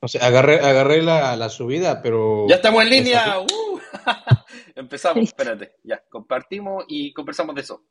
O 0.00 0.08
sea, 0.08 0.26
agarré, 0.26 0.60
agarré 0.60 1.02
la, 1.02 1.36
la 1.36 1.48
subida, 1.48 2.02
pero... 2.02 2.46
Ya 2.48 2.56
estamos 2.56 2.82
en 2.82 2.90
línea. 2.90 3.40
¡Uh! 3.40 3.80
Empezamos, 4.74 5.24
espérate. 5.24 5.76
Ya, 5.84 6.02
compartimos 6.10 6.84
y 6.86 7.12
conversamos 7.12 7.54
de 7.54 7.60
eso. 7.62 7.82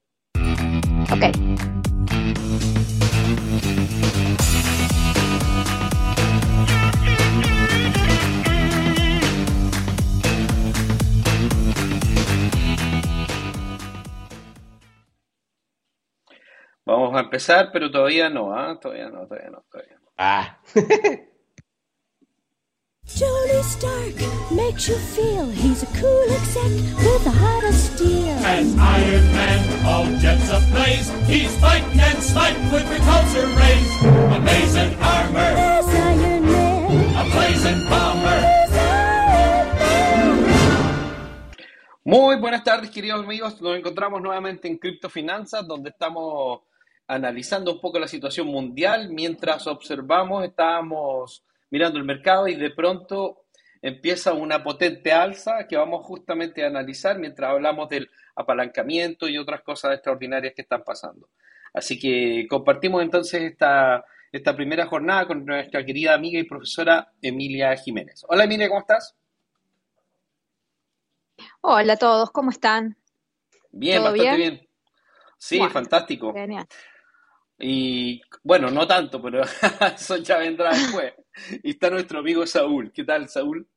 Ok. 1.11 1.23
Vamos 16.85 17.15
a 17.15 17.21
empezar, 17.21 17.71
pero 17.73 17.89
todavía 17.89 18.29
no, 18.29 18.53
¿ah? 18.53 18.77
Todavía 18.79 19.09
no, 19.09 19.25
todavía 19.25 19.49
no, 19.49 19.65
todavía 19.71 19.97
no. 19.99 20.11
Ah. 20.17 20.59
Tony 23.07 23.61
Stark 23.63 24.15
makes 24.51 24.89
you 24.89 24.95
feel 24.97 25.45
he's 25.49 25.83
a 25.83 25.85
cool 25.97 26.25
exec 26.31 26.71
with 26.97 27.25
a 27.27 27.31
heart 27.31 27.63
of 27.63 27.73
steel. 27.73 28.33
As 28.43 28.75
Iron 28.75 29.25
Man, 29.31 29.85
all 29.85 30.05
jets 30.19 30.49
ablaze, 30.49 31.09
he's 31.27 31.55
fighting 31.59 31.99
and 31.99 32.21
smiting 32.21 32.63
with 32.71 32.83
repulsor 32.89 33.45
rays. 33.55 34.03
Amazing 34.35 34.95
armor, 34.99 35.53
There's 35.53 35.85
Iron 35.87 36.45
Man. 36.45 37.15
a 37.15 37.23
blazing 37.31 37.87
bomber. 37.87 38.41
There's 38.41 38.71
Iron 38.73 40.41
Man. 40.41 41.27
Muy 42.03 42.35
buenas 42.37 42.63
tardes, 42.63 42.89
queridos 42.89 43.23
amigos. 43.23 43.61
Nos 43.61 43.77
encontramos 43.77 44.21
nuevamente 44.21 44.67
en 44.67 44.77
Criptofinanzas, 44.77 45.65
donde 45.65 45.91
estamos 45.91 46.61
analizando 47.07 47.71
un 47.71 47.79
poco 47.79 47.97
la 47.99 48.07
situación 48.07 48.47
mundial. 48.47 49.09
Mientras 49.09 49.67
observamos, 49.67 50.43
estábamos 50.43 51.43
mirando 51.69 51.97
el 51.99 52.05
mercado 52.05 52.47
y 52.47 52.55
de 52.55 52.71
pronto 52.71 53.43
empieza 53.81 54.33
una 54.33 54.63
potente 54.63 55.11
alza 55.11 55.67
que 55.67 55.77
vamos 55.77 56.05
justamente 56.05 56.63
a 56.63 56.67
analizar 56.67 57.19
mientras 57.19 57.51
hablamos 57.51 57.89
del 57.89 58.09
apalancamiento 58.35 59.27
y 59.27 59.37
otras 59.37 59.61
cosas 59.61 59.93
extraordinarias 59.93 60.53
que 60.55 60.63
están 60.63 60.83
pasando. 60.83 61.29
Así 61.73 61.99
que 61.99 62.47
compartimos 62.49 63.03
entonces 63.03 63.43
esta, 63.43 64.03
esta 64.31 64.55
primera 64.55 64.85
jornada 64.87 65.27
con 65.27 65.45
nuestra 65.45 65.85
querida 65.85 66.13
amiga 66.13 66.39
y 66.39 66.43
profesora 66.43 67.11
Emilia 67.21 67.75
Jiménez. 67.77 68.25
Hola 68.27 68.45
Emilia, 68.45 68.67
¿cómo 68.69 68.79
estás? 68.81 69.15
Hola 71.61 71.93
a 71.93 71.97
todos, 71.97 72.31
¿cómo 72.31 72.49
están? 72.49 72.97
Bien, 73.71 73.97
¿Todo 73.97 74.11
bastante 74.11 74.35
bien? 74.37 74.53
bien. 74.55 74.69
Sí, 75.37 75.57
Bueno, 75.59 75.73
fantástico. 75.73 76.33
Genial. 76.33 76.65
Y 77.59 78.21
bueno, 78.43 78.69
no 78.71 78.87
tanto, 78.87 79.21
pero 79.21 79.41
eso 79.95 80.17
ya 80.17 80.37
vendrá 80.37 80.71
después. 80.73 81.13
Y 81.63 81.71
está 81.71 81.89
nuestro 81.89 82.19
amigo 82.19 82.45
Saúl. 82.47 82.91
¿Qué 82.91 83.03
tal, 83.03 83.29
Saúl? 83.29 83.67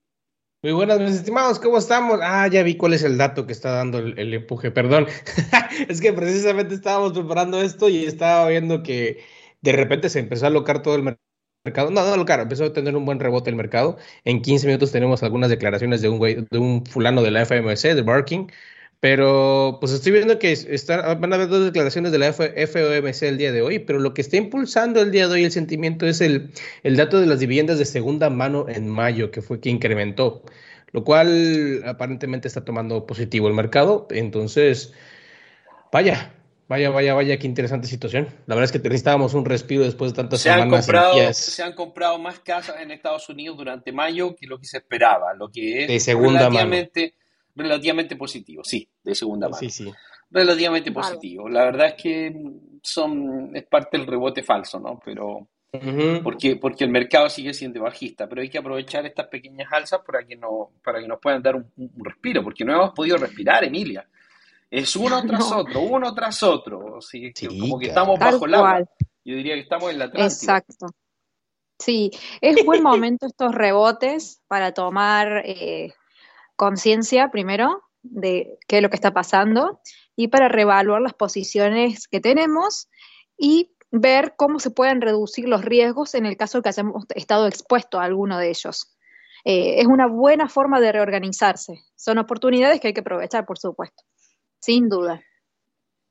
Muy 0.60 0.72
buenas, 0.72 0.98
mis 0.98 1.12
estimados, 1.12 1.60
¿cómo 1.60 1.78
estamos? 1.78 2.18
Ah, 2.20 2.48
ya 2.48 2.64
vi 2.64 2.76
cuál 2.76 2.92
es 2.92 3.04
el 3.04 3.16
dato 3.16 3.46
que 3.46 3.52
está 3.52 3.70
dando 3.72 3.98
el, 3.98 4.34
empuje, 4.34 4.72
perdón. 4.72 5.06
Es 5.88 6.00
que 6.00 6.12
precisamente 6.12 6.74
estábamos 6.74 7.12
preparando 7.12 7.60
esto 7.62 7.88
y 7.88 8.04
estaba 8.04 8.48
viendo 8.48 8.82
que 8.82 9.24
de 9.60 9.72
repente 9.72 10.08
se 10.08 10.18
empezó 10.18 10.46
a 10.46 10.48
alocar 10.48 10.82
todo 10.82 10.96
el 10.96 11.02
mer- 11.04 11.20
mercado. 11.64 11.90
No, 11.92 12.04
no 12.04 12.12
alocar, 12.12 12.40
empezó 12.40 12.64
a 12.64 12.72
tener 12.72 12.96
un 12.96 13.04
buen 13.04 13.20
rebote 13.20 13.50
el 13.50 13.56
mercado. 13.56 13.98
En 14.24 14.42
15 14.42 14.66
minutos 14.66 14.90
tenemos 14.90 15.22
algunas 15.22 15.48
declaraciones 15.50 16.02
de 16.02 16.08
un 16.08 16.18
de 16.20 16.58
un 16.58 16.84
fulano 16.86 17.22
de 17.22 17.30
la 17.30 17.42
FMC, 17.42 17.94
de 17.94 18.02
Barking. 18.02 18.50
Pero 19.00 19.78
pues 19.80 19.92
estoy 19.92 20.10
viendo 20.10 20.40
que 20.40 20.50
están, 20.50 21.20
van 21.20 21.32
a 21.32 21.36
haber 21.36 21.48
dos 21.48 21.64
declaraciones 21.64 22.10
de 22.10 22.18
la 22.18 22.32
FOMC 22.32 23.22
el 23.22 23.38
día 23.38 23.52
de 23.52 23.62
hoy, 23.62 23.78
pero 23.78 24.00
lo 24.00 24.12
que 24.12 24.20
está 24.20 24.36
impulsando 24.36 25.00
el 25.00 25.12
día 25.12 25.28
de 25.28 25.34
hoy 25.34 25.44
el 25.44 25.52
sentimiento 25.52 26.06
es 26.06 26.20
el, 26.20 26.50
el 26.82 26.96
dato 26.96 27.20
de 27.20 27.26
las 27.26 27.38
viviendas 27.38 27.78
de 27.78 27.84
segunda 27.84 28.28
mano 28.28 28.68
en 28.68 28.88
mayo, 28.88 29.30
que 29.30 29.40
fue 29.40 29.60
que 29.60 29.70
incrementó, 29.70 30.42
lo 30.90 31.04
cual 31.04 31.84
aparentemente 31.86 32.48
está 32.48 32.64
tomando 32.64 33.06
positivo 33.06 33.46
el 33.46 33.54
mercado. 33.54 34.08
Entonces, 34.10 34.92
vaya, 35.92 36.34
vaya, 36.66 36.90
vaya, 36.90 37.14
vaya, 37.14 37.38
qué 37.38 37.46
interesante 37.46 37.86
situación. 37.86 38.26
La 38.46 38.56
verdad 38.56 38.64
es 38.64 38.72
que 38.72 38.80
necesitábamos 38.80 39.32
un 39.34 39.44
respiro 39.44 39.84
después 39.84 40.10
de 40.10 40.16
tantas 40.16 40.40
Se 40.40 40.50
han 40.50 40.62
semanas 40.62 40.88
en 40.88 40.92
comprado, 40.94 41.32
se 41.34 41.62
han 41.62 41.72
comprado 41.74 42.18
más 42.18 42.40
casas 42.40 42.80
en 42.80 42.90
Estados 42.90 43.28
Unidos 43.28 43.58
durante 43.58 43.92
mayo 43.92 44.34
que 44.34 44.48
lo 44.48 44.58
que 44.58 44.66
se 44.66 44.78
esperaba, 44.78 45.34
lo 45.34 45.52
que 45.52 45.86
de 45.86 45.94
es 45.94 46.02
segunda 46.02 46.50
mano. 46.50 46.74
Relativamente, 47.58 48.16
positivo, 48.16 48.62
sí, 48.64 48.88
de 49.02 49.14
segunda 49.14 49.48
mano. 49.48 49.58
Sí, 49.58 49.70
sí. 49.70 49.92
Relativamente 50.30 50.92
positivo. 50.92 51.48
La 51.48 51.64
verdad 51.64 51.88
es 51.88 51.94
que 52.02 52.34
son, 52.82 53.54
es 53.54 53.64
parte 53.64 53.96
del 53.96 54.06
rebote 54.06 54.42
falso, 54.42 54.78
¿no? 54.78 55.00
Pero 55.04 55.48
porque, 56.22 56.56
porque 56.56 56.84
el 56.84 56.90
mercado 56.90 57.28
sigue 57.28 57.52
siendo 57.52 57.82
bajista, 57.82 58.26
pero 58.26 58.40
hay 58.40 58.48
que 58.48 58.58
aprovechar 58.58 59.04
estas 59.04 59.26
pequeñas 59.26 59.70
alzas 59.70 60.00
para 60.06 60.24
que, 60.24 60.34
no, 60.34 60.70
para 60.82 61.00
que 61.00 61.08
nos 61.08 61.18
puedan 61.20 61.42
dar 61.42 61.56
un, 61.56 61.70
un 61.76 62.04
respiro, 62.04 62.42
porque 62.42 62.64
no 62.64 62.72
hemos 62.74 62.92
podido 62.92 63.18
respirar, 63.18 63.64
Emilia. 63.64 64.06
Es 64.70 64.96
uno 64.96 65.22
tras 65.26 65.50
No. 65.50 65.58
otro, 65.58 65.80
uno 65.80 66.14
tras 66.14 66.42
otro. 66.42 66.98
Así 66.98 67.32
que 67.32 67.48
Sí, 67.48 67.58
como 67.58 67.78
que 67.78 67.88
estamos 67.88 68.18
Tal 68.18 68.32
bajo 68.34 68.46
el 68.46 68.54
agua. 68.54 68.80
Yo 69.24 69.36
diría 69.36 69.54
que 69.54 69.60
estamos 69.60 69.90
en 69.90 69.98
la. 69.98 70.04
Exacto. 70.06 70.86
Sí, 71.78 72.10
es 72.40 72.64
buen 72.64 72.82
momento 72.82 73.26
estos 73.26 73.54
rebotes 73.54 74.42
para 74.48 74.72
tomar 74.72 75.42
eh, 75.44 75.92
conciencia 76.58 77.30
primero 77.30 77.84
de 78.02 78.58
qué 78.66 78.78
es 78.78 78.82
lo 78.82 78.90
que 78.90 78.96
está 78.96 79.12
pasando 79.12 79.80
y 80.16 80.28
para 80.28 80.48
reevaluar 80.48 81.00
las 81.00 81.14
posiciones 81.14 82.08
que 82.08 82.20
tenemos 82.20 82.88
y 83.38 83.70
ver 83.90 84.34
cómo 84.36 84.58
se 84.58 84.70
pueden 84.70 85.00
reducir 85.00 85.48
los 85.48 85.64
riesgos 85.64 86.14
en 86.14 86.26
el 86.26 86.36
caso 86.36 86.58
de 86.58 86.62
que 86.62 86.68
hayamos 86.70 87.04
estado 87.14 87.46
expuestos 87.46 88.00
a 88.00 88.04
alguno 88.04 88.38
de 88.38 88.50
ellos. 88.50 88.96
Eh, 89.44 89.80
es 89.80 89.86
una 89.86 90.08
buena 90.08 90.48
forma 90.48 90.80
de 90.80 90.90
reorganizarse. 90.90 91.78
Son 91.94 92.18
oportunidades 92.18 92.80
que 92.80 92.88
hay 92.88 92.92
que 92.92 93.00
aprovechar, 93.00 93.46
por 93.46 93.58
supuesto. 93.58 94.02
Sin 94.60 94.88
duda. 94.88 95.22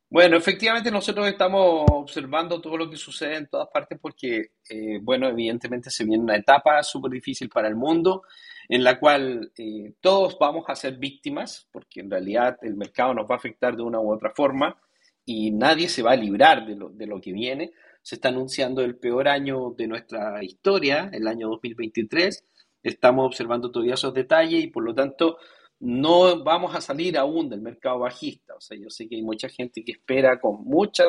Bueno, 0.10 0.38
efectivamente 0.38 0.90
nosotros 0.90 1.28
estamos 1.28 1.84
observando 1.92 2.62
todo 2.62 2.78
lo 2.78 2.90
que 2.90 2.96
sucede 2.96 3.36
en 3.36 3.48
todas 3.48 3.68
partes 3.68 4.00
porque, 4.02 4.52
eh, 4.70 5.00
bueno, 5.02 5.28
evidentemente 5.28 5.90
se 5.90 6.06
viene 6.06 6.24
una 6.24 6.38
etapa 6.38 6.82
súper 6.82 7.12
difícil 7.12 7.50
para 7.50 7.68
el 7.68 7.76
mundo 7.76 8.24
en 8.70 8.84
la 8.84 9.00
cual 9.00 9.52
eh, 9.58 9.94
todos 10.02 10.38
vamos 10.40 10.66
a 10.68 10.76
ser 10.76 10.98
víctimas 10.98 11.68
porque 11.72 12.02
en 12.02 12.12
realidad 12.12 12.58
el 12.62 12.76
mercado 12.76 13.14
nos 13.14 13.30
va 13.30 13.36
a 13.36 13.38
afectar 13.38 13.76
de 13.76 13.84
una 13.84 14.00
u 14.00 14.12
otra 14.12 14.32
forma 14.36 14.78
y 15.26 15.52
nadie 15.52 15.90
se 15.90 16.04
va 16.04 16.12
a 16.12 16.18
librar 16.18 16.66
de 16.66 16.76
lo, 16.76 16.90
de 16.90 17.08
lo 17.08 17.20
que 17.22 17.32
viene. 17.32 17.72
Se 18.02 18.16
está 18.16 18.30
anunciando 18.30 18.82
el 18.82 18.98
peor 18.98 19.28
año 19.28 19.72
de 19.72 19.88
nuestra 19.88 20.44
historia, 20.44 21.10
el 21.14 21.28
año 21.28 21.50
2023. 21.50 22.44
Estamos 22.84 23.26
observando 23.26 23.72
todavía 23.72 23.96
esos 23.96 24.14
detalles 24.14 24.64
y 24.64 24.68
por 24.68 24.84
lo 24.84 24.94
tanto 24.94 25.38
no 25.80 26.44
vamos 26.44 26.76
a 26.76 26.82
salir 26.82 27.18
aún 27.18 27.50
del 27.50 27.62
mercado 27.62 28.00
bajista. 28.00 28.56
O 28.56 28.62
sea, 28.62 28.78
yo 28.78 28.90
sé 28.90 29.08
que 29.08 29.16
hay 29.16 29.22
mucha 29.22 29.50
gente 29.50 29.84
que 29.84 29.94
espera 29.94 30.40
con 30.40 30.64
mucha, 30.64 31.06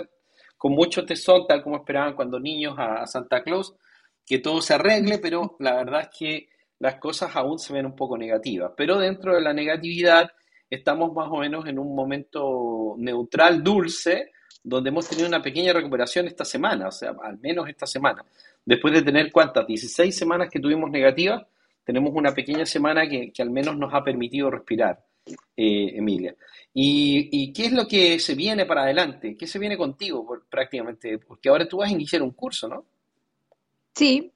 con 0.57 0.73
mucho 0.73 1.05
tesón, 1.05 1.47
tal 1.47 1.63
como 1.63 1.77
esperaban 1.77 2.15
cuando 2.15 2.41
niños 2.41 2.75
a, 2.79 3.03
a 3.03 3.07
Santa 3.07 3.43
Claus, 3.43 3.75
que 4.27 4.39
todo 4.39 4.61
se 4.61 4.75
arregle, 4.75 5.19
pero 5.19 5.57
la 5.61 5.75
verdad 5.77 6.03
es 6.03 6.19
que 6.19 6.49
las 6.79 6.97
cosas 6.97 7.35
aún 7.35 7.59
se 7.59 7.73
ven 7.73 7.87
un 7.87 7.97
poco 7.97 8.17
negativas. 8.17 8.73
Pero 8.77 8.99
dentro 8.99 9.35
de 9.35 9.41
la 9.41 9.53
negatividad 9.53 10.31
estamos 10.71 11.13
más 11.13 11.29
o 11.31 11.39
menos 11.39 11.67
en 11.67 11.79
un 11.79 11.95
momento 11.95 12.95
neutral, 12.99 13.63
dulce, 13.63 14.33
donde 14.63 14.91
hemos 14.91 15.09
tenido 15.09 15.29
una 15.29 15.43
pequeña 15.43 15.73
recuperación 15.73 16.27
esta 16.27 16.45
semana, 16.45 16.89
o 16.89 16.93
sea, 16.93 17.15
al 17.23 17.39
menos 17.39 17.69
esta 17.69 17.87
semana. 17.87 18.25
Después 18.65 18.93
de 18.93 19.03
tener 19.03 19.33
cuántas, 19.33 19.67
16 19.67 20.15
semanas 20.17 20.51
que 20.51 20.61
tuvimos 20.61 20.91
negativas, 20.91 21.47
tenemos 21.85 22.13
una 22.15 22.35
pequeña 22.35 22.67
semana 22.67 23.09
que, 23.09 23.33
que 23.33 23.43
al 23.43 23.51
menos 23.51 23.77
nos 23.79 23.95
ha 23.95 24.05
permitido 24.05 24.51
respirar, 24.51 25.03
eh, 25.57 25.97
Emilia. 25.97 26.35
¿Y, 26.73 27.53
qué 27.53 27.67
es 27.67 27.73
lo 27.73 27.87
que 27.89 28.19
se 28.21 28.35
viene 28.35 28.67
para 28.67 28.83
adelante? 28.83 29.37
¿Qué 29.37 29.47
se 29.47 29.59
viene 29.59 29.77
contigo 29.77 30.25
prácticamente? 30.49 31.19
Porque 31.19 31.49
ahora 31.49 31.67
tú 31.67 31.79
vas 31.79 31.91
a 31.91 31.95
iniciar 31.95 32.23
un 32.23 32.31
curso, 32.31 32.69
¿no? 32.69 32.85
Sí, 33.99 34.33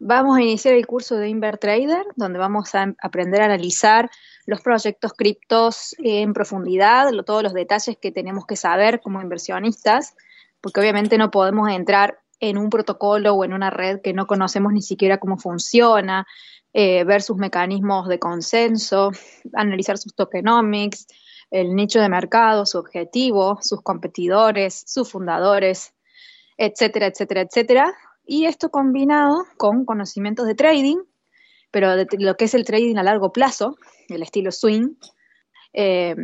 vamos 0.00 0.36
a 0.36 0.42
iniciar 0.42 0.74
el 0.74 0.88
curso 0.88 1.14
de 1.14 1.28
InverTrader, 1.28 2.04
donde 2.16 2.40
vamos 2.40 2.74
a 2.74 2.96
aprender 3.00 3.42
a 3.42 3.44
analizar 3.44 4.10
los 4.44 4.60
proyectos 4.60 5.12
criptos 5.12 5.94
en 5.98 6.32
profundidad, 6.32 7.12
todos 7.24 7.44
los 7.44 7.54
detalles 7.54 7.96
que 7.96 8.10
tenemos 8.10 8.44
que 8.44 8.56
saber 8.56 9.00
como 9.00 9.22
inversionistas, 9.22 10.16
porque 10.60 10.80
obviamente 10.80 11.16
no 11.16 11.30
podemos 11.30 11.70
entrar 11.70 12.18
en 12.40 12.58
un 12.58 12.70
protocolo 12.70 13.34
o 13.34 13.44
en 13.44 13.52
una 13.52 13.70
red 13.70 14.00
que 14.00 14.14
no 14.14 14.26
conocemos 14.26 14.72
ni 14.72 14.82
siquiera 14.82 15.18
cómo 15.18 15.38
funciona, 15.38 16.26
eh, 16.72 17.04
ver 17.04 17.22
sus 17.22 17.36
mecanismos 17.36 18.08
de 18.08 18.18
consenso, 18.18 19.12
analizar 19.52 19.96
sus 19.96 20.16
tokenomics, 20.16 21.06
el 21.52 21.76
nicho 21.76 22.00
de 22.00 22.08
mercado, 22.08 22.66
su 22.66 22.78
objetivo, 22.78 23.60
sus 23.62 23.80
competidores, 23.80 24.82
sus 24.84 25.08
fundadores, 25.08 25.94
etcétera, 26.56 27.06
etcétera, 27.06 27.42
etcétera. 27.42 27.94
Y 28.26 28.46
esto 28.46 28.70
combinado 28.70 29.44
con 29.56 29.84
conocimientos 29.84 30.46
de 30.46 30.54
trading, 30.54 30.98
pero 31.70 31.96
de 31.96 32.06
lo 32.18 32.36
que 32.36 32.46
es 32.46 32.54
el 32.54 32.64
trading 32.64 32.96
a 32.96 33.02
largo 33.02 33.32
plazo, 33.32 33.76
el 34.08 34.22
estilo 34.22 34.50
swing, 34.52 34.94
eh, 35.72 36.14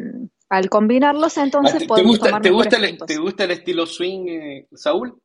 al 0.48 0.68
combinarlos 0.68 1.38
Ah, 1.38 1.44
entonces 1.44 1.74
¿Te, 1.74 1.80
te 1.80 1.86
podemos 1.86 2.12
gusta, 2.12 2.26
tomar 2.26 2.42
te, 2.42 2.50
gusta 2.50 2.76
el, 2.76 2.98
te 2.98 3.16
gusta 3.18 3.44
el 3.44 3.50
estilo 3.52 3.86
swing, 3.86 4.28
eh, 4.28 4.66
Saúl? 4.74 5.20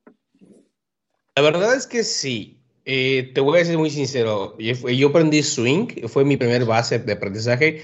La 1.36 1.42
verdad 1.42 1.76
es 1.76 1.88
que 1.88 2.04
sí. 2.04 2.62
Eh, 2.86 3.32
te 3.34 3.42
voy 3.42 3.60
a 3.60 3.66
ser 3.66 3.78
muy 3.78 3.90
sincero. 3.90 4.56
Yo, 4.60 4.90
yo 4.90 5.08
aprendí 5.10 5.42
swing, 5.42 6.08
fue 6.08 6.24
mi 6.24 6.38
primer 6.38 6.66
base 6.66 7.00
de 7.00 7.14
aprendizaje. 7.14 7.84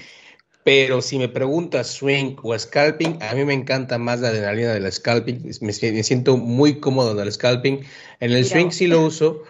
Pero 0.64 1.02
si 1.02 1.18
me 1.18 1.28
preguntas 1.28 1.88
swing 1.88 2.36
o 2.42 2.56
scalping, 2.56 3.18
a 3.20 3.34
mí 3.34 3.44
me 3.44 3.54
encanta 3.54 3.98
más 3.98 4.20
la 4.20 4.28
adrenalina 4.28 4.74
del 4.74 4.90
scalping. 4.92 5.42
Me, 5.60 5.92
me 5.92 6.02
siento 6.02 6.36
muy 6.36 6.78
cómodo 6.78 7.12
en 7.12 7.18
el 7.18 7.32
scalping. 7.32 7.80
En 8.20 8.30
el 8.30 8.44
Mira 8.44 8.48
swing 8.48 8.70
sí 8.70 8.86
lo 8.86 9.00
uso, 9.04 9.42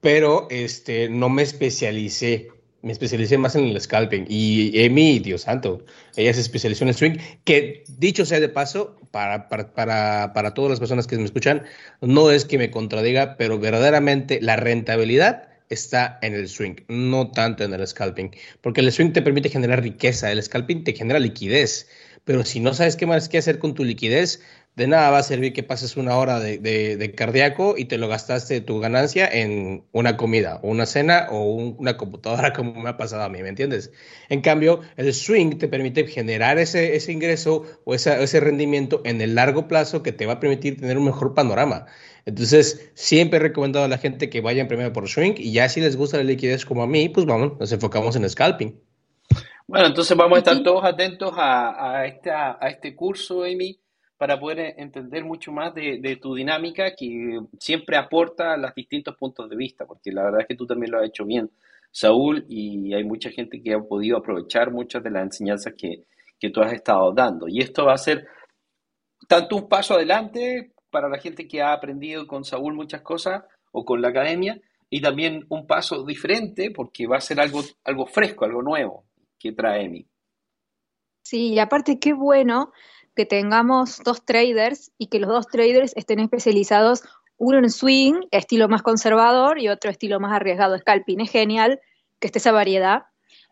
pero 0.00 0.48
este, 0.50 1.08
no 1.08 1.28
me 1.28 1.42
especialicé. 1.42 2.48
Me 2.82 2.92
especialicé 2.92 3.38
más 3.38 3.54
en 3.54 3.66
el 3.66 3.80
scalping. 3.80 4.26
Y 4.28 4.84
Amy, 4.84 5.20
Dios 5.20 5.42
santo, 5.42 5.84
ella 6.16 6.34
se 6.34 6.40
especializó 6.40 6.84
en 6.84 6.88
el 6.88 6.94
swing. 6.94 7.18
Que 7.44 7.84
dicho 7.88 8.24
sea 8.24 8.40
de 8.40 8.48
paso, 8.48 8.96
para, 9.12 9.48
para, 9.48 9.72
para, 9.72 10.32
para 10.34 10.54
todas 10.54 10.70
las 10.70 10.80
personas 10.80 11.06
que 11.06 11.16
me 11.16 11.24
escuchan, 11.24 11.62
no 12.00 12.30
es 12.30 12.44
que 12.44 12.58
me 12.58 12.70
contradiga, 12.70 13.36
pero 13.36 13.58
verdaderamente 13.58 14.40
la 14.42 14.56
rentabilidad 14.56 15.48
está 15.68 16.18
en 16.22 16.34
el 16.34 16.48
swing, 16.48 16.76
no 16.88 17.30
tanto 17.30 17.64
en 17.64 17.72
el 17.74 17.86
scalping, 17.86 18.30
porque 18.60 18.80
el 18.80 18.92
swing 18.92 19.12
te 19.12 19.22
permite 19.22 19.48
generar 19.48 19.82
riqueza, 19.82 20.30
el 20.32 20.42
scalping 20.42 20.84
te 20.84 20.92
genera 20.92 21.18
liquidez, 21.18 21.88
pero 22.24 22.44
si 22.44 22.60
no 22.60 22.74
sabes 22.74 22.96
qué 22.96 23.06
más 23.06 23.28
que 23.28 23.38
hacer 23.38 23.58
con 23.58 23.74
tu 23.74 23.84
liquidez, 23.84 24.42
de 24.76 24.86
nada 24.86 25.10
va 25.10 25.18
a 25.18 25.22
servir 25.22 25.52
que 25.54 25.62
pases 25.62 25.96
una 25.96 26.16
hora 26.18 26.38
de, 26.38 26.58
de, 26.58 26.96
de 26.98 27.14
cardíaco 27.14 27.74
y 27.78 27.86
te 27.86 27.98
lo 27.98 28.08
gastaste 28.08 28.60
tu 28.60 28.78
ganancia 28.78 29.26
en 29.28 29.84
una 29.92 30.16
comida, 30.18 30.60
o 30.62 30.68
una 30.68 30.86
cena 30.86 31.28
o 31.30 31.44
un, 31.54 31.76
una 31.78 31.96
computadora 31.96 32.52
como 32.54 32.74
me 32.82 32.90
ha 32.90 32.96
pasado 32.98 33.22
a 33.24 33.28
mí, 33.28 33.42
¿me 33.42 33.48
entiendes? 33.48 33.90
En 34.28 34.40
cambio, 34.42 34.80
el 34.96 35.12
swing 35.14 35.58
te 35.58 35.68
permite 35.68 36.06
generar 36.06 36.58
ese, 36.58 36.94
ese 36.96 37.12
ingreso 37.12 37.64
o 37.84 37.94
esa, 37.94 38.20
ese 38.20 38.38
rendimiento 38.40 39.00
en 39.04 39.20
el 39.20 39.34
largo 39.34 39.66
plazo 39.68 40.02
que 40.02 40.12
te 40.12 40.26
va 40.26 40.34
a 40.34 40.40
permitir 40.40 40.78
tener 40.80 40.98
un 40.98 41.06
mejor 41.06 41.34
panorama. 41.34 41.86
Entonces, 42.26 42.90
siempre 42.94 43.38
he 43.38 43.42
recomendado 43.42 43.84
a 43.84 43.88
la 43.88 43.98
gente 43.98 44.28
que 44.30 44.40
vayan 44.40 44.68
primero 44.68 44.92
por 44.92 45.08
swing 45.08 45.34
y 45.38 45.52
ya 45.52 45.68
si 45.68 45.80
les 45.80 45.96
gusta 45.96 46.18
la 46.18 46.24
liquidez 46.24 46.64
como 46.66 46.82
a 46.82 46.86
mí, 46.86 47.08
pues 47.08 47.24
vamos, 47.26 47.52
nos 47.58 47.72
enfocamos 47.72 48.16
en 48.16 48.28
scalping. 48.28 48.78
Bueno, 49.66 49.86
entonces 49.86 50.16
vamos 50.16 50.36
a 50.36 50.38
estar 50.38 50.62
todos 50.62 50.84
atentos 50.84 51.32
a, 51.36 51.98
a, 52.00 52.06
esta- 52.06 52.58
a 52.60 52.68
este 52.68 52.94
curso, 52.94 53.42
Amy, 53.44 53.80
para 54.16 54.40
poder 54.40 54.74
entender 54.78 55.24
mucho 55.24 55.52
más 55.52 55.74
de, 55.74 56.18
tu 56.20 56.34
dinámica 56.34 56.94
que 56.96 57.38
siempre 57.58 57.96
aporta 57.96 58.56
los 58.56 58.74
distintos 58.74 59.16
puntos 59.16 59.48
de 59.50 59.56
vista, 59.56 59.86
porque 59.86 60.10
la 60.10 60.24
verdad 60.24 60.40
es 60.40 60.46
que 60.46 60.56
tú 60.56 60.66
también 60.66 60.92
lo 60.92 60.98
has 60.98 61.08
hecho 61.08 61.24
bien, 61.24 61.50
Saúl, 61.90 62.44
y 62.48 62.94
hay 62.94 63.04
mucha 63.04 63.30
gente 63.30 63.62
que 63.62 63.74
ha 63.74 63.78
podido 63.78 64.18
aprovechar 64.18 64.70
muchas 64.70 65.02
de 65.02 65.10
las 65.10 65.24
enseñanzas 65.24 65.74
que, 65.76 66.04
que 66.38 66.50
tú 66.50 66.60
has 66.60 66.72
estado 66.72 67.12
dando. 67.12 67.46
Y 67.48 67.60
esto 67.60 67.84
va 67.86 67.94
a 67.94 67.98
ser 67.98 68.26
tanto 69.28 69.56
un 69.56 69.68
paso 69.68 69.94
adelante 69.94 70.72
para 70.90 71.08
la 71.08 71.18
gente 71.18 71.46
que 71.46 71.60
ha 71.60 71.72
aprendido 71.72 72.26
con 72.26 72.44
Saúl 72.44 72.74
muchas 72.74 73.02
cosas 73.02 73.44
o 73.72 73.84
con 73.84 74.00
la 74.00 74.08
academia, 74.08 74.60
y 74.88 75.00
también 75.00 75.44
un 75.48 75.66
paso 75.66 76.04
diferente 76.04 76.70
porque 76.70 77.06
va 77.06 77.16
a 77.16 77.20
ser 77.20 77.40
algo, 77.40 77.60
algo 77.84 78.06
fresco, 78.06 78.44
algo 78.44 78.62
nuevo 78.62 79.04
que 79.38 79.52
trae 79.52 79.84
Emi. 79.84 80.06
Sí, 81.22 81.54
y 81.54 81.58
aparte 81.58 81.98
qué 81.98 82.12
bueno 82.12 82.72
que 83.16 83.26
tengamos 83.26 84.00
dos 84.04 84.24
traders 84.24 84.92
y 84.98 85.06
que 85.06 85.18
los 85.18 85.30
dos 85.30 85.46
traders 85.48 85.92
estén 85.96 86.20
especializados, 86.20 87.02
uno 87.38 87.58
en 87.58 87.70
swing, 87.70 88.20
estilo 88.30 88.68
más 88.68 88.82
conservador, 88.82 89.58
y 89.58 89.68
otro 89.68 89.90
estilo 89.90 90.20
más 90.20 90.32
arriesgado, 90.32 90.78
scalping. 90.78 91.20
Es 91.20 91.30
genial 91.30 91.80
que 92.20 92.28
esté 92.28 92.38
esa 92.38 92.52
variedad, 92.52 93.04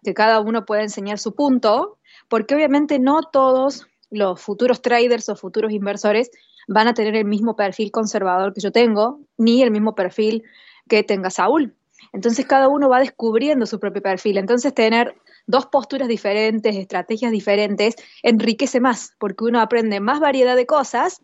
que 0.03 0.15
cada 0.15 0.41
uno 0.41 0.67
pueda 0.67 0.83
enseñar 0.83 1.19
su 1.19 1.35
punto, 1.35 1.99
porque 2.29 2.55
obviamente 2.55 2.99
no 2.99 3.23
todos 3.23 3.87
los 4.11 4.41
futuros 4.41 4.83
traders 4.83 5.29
o 5.31 5.35
futuros 5.35 5.73
inversores 5.73 6.31
van 6.69 6.87
a 6.89 6.95
tener 6.95 7.17
el 7.17 7.25
mismo 7.25 7.57
perfil 7.57 7.91
conservador 7.91 8.53
que 8.53 8.61
yo 8.61 8.71
tengo, 8.71 9.21
ni 9.39 9.63
el 9.63 9.71
mismo 9.71 9.95
perfil 9.95 10.45
que 10.89 11.03
tenga 11.03 11.31
Saúl. 11.31 11.75
Entonces 12.13 12.45
cada 12.47 12.69
uno 12.69 12.89
va 12.89 13.01
descubriendo 13.01 13.65
su 13.67 13.81
propio 13.81 14.03
perfil. 14.03 14.37
Entonces 14.37 14.75
tener 14.75 15.15
dos 15.47 15.67
posturas 15.67 16.09
diferentes, 16.09 16.77
estrategias 16.77 17.33
diferentes, 17.33 17.97
enriquece 18.23 18.81
más, 18.81 19.13
porque 19.19 19.45
uno 19.45 19.61
aprende 19.61 20.01
más 20.01 20.21
variedad 20.21 20.57
de 20.57 20.67
cosas 20.67 21.21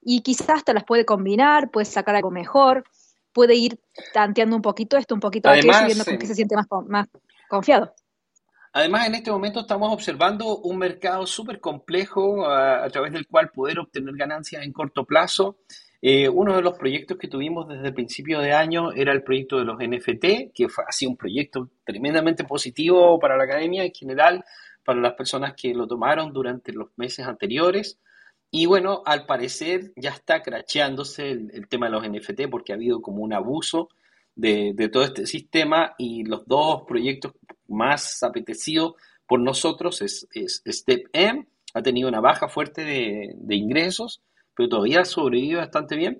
y 0.00 0.22
quizás 0.22 0.50
hasta 0.50 0.72
las 0.72 0.84
puede 0.84 1.04
combinar, 1.04 1.70
puede 1.70 1.84
sacar 1.84 2.16
algo 2.16 2.30
mejor, 2.30 2.84
puede 3.32 3.54
ir 3.54 3.80
tanteando 4.12 4.56
un 4.56 4.62
poquito 4.62 4.96
esto, 4.96 5.14
un 5.14 5.20
poquito 5.20 5.48
aquello, 5.48 5.70
Además, 5.70 5.82
y 5.82 5.86
viendo 5.86 6.04
con 6.04 6.18
qué 6.18 6.26
se 6.26 6.34
siente 6.34 6.56
más, 6.56 6.66
más 6.88 7.08
confiado. 7.48 7.94
Además, 8.72 9.06
en 9.06 9.14
este 9.14 9.30
momento 9.30 9.60
estamos 9.60 9.92
observando 9.92 10.58
un 10.58 10.76
mercado 10.78 11.26
súper 11.26 11.60
complejo 11.60 12.46
a, 12.46 12.84
a 12.84 12.90
través 12.90 13.12
del 13.12 13.26
cual 13.26 13.50
poder 13.50 13.78
obtener 13.78 14.14
ganancias 14.16 14.62
en 14.62 14.72
corto 14.72 15.04
plazo. 15.04 15.56
Eh, 16.02 16.28
uno 16.28 16.54
de 16.54 16.62
los 16.62 16.76
proyectos 16.78 17.16
que 17.18 17.28
tuvimos 17.28 17.68
desde 17.68 17.88
el 17.88 17.94
principio 17.94 18.40
de 18.40 18.52
año 18.52 18.92
era 18.92 19.12
el 19.12 19.22
proyecto 19.22 19.58
de 19.58 19.64
los 19.64 19.78
NFT, 19.78 20.52
que 20.54 20.68
fue 20.68 20.84
así 20.86 21.06
un 21.06 21.16
proyecto 21.16 21.70
tremendamente 21.84 22.44
positivo 22.44 23.18
para 23.18 23.36
la 23.36 23.44
academia 23.44 23.84
en 23.84 23.92
general, 23.92 24.44
para 24.84 25.00
las 25.00 25.14
personas 25.14 25.54
que 25.54 25.74
lo 25.74 25.86
tomaron 25.86 26.32
durante 26.32 26.72
los 26.72 26.88
meses 26.96 27.26
anteriores. 27.26 27.98
Y 28.50 28.66
bueno, 28.66 29.02
al 29.04 29.26
parecer 29.26 29.92
ya 29.96 30.10
está 30.10 30.42
cracheándose 30.42 31.30
el, 31.30 31.50
el 31.52 31.68
tema 31.68 31.86
de 31.86 31.92
los 31.92 32.08
NFT 32.08 32.48
porque 32.50 32.72
ha 32.72 32.76
habido 32.76 33.02
como 33.02 33.22
un 33.22 33.32
abuso 33.32 33.88
de, 34.36 34.72
de 34.74 34.88
todo 34.88 35.02
este 35.02 35.26
sistema 35.26 35.94
y 35.98 36.24
los 36.24 36.46
dos 36.46 36.82
proyectos 36.86 37.32
más 37.66 38.22
apetecidos 38.22 38.94
por 39.26 39.40
nosotros 39.40 40.02
es, 40.02 40.28
es 40.32 40.62
Step 40.66 41.08
M, 41.12 41.46
ha 41.74 41.82
tenido 41.82 42.08
una 42.08 42.20
baja 42.20 42.48
fuerte 42.48 42.84
de, 42.84 43.32
de 43.34 43.56
ingresos, 43.56 44.22
pero 44.56 44.68
todavía 44.68 45.02
ha 45.02 45.04
sobrevivido 45.04 45.60
bastante 45.60 45.96
bien. 45.96 46.18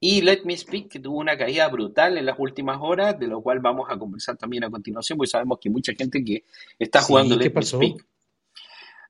Y 0.00 0.20
Let 0.22 0.42
Me 0.44 0.56
Speak, 0.56 0.88
que 0.88 1.00
tuvo 1.00 1.18
una 1.18 1.36
caída 1.36 1.66
brutal 1.68 2.18
en 2.18 2.26
las 2.26 2.38
últimas 2.38 2.78
horas, 2.80 3.18
de 3.18 3.26
lo 3.26 3.42
cual 3.42 3.58
vamos 3.58 3.88
a 3.90 3.98
conversar 3.98 4.36
también 4.36 4.62
a 4.62 4.70
continuación, 4.70 5.18
porque 5.18 5.30
sabemos 5.30 5.58
que 5.60 5.70
mucha 5.70 5.92
gente 5.92 6.22
que 6.22 6.44
está 6.78 7.00
jugando 7.00 7.36
¿qué 7.36 7.44
Let 7.44 7.54
Me? 7.54 7.62
Speak. 7.62 8.06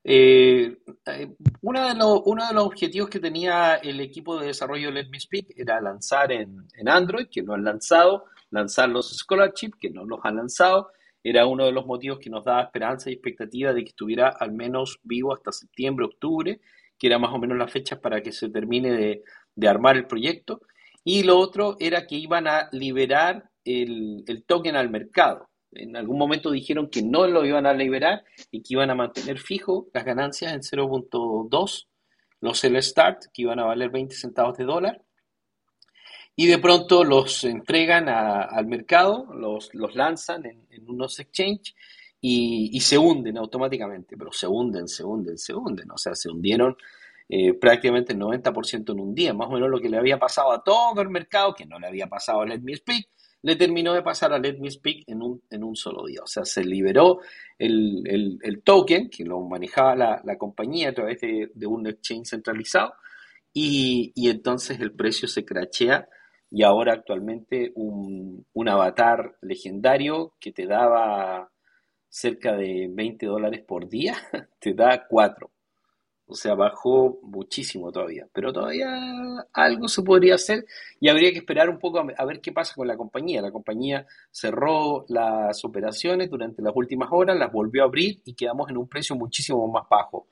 Eh, 0.03 0.77
eh, 1.05 1.35
uno, 1.61 1.87
de 1.87 1.93
los, 1.93 2.21
uno 2.25 2.47
de 2.47 2.53
los 2.53 2.63
objetivos 2.63 3.09
que 3.09 3.19
tenía 3.19 3.75
el 3.75 3.99
equipo 3.99 4.39
de 4.39 4.47
desarrollo 4.47 4.87
de 4.87 4.93
Let 4.93 5.09
Me 5.09 5.19
Speak 5.19 5.53
era 5.55 5.79
lanzar 5.79 6.31
en, 6.31 6.65
en 6.75 6.89
Android, 6.89 7.27
que 7.29 7.43
no 7.43 7.53
han 7.53 7.63
lanzado, 7.63 8.25
lanzar 8.49 8.89
los 8.89 9.15
scholarships, 9.15 9.77
que 9.79 9.91
no 9.91 10.05
los 10.05 10.19
han 10.23 10.37
lanzado. 10.37 10.91
Era 11.21 11.45
uno 11.45 11.65
de 11.65 11.73
los 11.73 11.85
motivos 11.85 12.17
que 12.17 12.29
nos 12.29 12.45
daba 12.45 12.63
esperanza 12.63 13.09
y 13.09 13.13
expectativa 13.13 13.73
de 13.73 13.83
que 13.83 13.89
estuviera 13.89 14.29
al 14.29 14.53
menos 14.53 14.99
vivo 15.03 15.33
hasta 15.33 15.51
septiembre, 15.51 16.05
octubre, 16.05 16.61
que 16.99 17.07
era 17.07 17.17
más 17.17 17.33
o 17.33 17.39
menos 17.39 17.57
la 17.57 17.67
fecha 17.67 17.99
para 17.99 18.21
que 18.21 18.31
se 18.31 18.49
termine 18.49 18.91
de, 18.91 19.23
de 19.55 19.67
armar 19.67 19.95
el 19.95 20.05
proyecto. 20.05 20.61
Y 21.03 21.23
lo 21.23 21.39
otro 21.39 21.77
era 21.79 22.05
que 22.05 22.15
iban 22.15 22.47
a 22.47 22.69
liberar 22.71 23.49
el, 23.63 24.23
el 24.27 24.43
token 24.43 24.75
al 24.75 24.89
mercado. 24.89 25.49
En 25.71 25.95
algún 25.95 26.17
momento 26.17 26.51
dijeron 26.51 26.89
que 26.89 27.01
no 27.01 27.27
lo 27.27 27.45
iban 27.45 27.65
a 27.65 27.73
liberar 27.73 28.23
y 28.51 28.61
que 28.61 28.73
iban 28.73 28.89
a 28.89 28.95
mantener 28.95 29.39
fijo 29.39 29.87
las 29.93 30.03
ganancias 30.03 30.53
en 30.53 30.61
0.2, 30.61 31.87
los 32.41 32.59
Sell 32.59 32.81
Start, 32.83 33.25
que 33.33 33.43
iban 33.43 33.59
a 33.59 33.65
valer 33.65 33.89
20 33.89 34.15
centavos 34.15 34.57
de 34.57 34.65
dólar, 34.65 35.03
y 36.35 36.47
de 36.47 36.57
pronto 36.57 37.03
los 37.03 37.43
entregan 37.43 38.07
al 38.07 38.65
mercado, 38.65 39.27
los, 39.33 39.73
los 39.73 39.93
lanzan 39.93 40.45
en, 40.45 40.65
en 40.69 40.89
unos 40.89 41.19
exchange 41.19 41.75
y, 42.21 42.79
se 42.81 42.97
hunden 42.97 43.37
automáticamente, 43.37 44.17
pero 44.17 44.31
se 44.31 44.47
hunden, 44.47 44.87
se 44.87 45.03
hunden, 45.03 45.37
se 45.37 45.53
hunden, 45.53 45.89
o 45.91 45.97
sea, 45.97 46.15
se 46.15 46.29
hundieron 46.29 46.75
eh, 47.29 47.53
prácticamente 47.53 48.13
el 48.13 48.19
90% 48.19 48.93
en 48.93 48.99
un 48.99 49.13
día, 49.13 49.33
más 49.33 49.47
o 49.47 49.51
menos 49.51 49.69
lo 49.69 49.79
que 49.79 49.89
le 49.89 49.97
había 49.97 50.17
pasado 50.19 50.51
a 50.51 50.63
todo 50.63 51.01
el 51.01 51.09
mercado, 51.09 51.53
que 51.53 51.65
no 51.65 51.79
le 51.79 51.87
había 51.87 52.07
pasado 52.07 52.41
a 52.41 52.45
Let 52.45 52.59
Me 52.61 52.75
Speak, 52.75 53.07
le 53.41 53.55
terminó 53.55 53.93
de 53.93 54.01
pasar 54.01 54.33
a 54.33 54.39
Let 54.39 54.57
Me 54.59 54.69
Speak 54.69 55.03
en 55.07 55.21
un, 55.21 55.41
en 55.49 55.63
un 55.63 55.75
solo 55.75 56.05
día. 56.05 56.19
O 56.23 56.27
sea, 56.27 56.43
se 56.43 56.63
liberó 56.65 57.19
el, 57.57 58.01
el- 58.05 58.37
el 58.41 58.63
token 58.63 59.09
que 59.09 59.23
lo 59.23 59.39
manejaba 59.41 59.95
la, 59.95 60.21
la 60.25 60.37
compañía 60.37 60.89
a 60.89 60.93
través 60.93 61.21
de, 61.21 61.49
de 61.53 61.67
un 61.67 61.87
exchange 61.87 62.27
centralizado 62.29 62.93
y, 63.53 64.11
y 64.15 64.29
entonces 64.29 64.79
el 64.79 64.93
precio 64.93 65.27
se 65.27 65.45
crachea 65.45 66.07
y 66.51 66.63
ahora 66.63 66.93
actualmente 66.93 67.71
un, 67.75 68.45
un 68.53 68.69
avatar 68.69 69.35
legendario 69.41 70.33
que 70.39 70.51
te 70.51 70.65
daba 70.65 71.49
cerca 72.19 72.53
de 72.53 72.89
20 72.91 73.25
dólares 73.25 73.63
por 73.65 73.87
día, 73.87 74.15
te 74.59 74.73
da 74.73 75.05
4. 75.07 75.49
O 76.31 76.35
sea, 76.35 76.53
bajó 76.53 77.17
muchísimo 77.23 77.91
todavía, 77.91 78.27
pero 78.31 78.53
todavía 78.53 78.87
algo 79.53 79.87
se 79.87 80.03
podría 80.03 80.35
hacer 80.35 80.65
y 80.99 81.09
habría 81.09 81.31
que 81.31 81.39
esperar 81.39 81.69
un 81.69 81.79
poco 81.79 81.99
a, 81.99 82.25
ver 82.25 82.39
qué 82.39 82.51
pasa 82.51 82.75
con 82.75 82.87
la 82.87 82.97
compañía. 82.97 83.41
La 83.41 83.51
compañía 83.51 84.05
cerró 84.29 85.05
las 85.07 85.65
operaciones 85.65 86.29
durante 86.29 86.61
las 86.61 86.73
últimas 86.75 87.09
horas, 87.11 87.35
las 87.35 87.51
volvió 87.51 87.81
a 87.81 87.85
abrir 87.85 88.21
y 88.25 88.35
quedamos 88.35 88.69
en 88.69 88.77
un 88.77 88.87
precio 88.87 89.15
muchísimo 89.15 89.67
más 89.67 89.87
bajo. 89.89 90.27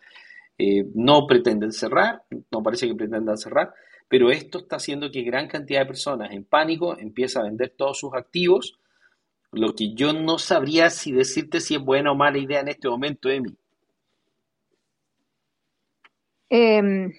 Eh, 0.58 0.86
no 0.94 1.26
pretenden 1.26 1.72
cerrar, 1.72 2.22
no 2.52 2.62
parece 2.62 2.88
que 2.88 2.96
pretendan 2.96 3.38
cerrar, 3.38 3.74
pero 4.08 4.30
esto 4.30 4.60
está 4.60 4.76
haciendo 4.76 5.10
que 5.10 5.24
gran 5.24 5.48
cantidad 5.48 5.80
de 5.80 5.88
personas 5.88 6.32
en 6.32 6.44
pánico 6.44 6.98
empiecen 7.00 7.42
a 7.42 7.46
vender 7.46 7.74
todos 7.76 7.98
sus 7.98 8.14
activos, 8.14 8.78
lo 9.52 9.74
que 9.74 9.94
yo 9.94 10.14
no 10.14 10.40
sabría 10.40 10.90
si 10.90 11.12
decirte 11.12 11.62
si 11.62 11.76
es 11.76 11.82
buena 11.82 12.12
o 12.12 12.16
mala 12.16 12.38
idea 12.38 12.62
en 12.62 12.70
este 12.70 12.90
momento, 12.90 13.30
Emi. 13.30 13.56
Em, 16.50 17.12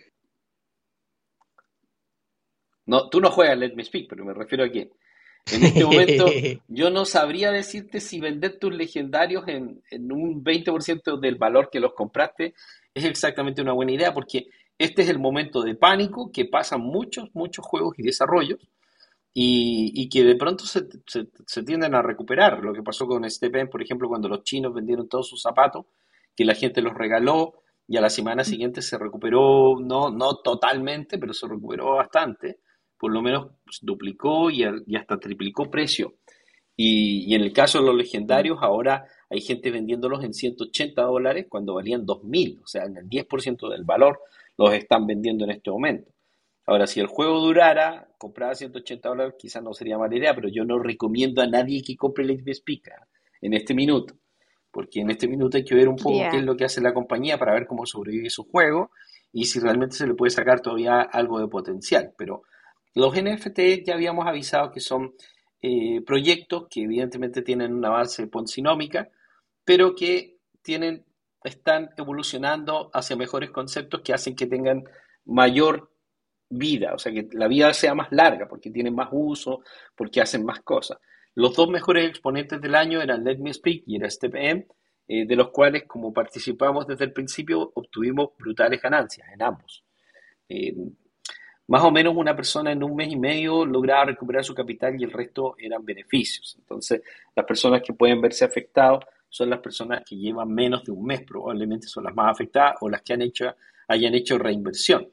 No, 2.88 3.10
tú 3.10 3.20
no 3.20 3.30
juegas 3.30 3.58
Let 3.58 3.74
Me 3.74 3.84
Speak, 3.84 4.06
pero 4.08 4.24
me 4.24 4.32
refiero 4.32 4.64
a 4.64 4.70
que 4.70 4.90
En 5.52 5.62
este 5.62 5.84
momento, 5.84 6.24
yo 6.68 6.88
no 6.88 7.04
sabría 7.04 7.52
decirte 7.52 8.00
si 8.00 8.18
vender 8.18 8.58
tus 8.58 8.74
legendarios 8.74 9.46
en, 9.46 9.82
en 9.90 10.10
un 10.10 10.42
20% 10.42 11.20
del 11.20 11.36
valor 11.36 11.68
que 11.70 11.80
los 11.80 11.92
compraste 11.92 12.54
es 12.94 13.04
exactamente 13.04 13.60
una 13.60 13.74
buena 13.74 13.92
idea, 13.92 14.14
porque 14.14 14.46
este 14.78 15.02
es 15.02 15.10
el 15.10 15.18
momento 15.18 15.60
de 15.60 15.74
pánico 15.74 16.32
que 16.32 16.46
pasan 16.46 16.80
muchos, 16.80 17.28
muchos 17.34 17.64
juegos 17.66 17.94
y 17.98 18.04
desarrollos 18.04 18.58
y, 19.34 19.92
y 19.94 20.08
que 20.08 20.24
de 20.24 20.36
pronto 20.36 20.64
se, 20.64 20.86
se, 21.06 21.28
se 21.46 21.62
tienden 21.62 21.94
a 21.94 22.02
recuperar. 22.02 22.62
Lo 22.62 22.72
que 22.72 22.82
pasó 22.82 23.06
con 23.06 23.28
Stepen, 23.28 23.68
por 23.68 23.82
ejemplo, 23.82 24.08
cuando 24.08 24.28
los 24.28 24.42
chinos 24.42 24.74
vendieron 24.74 25.08
todos 25.08 25.28
sus 25.28 25.42
zapatos, 25.42 25.86
que 26.34 26.44
la 26.44 26.54
gente 26.54 26.82
los 26.82 26.94
regaló 26.94 27.54
y 27.88 27.96
a 27.96 28.00
la 28.00 28.10
semana 28.10 28.44
siguiente 28.44 28.82
se 28.82 28.98
recuperó, 28.98 29.80
no, 29.80 30.10
no 30.10 30.36
totalmente, 30.36 31.18
pero 31.18 31.32
se 31.32 31.48
recuperó 31.48 31.96
bastante, 31.96 32.60
por 32.98 33.12
lo 33.12 33.22
menos 33.22 33.48
pues, 33.64 33.78
duplicó 33.82 34.50
y, 34.50 34.64
y 34.86 34.96
hasta 34.96 35.18
triplicó 35.18 35.70
precio. 35.70 36.14
Y, 36.76 37.24
y, 37.32 37.34
en 37.34 37.42
el 37.42 37.52
caso 37.52 37.80
de 37.80 37.86
los 37.86 37.96
legendarios, 37.96 38.58
ahora 38.60 39.06
hay 39.30 39.40
gente 39.40 39.70
vendiéndolos 39.70 40.22
en 40.22 40.32
180 40.32 41.02
dólares 41.02 41.46
cuando 41.48 41.74
valían 41.74 42.06
2.000, 42.06 42.62
o 42.62 42.66
sea, 42.66 42.84
en 42.84 42.98
el 42.98 43.08
10% 43.08 43.68
del 43.68 43.84
valor 43.84 44.20
los 44.56 44.72
están 44.74 45.06
vendiendo 45.06 45.44
en 45.44 45.52
este 45.52 45.70
momento. 45.70 46.12
Ahora, 46.68 46.86
si 46.86 47.00
el 47.00 47.06
juego 47.06 47.40
durara, 47.40 48.08
comprar 48.18 48.50
a 48.50 48.54
180 48.54 49.08
dólares 49.08 49.34
quizás 49.38 49.62
no 49.62 49.72
sería 49.72 49.98
mala 49.98 50.16
idea, 50.16 50.34
pero 50.34 50.48
yo 50.48 50.64
no 50.64 50.78
recomiendo 50.78 51.42
a 51.42 51.46
nadie 51.46 51.82
que 51.82 51.96
compre 51.96 52.24
el 52.24 52.38
XP 52.38 52.68
en 53.40 53.54
este 53.54 53.74
minuto 53.74 54.14
porque 54.70 55.00
en 55.00 55.10
este 55.10 55.28
minuto 55.28 55.56
hay 55.56 55.64
que 55.64 55.74
ver 55.74 55.88
un 55.88 55.96
poco 55.96 56.18
yeah. 56.18 56.30
qué 56.30 56.38
es 56.38 56.44
lo 56.44 56.56
que 56.56 56.64
hace 56.64 56.80
la 56.80 56.94
compañía 56.94 57.38
para 57.38 57.52
ver 57.52 57.66
cómo 57.66 57.86
sobrevive 57.86 58.30
su 58.30 58.44
juego 58.44 58.90
y 59.32 59.46
si 59.46 59.60
realmente 59.60 59.96
se 59.96 60.06
le 60.06 60.14
puede 60.14 60.30
sacar 60.30 60.60
todavía 60.60 61.00
algo 61.00 61.40
de 61.40 61.48
potencial. 61.48 62.12
Pero 62.16 62.42
los 62.94 63.14
NFT 63.14 63.84
ya 63.84 63.94
habíamos 63.94 64.26
avisado 64.26 64.70
que 64.70 64.80
son 64.80 65.14
eh, 65.62 66.00
proyectos 66.06 66.66
que 66.70 66.82
evidentemente 66.82 67.42
tienen 67.42 67.74
una 67.74 67.90
base 67.90 68.26
poncinómica, 68.26 69.08
pero 69.64 69.94
que 69.94 70.36
tienen, 70.62 71.04
están 71.42 71.90
evolucionando 71.96 72.90
hacia 72.92 73.16
mejores 73.16 73.50
conceptos 73.50 74.02
que 74.02 74.12
hacen 74.12 74.36
que 74.36 74.46
tengan 74.46 74.84
mayor 75.24 75.90
vida, 76.50 76.94
o 76.94 76.98
sea, 76.98 77.12
que 77.12 77.28
la 77.32 77.48
vida 77.48 77.72
sea 77.72 77.94
más 77.94 78.08
larga, 78.10 78.48
porque 78.48 78.70
tienen 78.70 78.94
más 78.94 79.08
uso, 79.12 79.62
porque 79.94 80.20
hacen 80.20 80.44
más 80.44 80.60
cosas. 80.60 80.98
Los 81.34 81.54
dos 81.54 81.68
mejores 81.68 82.08
exponentes 82.08 82.60
del 82.60 82.74
año 82.74 83.00
eran 83.00 83.24
Let 83.24 83.38
Me 83.38 83.52
Speak 83.52 83.84
y 83.86 83.96
era 83.96 84.10
Step 84.10 84.34
M, 84.34 84.66
eh, 85.06 85.26
de 85.26 85.36
los 85.36 85.50
cuales, 85.50 85.84
como 85.84 86.12
participamos 86.12 86.86
desde 86.86 87.04
el 87.04 87.12
principio, 87.12 87.70
obtuvimos 87.74 88.30
brutales 88.38 88.80
ganancias 88.80 89.28
en 89.32 89.42
ambos. 89.42 89.84
Eh, 90.48 90.74
más 91.68 91.82
o 91.82 91.90
menos 91.90 92.16
una 92.16 92.34
persona 92.34 92.72
en 92.72 92.82
un 92.82 92.96
mes 92.96 93.12
y 93.12 93.16
medio 93.16 93.66
lograba 93.66 94.06
recuperar 94.06 94.42
su 94.42 94.54
capital 94.54 94.98
y 94.98 95.04
el 95.04 95.12
resto 95.12 95.54
eran 95.58 95.84
beneficios. 95.84 96.56
Entonces, 96.58 97.02
las 97.36 97.44
personas 97.44 97.82
que 97.82 97.92
pueden 97.92 98.22
verse 98.22 98.44
afectados 98.44 99.04
son 99.28 99.50
las 99.50 99.60
personas 99.60 100.02
que 100.04 100.16
llevan 100.16 100.48
menos 100.48 100.82
de 100.84 100.92
un 100.92 101.04
mes, 101.04 101.22
probablemente 101.22 101.86
son 101.86 102.04
las 102.04 102.14
más 102.14 102.32
afectadas 102.32 102.76
o 102.80 102.88
las 102.88 103.02
que 103.02 103.12
han 103.12 103.20
hecho, 103.20 103.54
hayan 103.86 104.14
hecho 104.14 104.38
reinversión 104.38 105.08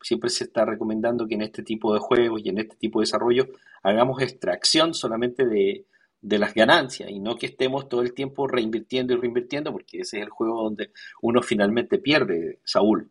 siempre 0.00 0.30
se 0.30 0.44
está 0.44 0.64
recomendando 0.64 1.26
que 1.26 1.34
en 1.34 1.42
este 1.42 1.62
tipo 1.62 1.92
de 1.92 2.00
juegos 2.00 2.42
y 2.44 2.48
en 2.48 2.58
este 2.58 2.76
tipo 2.76 3.00
de 3.00 3.04
desarrollo 3.04 3.48
hagamos 3.82 4.22
extracción 4.22 4.94
solamente 4.94 5.46
de, 5.46 5.86
de 6.20 6.38
las 6.38 6.54
ganancias 6.54 7.10
y 7.10 7.20
no 7.20 7.36
que 7.36 7.46
estemos 7.46 7.88
todo 7.88 8.02
el 8.02 8.12
tiempo 8.12 8.46
reinvirtiendo 8.48 9.14
y 9.14 9.16
reinvirtiendo, 9.16 9.72
porque 9.72 10.00
ese 10.00 10.18
es 10.18 10.24
el 10.24 10.30
juego 10.30 10.62
donde 10.64 10.90
uno 11.22 11.42
finalmente 11.42 11.98
pierde, 11.98 12.58
Saúl. 12.64 13.10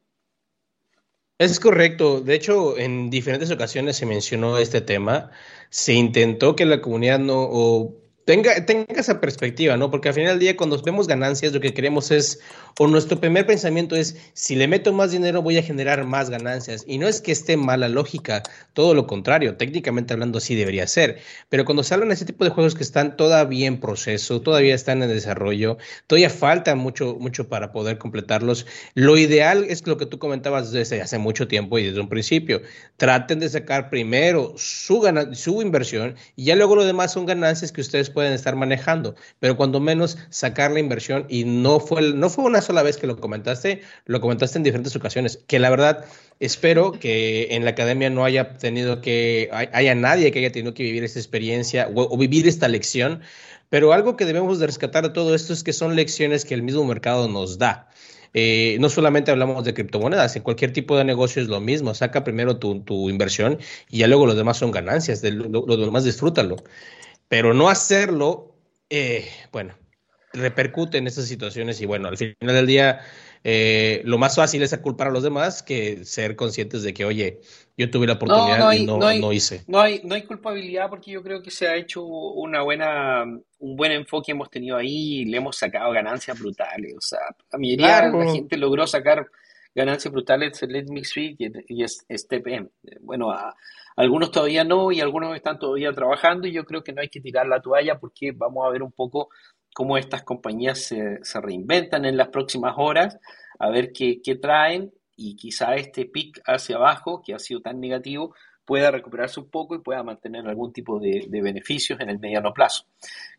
Es 1.37 1.59
correcto. 1.59 2.21
De 2.21 2.33
hecho, 2.33 2.77
en 2.77 3.09
diferentes 3.09 3.51
ocasiones 3.51 3.97
se 3.97 4.05
mencionó 4.05 4.57
este 4.57 4.79
tema. 4.79 5.31
Se 5.69 5.93
intentó 5.93 6.55
que 6.55 6.65
la 6.65 6.81
comunidad 6.81 7.19
no, 7.19 7.49
tenga, 8.25 8.65
tenga 8.65 8.99
esa 8.99 9.21
perspectiva, 9.21 9.77
¿no? 9.77 9.91
Porque 9.91 10.09
al 10.09 10.15
final 10.15 10.31
del 10.31 10.39
día, 10.39 10.57
cuando 10.57 10.81
vemos 10.81 11.07
ganancias, 11.07 11.53
lo 11.53 11.59
que 11.59 11.73
queremos 11.73 12.11
es, 12.11 12.39
o 12.77 12.87
nuestro 12.87 13.19
primer 13.19 13.45
pensamiento 13.45 13.95
es, 13.95 14.17
si 14.33 14.55
le 14.55 14.67
meto 14.67 14.91
más 14.91 15.11
dinero, 15.11 15.41
voy 15.41 15.57
a 15.57 15.63
generar 15.63 16.03
más 16.05 16.29
ganancias. 16.29 16.83
Y 16.87 16.97
no 16.97 17.07
es 17.07 17.21
que 17.21 17.31
esté 17.31 17.55
mala 17.55 17.87
lógica, 17.87 18.43
todo 18.73 18.93
lo 18.93 19.07
contrario, 19.07 19.55
técnicamente 19.57 20.13
hablando, 20.13 20.39
así 20.39 20.55
debería 20.55 20.87
ser. 20.87 21.19
Pero 21.49 21.65
cuando 21.65 21.83
de 21.83 22.13
ese 22.13 22.25
tipo 22.25 22.43
de 22.43 22.49
juegos 22.49 22.75
que 22.75 22.83
están 22.83 23.15
todavía 23.15 23.67
en 23.67 23.79
proceso, 23.79 24.41
todavía 24.41 24.75
están 24.75 25.01
en 25.03 25.09
desarrollo, 25.09 25.77
todavía 26.07 26.29
falta 26.29 26.75
mucho, 26.75 27.15
mucho 27.19 27.47
para 27.47 27.71
poder 27.71 27.97
completarlos, 27.97 28.65
lo 28.95 29.17
ideal 29.17 29.65
es 29.69 29.85
lo 29.85 29.97
que 29.97 30.05
tú 30.07 30.19
comentabas 30.19 30.71
desde 30.71 31.01
hace 31.01 31.19
mucho 31.19 31.47
tiempo 31.47 31.77
y 31.77 31.85
desde 31.85 32.01
un 32.01 32.09
principio. 32.09 32.61
Traten 32.97 33.39
de 33.39 33.49
sacar 33.49 33.89
primero 33.89 34.53
su, 34.57 35.03
su 35.33 35.61
inversión 35.61 36.15
y 36.35 36.45
ya 36.45 36.55
luego 36.55 36.75
lo 36.75 36.85
demás 36.85 37.13
son 37.13 37.25
ganancias 37.25 37.71
que 37.71 37.81
ustedes 37.81 38.09
pueden 38.15 38.33
estar 38.33 38.55
manejando, 38.55 39.13
pero 39.39 39.55
cuando 39.55 39.79
menos 39.79 40.17
sacar 40.31 40.71
la 40.71 40.79
inversión 40.79 41.27
y 41.29 41.43
no 41.43 41.79
fue, 41.79 42.13
no 42.13 42.31
fue 42.31 42.45
una 42.45 42.61
sola 42.61 42.81
vez 42.81 42.97
que 42.97 43.05
lo 43.05 43.17
comentaste, 43.17 43.81
lo 44.05 44.19
comentaste 44.21 44.57
en 44.57 44.63
diferentes 44.63 44.95
ocasiones, 44.95 45.43
que 45.45 45.59
la 45.59 45.69
verdad 45.69 46.05
espero 46.39 46.93
que 46.93 47.49
en 47.51 47.63
la 47.63 47.71
academia 47.71 48.09
no 48.09 48.25
haya 48.25 48.57
tenido 48.57 49.01
que, 49.01 49.49
haya 49.51 49.93
nadie 49.93 50.31
que 50.31 50.39
haya 50.39 50.51
tenido 50.51 50.73
que 50.73 50.81
vivir 50.81 51.03
esa 51.03 51.19
experiencia 51.19 51.87
o, 51.93 52.11
o 52.11 52.17
vivir 52.17 52.47
esta 52.47 52.67
lección, 52.67 53.21
pero 53.69 53.93
algo 53.93 54.15
que 54.17 54.25
debemos 54.25 54.57
de 54.57 54.65
rescatar 54.65 55.03
de 55.03 55.09
todo 55.11 55.35
esto 55.35 55.53
es 55.53 55.63
que 55.63 55.73
son 55.73 55.95
lecciones 55.95 56.45
que 56.45 56.55
el 56.55 56.63
mismo 56.63 56.83
mercado 56.85 57.27
nos 57.27 57.59
da. 57.59 57.89
Eh, 58.37 58.75
no 58.81 58.89
solamente 58.89 59.31
hablamos 59.31 59.63
de 59.63 59.73
criptomonedas, 59.73 60.35
en 60.35 60.43
cualquier 60.43 60.73
tipo 60.73 60.97
de 60.97 61.05
negocio 61.05 61.41
es 61.41 61.47
lo 61.47 61.61
mismo. 61.61 61.93
Saca 61.95 62.25
primero 62.25 62.57
tu, 62.57 62.81
tu 62.81 63.09
inversión 63.09 63.59
y 63.89 63.99
ya 63.99 64.07
luego 64.07 64.25
los 64.25 64.35
demás 64.35 64.57
son 64.57 64.71
ganancias, 64.71 65.21
de 65.21 65.31
lo, 65.31 65.47
lo, 65.47 65.77
demás 65.77 66.03
disfrútalo 66.03 66.57
pero 67.27 67.53
no 67.53 67.69
hacerlo, 67.69 68.55
eh, 68.89 69.27
bueno, 69.51 69.75
repercute 70.33 70.97
en 70.97 71.07
esas 71.07 71.25
situaciones 71.25 71.81
y 71.81 71.85
bueno, 71.85 72.07
al 72.07 72.17
final 72.17 72.35
del 72.41 72.67
día 72.67 73.01
eh, 73.47 74.01
lo 74.05 74.17
más 74.17 74.35
fácil 74.35 74.63
es 74.63 74.75
culpar 74.79 75.07
a 75.07 75.11
los 75.11 75.21
demás 75.21 75.61
que 75.61 76.03
ser 76.03 76.35
conscientes 76.35 76.81
de 76.81 76.93
que, 76.93 77.05
oye, 77.05 77.41
yo 77.77 77.91
tuve 77.91 78.07
la 78.07 78.13
oportunidad 78.13 78.57
no, 78.57 78.63
no 78.63 78.69
hay, 78.69 78.81
y 78.81 78.85
no, 78.85 78.97
no, 78.97 79.07
hay, 79.07 79.21
no, 79.21 79.31
hice. 79.31 79.63
No 79.67 79.79
hay, 79.79 80.01
no 80.03 80.15
hay 80.15 80.23
culpabilidad 80.23 80.89
porque 80.89 81.11
yo 81.11 81.21
creo 81.21 81.43
que 81.43 81.51
se 81.51 81.67
ha 81.67 81.75
hecho 81.75 82.03
una 82.03 82.63
buena, 82.63 83.23
un 83.23 83.75
buen 83.75 83.91
enfoque 83.91 84.31
hemos 84.31 84.49
tenido 84.49 84.77
ahí 84.77 85.21
y 85.21 85.25
le 85.25 85.37
hemos 85.37 85.57
sacado 85.57 85.91
ganancias 85.91 86.39
brutales. 86.39 86.95
O 86.97 87.01
sea, 87.01 87.19
la 87.51 87.59
mayoría 87.59 87.85
claro. 87.85 88.17
de 88.17 88.25
la 88.25 88.31
gente 88.31 88.57
logró 88.57 88.87
sacar 88.87 89.27
ganancias 89.75 90.11
brutales 90.11 90.61
Let 90.61 90.85
Me 90.85 91.03
Speak 91.03 91.37
y, 91.67 91.85
Step 91.87 92.47
M. 92.47 92.69
Bueno, 93.01 93.27
algunos 93.97 94.31
todavía 94.31 94.63
no 94.63 94.91
y 94.91 95.01
algunos 95.01 95.35
están 95.35 95.59
todavía 95.59 95.91
trabajando 95.91 96.47
y 96.47 96.53
yo 96.53 96.63
creo 96.63 96.83
que 96.83 96.93
no 96.93 97.01
hay 97.01 97.09
que 97.09 97.19
tirar 97.19 97.45
la 97.45 97.61
toalla 97.61 97.99
porque 97.99 98.31
vamos 98.31 98.65
a 98.65 98.71
ver 98.71 98.81
un 98.81 98.93
poco 98.93 99.29
cómo 99.73 99.97
estas 99.97 100.23
compañías 100.23 100.79
se, 100.79 101.19
reinventan 101.41 102.05
en 102.05 102.15
las 102.15 102.29
próximas 102.29 102.75
horas, 102.77 103.19
a 103.59 103.69
ver 103.69 103.91
qué, 103.91 104.21
traen 104.41 104.93
y 105.17 105.35
quizá 105.35 105.75
este 105.75 106.05
pic 106.05 106.41
hacia 106.45 106.77
abajo, 106.77 107.21
que 107.21 107.33
ha 107.33 107.39
sido 107.39 107.59
tan 107.59 107.81
negativo, 107.81 108.33
pueda 108.63 108.89
recuperarse 108.89 109.41
un 109.41 109.49
poco 109.49 109.75
y 109.75 109.79
pueda 109.79 110.01
mantener 110.01 110.47
algún 110.47 110.71
tipo 110.71 110.99
de, 110.99 111.25
de, 111.27 111.41
beneficios 111.41 111.99
en 111.99 112.09
el 112.09 112.19
mediano 112.19 112.53
plazo. 112.53 112.85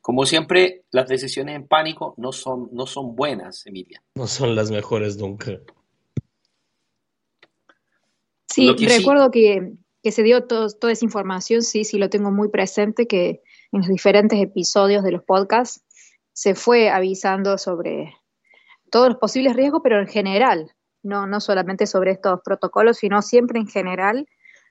Como 0.02 0.26
siempre, 0.26 0.84
las 0.90 1.08
decisiones 1.08 1.56
en 1.56 1.66
pánico 1.66 2.14
no 2.18 2.32
son, 2.32 2.68
no 2.72 2.86
son 2.86 3.16
buenas, 3.16 3.66
Emilia. 3.66 4.02
No 4.14 4.26
son 4.26 4.54
las 4.54 4.70
mejores 4.70 5.16
nunca. 5.16 5.58
Sí, 8.56 8.86
recuerdo 8.86 9.26
sí... 9.26 9.40
que 9.40 9.72
que 10.06 10.12
se 10.12 10.22
dio 10.22 10.44
todo, 10.44 10.68
toda 10.70 10.92
esa 10.92 11.04
información, 11.04 11.62
sí, 11.62 11.82
sí 11.82 11.98
lo 11.98 12.08
tengo 12.08 12.30
muy 12.30 12.48
presente, 12.48 13.08
que 13.08 13.42
en 13.72 13.80
los 13.80 13.88
diferentes 13.88 14.40
episodios 14.40 15.02
de 15.02 15.10
los 15.10 15.25
podcasts 15.25 15.82
se 16.32 16.54
fue 16.54 16.90
avisando 16.90 17.58
sobre 17.58 18.14
todos 18.88 19.08
los 19.08 19.16
posibles 19.18 19.56
riesgos, 19.56 19.80
pero 19.82 19.98
en 19.98 20.06
general, 20.06 20.70
no, 21.02 21.26
no 21.26 21.40
solamente 21.40 21.88
sobre 21.88 22.12
estos 22.12 22.38
protocolos, 22.44 22.98
sino 22.98 23.20
siempre 23.20 23.58
en 23.58 23.66
general, 23.66 24.28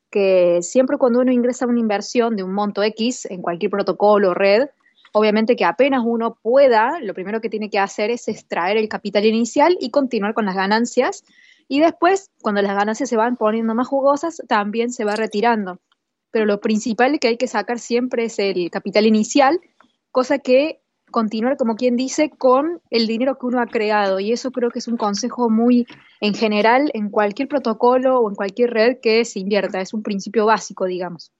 que 0.10 0.60
siempre 0.62 0.98
cuando 0.98 1.20
uno 1.20 1.34
ingresa 1.34 1.68
una 1.68 1.82
inversión 1.82 2.38
de 2.38 2.44
un 2.44 2.54
monto 2.54 2.82
X 2.82 3.26
en 3.26 3.42
cualquier 3.42 3.72
protocolo 3.72 4.30
o 4.30 4.34
red, 4.34 4.70
obviamente 5.12 5.58
que 5.58 5.66
apenas 5.66 6.02
uno 6.06 6.40
pueda, 6.42 7.02
lo 7.02 7.14
primero 7.14 7.42
que 7.42 7.50
tiene 7.50 7.70
que 7.70 7.80
hacer 7.80 8.10
es 8.10 8.30
extraer 8.30 8.78
el 8.78 8.88
capital 8.88 9.26
inicial 9.26 9.76
y 9.82 9.90
continuar 9.92 10.34
con 10.34 10.46
las 10.46 10.56
ganancias 10.56 11.26
y 11.68 11.80
después, 11.80 12.32
cuando 12.42 12.62
las 12.62 12.76
ganancias 12.76 13.10
se 13.10 13.18
van 13.18 13.38
poniendo 13.38 13.74
más 13.74 13.88
jugosas, 13.88 14.42
también 14.48 14.92
se 14.92 15.04
va 15.06 15.16
retirando. 15.16 15.80
Pero 16.32 16.46
lo 16.46 16.60
principal 16.60 17.20
que 17.20 17.30
hay 17.30 17.38
que 17.38 17.48
sacar 17.48 17.80
siempre 17.80 18.26
es 18.26 18.38
el 18.40 18.70
capital 18.70 19.06
inicial, 19.06 19.60
cosa 20.12 20.38
que 20.40 20.82
continuar, 21.12 21.56
como 21.58 21.76
quien 21.76 21.96
dice, 21.96 22.30
con 22.30 22.82
el 22.90 23.08
dinero 23.08 23.38
que 23.40 23.46
uno 23.46 23.62
ha 23.62 23.68
creado. 23.68 24.20
Y 24.20 24.32
eso 24.34 24.52
creo 24.52 24.70
que 24.70 24.80
es 24.80 24.88
un 24.88 24.98
consejo 24.98 25.50
muy 25.50 25.88
en 26.20 26.34
general 26.34 26.92
en 26.94 27.10
cualquier 27.10 27.48
protocolo 27.48 28.20
o 28.20 28.30
en 28.30 28.36
cualquier 28.36 28.72
red 28.72 28.98
que 29.02 29.24
se 29.26 29.40
invierta. 29.40 29.82
Es 29.82 29.94
un 29.94 30.04
principio 30.04 30.46
básico, 30.46 30.86
digamos. 30.86 31.32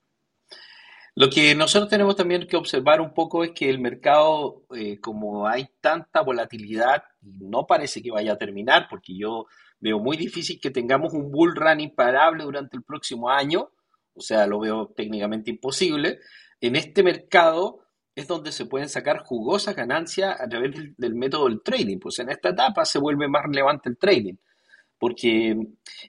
Lo 1.18 1.30
que 1.30 1.56
nosotros 1.56 1.90
tenemos 1.90 2.18
también 2.18 2.46
que 2.46 2.58
observar 2.58 3.00
un 3.00 3.14
poco 3.14 3.46
es 3.46 3.52
que 3.52 3.70
el 3.70 3.80
mercado, 3.80 4.66
eh, 4.76 5.00
como 5.00 5.48
hay 5.48 5.70
tanta 5.80 6.22
volatilidad, 6.22 7.04
no 7.22 7.66
parece 7.66 8.02
que 8.02 8.12
vaya 8.12 8.34
a 8.34 8.38
terminar, 8.38 8.88
porque 8.90 9.18
yo 9.18 9.46
veo 9.80 9.98
muy 10.00 10.18
difícil 10.18 10.60
que 10.60 10.72
tengamos 10.72 11.14
un 11.14 11.32
bull 11.32 11.56
run 11.56 11.80
imparable 11.80 12.44
durante 12.44 12.76
el 12.76 12.84
próximo 12.84 13.30
año, 13.30 13.70
o 14.14 14.20
sea, 14.20 14.46
lo 14.46 14.60
veo 14.60 14.88
técnicamente 14.94 15.50
imposible, 15.50 16.20
en 16.60 16.76
este 16.76 17.02
mercado 17.02 17.80
es 18.14 18.28
donde 18.28 18.52
se 18.52 18.66
pueden 18.66 18.90
sacar 18.90 19.20
jugosas 19.20 19.74
ganancias 19.74 20.36
a 20.40 20.50
través 20.50 20.74
del, 20.74 20.96
del 20.98 21.16
método 21.16 21.48
del 21.48 21.62
trading. 21.62 22.00
Pues 22.00 22.20
en 22.20 22.30
esta 22.30 22.50
etapa 22.50 22.86
se 22.86 23.00
vuelve 23.00 23.28
más 23.28 23.44
relevante 23.44 23.90
el 23.90 23.98
trading 23.98 24.36
porque 24.98 25.58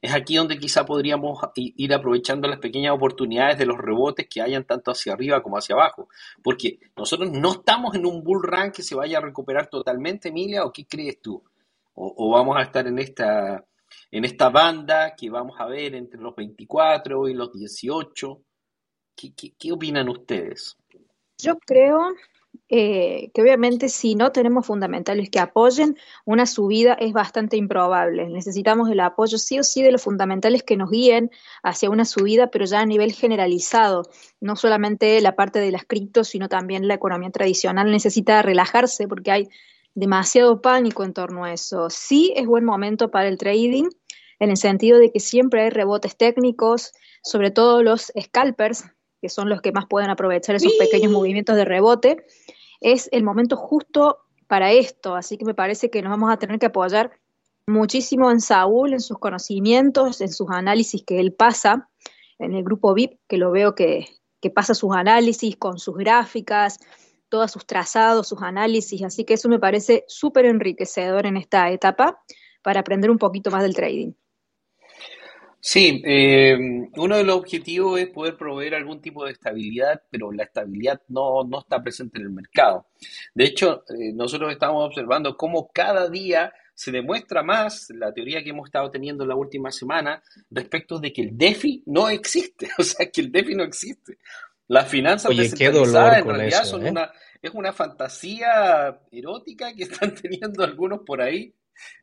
es 0.01 0.15
aquí 0.15 0.37
donde 0.37 0.59
quizá 0.59 0.87
podríamos 0.87 1.39
ir 1.57 1.93
aprovechando 1.93 2.49
las 2.49 2.61
pequeñas 2.61 2.95
oportunidades 2.95 3.59
de 3.59 3.67
los 3.67 3.79
rebotes 3.79 4.29
que 4.29 4.41
hayan 4.41 4.65
tanto 4.65 4.91
hacia 4.91 5.13
arriba 5.13 5.43
como 5.43 5.59
hacia 5.59 5.75
abajo, 5.75 6.09
porque 6.43 6.79
nosotros 6.97 7.31
no 7.33 7.53
estamos 7.53 7.95
en 7.95 8.07
un 8.07 8.23
bull 8.23 8.43
run 8.43 8.71
que 8.71 8.83
se 8.83 8.95
vaya 8.95 9.19
a 9.19 9.23
recuperar 9.23 9.69
totalmente, 9.69 10.29
Emilia, 10.29 10.65
¿o 10.65 10.73
qué 10.73 10.87
crees 10.87 11.21
tú? 11.21 11.43
¿O, 11.99 12.31
vamos 12.31 12.59
a 12.59 12.63
estar 12.63 12.87
en 12.87 12.99
esta, 12.99 13.65
en 14.11 14.25
esta 14.27 14.51
banda 14.51 15.15
que 15.17 15.31
vamos 15.31 15.59
a 15.59 15.65
ver 15.65 15.95
entre 15.95 16.21
los 16.21 16.37
24 16.37 17.29
y 17.29 17.35
los 17.35 17.53
18? 17.53 18.43
¿Qué, 19.17 19.33
qué 19.59 19.73
opinan 19.73 20.09
ustedes? 20.11 20.77
Yo 21.39 21.59
creo 21.59 22.15
eh, 22.69 23.31
que 23.35 23.43
obviamente 23.43 23.89
si 23.89 24.15
no 24.15 24.33
tenemos 24.33 24.67
fundamentales 24.67 25.31
que 25.31 25.39
apoyen, 25.39 25.97
una 26.25 26.47
subida 26.47 26.95
es 26.95 27.13
bastante 27.13 27.57
improbable. 27.57 28.29
Necesitamos 28.29 28.91
el 28.91 29.01
apoyo 29.01 29.39
sí 29.39 29.59
o 29.59 29.63
sí 29.63 29.83
de 29.83 29.93
los 29.93 30.03
fundamentales 30.03 30.63
que 30.63 30.77
nos 30.77 30.91
guíen 30.91 31.31
hacia 31.63 31.91
una 31.91 32.05
subida, 32.05 32.49
pero 32.49 32.65
ya 32.65 32.81
a 32.81 32.87
nivel 32.87 33.13
generalizado. 33.13 34.03
No 34.41 34.57
solamente 34.57 35.21
la 35.21 35.37
parte 35.37 35.59
de 35.59 35.71
las 35.71 35.85
criptos, 35.85 36.29
sino 36.29 36.49
también 36.49 36.89
la 36.89 36.95
economía 36.95 37.31
tradicional 37.31 37.91
necesita 37.91 38.43
relajarse 38.43 39.09
porque 39.09 39.31
hay 39.31 39.49
demasiado 39.95 40.61
pánico 40.61 41.05
en 41.05 41.15
torno 41.15 41.45
a 41.45 41.53
eso. 41.53 41.91
Sí 41.91 42.33
es 42.37 42.47
buen 42.47 42.65
momento 42.65 43.11
para 43.11 43.29
el 43.29 43.39
trading, 43.39 43.89
en 44.39 44.51
el 44.51 44.57
sentido 44.57 44.99
de 44.99 45.11
que 45.11 45.21
siempre 45.21 45.63
hay 45.63 45.71
rebotes 45.71 46.17
técnicos, 46.17 46.93
sobre 47.23 47.51
todo 47.51 47.83
los 47.83 48.13
scalpers, 48.21 48.85
que 49.21 49.29
son 49.29 49.49
los 49.49 49.63
que 49.63 49.73
más 49.73 49.87
pueden 49.87 50.11
aprovechar 50.11 50.57
esos 50.57 50.75
pequeños 50.75 51.11
movimientos 51.11 51.57
de 51.57 51.65
rebote, 51.65 52.27
es 52.81 53.09
el 53.13 53.23
momento 53.23 53.57
justo 53.57 54.19
para 54.47 54.73
esto. 54.73 55.15
Así 55.15 55.39
que 55.39 55.45
me 55.45 55.55
parece 55.55 55.91
que 55.91 56.03
nos 56.03 56.11
vamos 56.11 56.33
a 56.33 56.39
tener 56.39 56.59
que 56.59 56.67
apoyar 56.67 57.13
muchísimo 57.67 58.31
en 58.31 58.41
Saúl, 58.41 58.93
en 58.93 59.01
sus 59.01 59.19
conocimientos, 59.19 60.21
en 60.21 60.33
sus 60.33 60.49
análisis 60.51 61.03
que 61.05 61.21
él 61.21 61.33
pasa, 61.33 61.89
en 62.39 62.55
el 62.55 62.63
grupo 62.63 62.95
VIP, 62.95 63.19
que 63.29 63.39
lo 63.39 63.51
veo 63.51 63.75
que, 63.75 64.07
que 64.41 64.51
pasa 64.51 64.75
sus 64.75 64.95
análisis 64.95 65.57
con 65.57 65.79
sus 65.79 65.97
gráficas, 65.97 66.79
todos 67.29 67.51
sus 67.51 67.67
trazados, 67.67 68.29
sus 68.29 68.43
análisis. 68.43 69.03
Así 69.03 69.25
que 69.25 69.35
eso 69.35 69.49
me 69.49 69.59
parece 69.59 70.05
súper 70.07 70.47
enriquecedor 70.47 71.27
en 71.27 71.37
esta 71.37 71.71
etapa 71.71 72.23
para 72.63 72.81
aprender 72.81 73.11
un 73.11 73.19
poquito 73.19 73.51
más 73.51 73.63
del 73.63 73.75
trading. 73.75 74.13
Sí, 75.69 76.01
eh, 76.07 76.57
uno 76.95 77.17
de 77.17 77.25
los 77.25 77.39
objetivos 77.39 77.99
es 77.99 78.07
poder 78.11 78.37
proveer 78.37 78.77
algún 78.77 79.01
tipo 79.01 79.25
de 79.25 79.33
estabilidad, 79.33 80.01
pero 80.09 80.31
la 80.31 80.45
estabilidad 80.45 81.03
no, 81.09 81.43
no 81.43 81.59
está 81.59 81.83
presente 81.83 82.21
en 82.21 82.27
el 82.27 82.31
mercado. 82.31 82.87
De 83.35 83.47
hecho, 83.47 83.83
eh, 83.89 84.13
nosotros 84.15 84.53
estamos 84.53 84.87
observando 84.87 85.37
cómo 85.37 85.69
cada 85.75 86.09
día 86.09 86.53
se 86.73 86.93
demuestra 86.93 87.43
más 87.43 87.91
la 87.91 88.15
teoría 88.15 88.45
que 88.45 88.51
hemos 88.51 88.69
estado 88.69 88.93
teniendo 88.93 89.25
en 89.25 89.31
la 89.31 89.35
última 89.35 89.73
semana 89.73 90.23
respecto 90.53 91.01
de 91.01 91.13
que 91.13 91.23
el 91.23 91.37
DeFi 91.37 91.83
no 91.87 92.11
existe, 92.11 92.69
o 92.79 92.85
sea, 92.85 93.11
que 93.11 93.23
el 93.23 93.33
DeFi 93.33 93.57
no 93.57 93.65
existe. 93.65 94.19
Las 94.69 94.89
finanzas 94.89 95.33
Oye, 95.33 95.49
dolor 95.73 96.15
en 96.15 96.27
realidad 96.27 96.63
eso, 96.63 96.77
son 96.77 96.87
¿eh? 96.87 96.91
una, 96.93 97.11
es 97.43 97.51
una 97.51 97.73
fantasía 97.73 99.01
erótica 99.11 99.75
que 99.75 99.83
están 99.91 100.15
teniendo 100.15 100.63
algunos 100.63 101.01
por 101.05 101.21
ahí. 101.21 101.53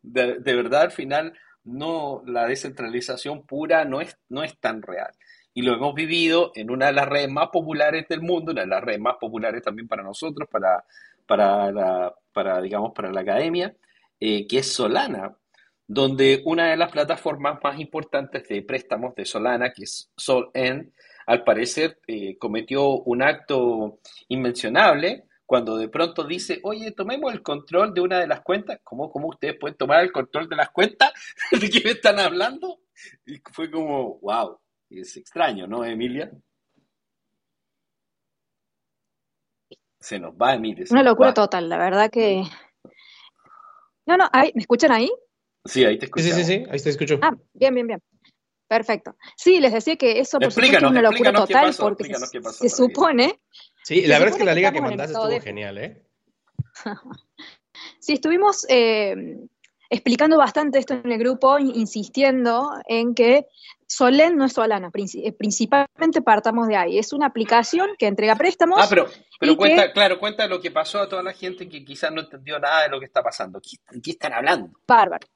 De, 0.01 0.39
de 0.39 0.53
verdad, 0.53 0.82
al 0.82 0.91
final 0.91 1.34
no, 1.63 2.24
la 2.25 2.48
descentralización 2.48 3.46
pura 3.46 3.86
no 3.86 4.01
es, 4.01 4.17
no 4.29 4.43
es 4.43 4.58
tan 4.60 4.82
real. 4.82 5.12
Y 5.53 5.62
lo 5.62 5.74
hemos 5.74 5.93
vivido 5.93 6.51
en 6.55 6.72
una 6.72 6.88
de 6.88 6.93
las 6.93 7.08
redes 7.08 7.29
más 7.29 7.50
populares 7.50 8.08
del 8.08 8.22
mundo, 8.22 8.51
una 8.51 8.62
de 8.62 8.67
las 8.67 8.84
redes 8.84 9.00
más 9.00 9.15
populares 9.20 9.62
también 9.62 9.88
para 9.88 10.03
nosotros, 10.03 10.48
para, 10.50 10.84
para, 11.25 11.72
la, 11.72 12.13
para 12.34 12.62
digamos, 12.62 12.91
para 12.93 13.12
la 13.12 13.22
academia, 13.22 13.75
eh, 14.20 14.48
que 14.48 14.60
es 14.60 14.74
Solana, 14.74 15.36
donde 15.88 16.41
una 16.45 16.69
de 16.69 16.78
las 16.78 16.91
plataformas 16.91 17.60
más 17.63 17.80
importantes 17.80 18.47
de 18.47 18.62
préstamos 18.63 19.15
de 19.15 19.26
Solana, 19.26 19.71
que 19.71 19.84
es 19.84 20.10
SolN, 20.15 20.91
al 21.26 21.43
parecer 21.43 21.99
eh, 22.08 22.38
cometió 22.38 23.02
un 23.02 23.21
acto 23.21 23.99
inmencionable 24.28 25.26
cuando 25.45 25.77
de 25.77 25.89
pronto 25.89 26.23
dice, 26.23 26.60
oye, 26.63 26.91
tomemos 26.91 27.34
el 27.34 27.41
control 27.43 27.93
de 27.93 28.01
una 28.01 28.19
de 28.19 28.27
las 28.27 28.41
cuentas. 28.41 28.79
¿Cómo, 28.84 29.12
cómo 29.12 29.27
ustedes 29.29 29.58
pueden 29.60 29.77
tomar 29.77 30.03
el 30.03 30.12
control 30.12 30.47
de 30.49 30.56
las 30.56 30.69
cuentas? 30.69 31.12
¿De 31.51 31.69
qué 31.69 31.82
me 31.84 31.91
están 31.91 32.19
hablando? 32.19 32.79
Y 33.25 33.41
fue 33.51 33.69
como, 33.69 34.19
wow, 34.19 34.60
es 34.89 35.17
extraño, 35.17 35.67
¿no, 35.67 35.84
Emilia? 35.84 36.32
Se 39.99 40.19
nos 40.19 40.34
va, 40.34 40.56
Emilia. 40.56 40.86
Una 40.91 41.03
locura 41.03 41.29
va. 41.29 41.34
total, 41.34 41.69
la 41.69 41.77
verdad 41.77 42.10
que... 42.12 42.43
No, 44.06 44.17
no, 44.17 44.27
ahí- 44.34 44.51
¿me 44.53 44.62
escuchan 44.62 44.91
ahí? 44.91 45.10
Sí, 45.65 45.86
ahí 45.86 45.97
te 45.97 46.08
Sí, 46.08 46.23
sí, 46.23 46.32
sí, 46.32 46.43
sí, 46.43 46.65
ahí 46.69 46.79
te 46.79 46.89
escucho. 46.89 47.19
Ah, 47.21 47.32
bien, 47.53 47.73
bien, 47.73 47.88
bien. 47.88 48.01
Perfecto. 48.67 49.15
Sí, 49.38 49.60
les 49.62 49.71
decía 49.71 49.95
que 49.95 50.19
eso 50.19 50.39
por 50.39 50.51
supuesto 50.51 50.60
es 50.62 50.73
Explícanos, 50.73 50.91
una 50.91 51.01
locura 51.01 51.32
total 51.34 51.65
pasó, 51.67 51.84
porque 51.84 52.03
se, 52.03 52.12
explícanos 52.12 52.32
qué 52.32 52.41
pasó, 52.41 52.63
se 52.63 52.69
supone, 52.69 53.39
Sí, 53.84 54.08
la 54.08 54.17
verdad 54.19 54.36
es 54.36 54.39
que 54.39 54.46
la 54.46 54.56
liga 54.56 54.72
que 54.72 54.82
mandaste 54.82 55.13
estuvo 55.13 55.28
de 55.28 55.41
genial, 55.41 55.78
¿eh? 55.78 56.04
Sí, 58.00 58.13
estuvimos 58.13 58.65
eh, 58.69 59.15
explicando 59.89 60.38
bastante 60.38 60.78
esto 60.80 60.93
en 60.93 61.12
el 61.12 61.17
grupo, 61.17 61.58
in- 61.58 61.76
insistiendo 61.76 62.69
en 62.88 63.15
que 63.15 63.48
Solen 63.88 64.36
no 64.38 64.46
es 64.46 64.54
Solana, 64.54 64.91
eh, 64.93 65.32
principalmente 65.34 66.22
partamos 66.22 66.67
de 66.67 66.76
ahí. 66.76 67.00
Es 67.00 67.13
una 67.13 67.28
aplicación 67.28 67.91
que 67.98 68.08
entrega 68.08 68.36
préstamos. 68.36 68.80
Ah, 68.82 68.88
pero, 68.89 69.08
cuenta, 69.58 69.88
que- 69.88 69.93
claro, 69.93 70.19
cuenta 70.19 70.48
lo 70.48 70.62
que 70.62 70.72
pasó 70.72 71.00
a 71.00 71.10
toda 71.10 71.24
la 71.24 71.34
gente 71.34 71.67
que 71.67 71.84
quizás 71.84 72.12
no 72.12 72.22
entendió 72.22 72.60
nada 72.60 72.84
de 72.84 72.89
lo 72.89 73.00
que 73.00 73.06
está 73.06 73.22
pasando. 73.24 73.60
¿Qué, 73.62 73.78
de 73.91 74.02
qué 74.02 74.12
están 74.12 74.34
hablando? 74.34 74.69
Bárbaro. 74.88 75.28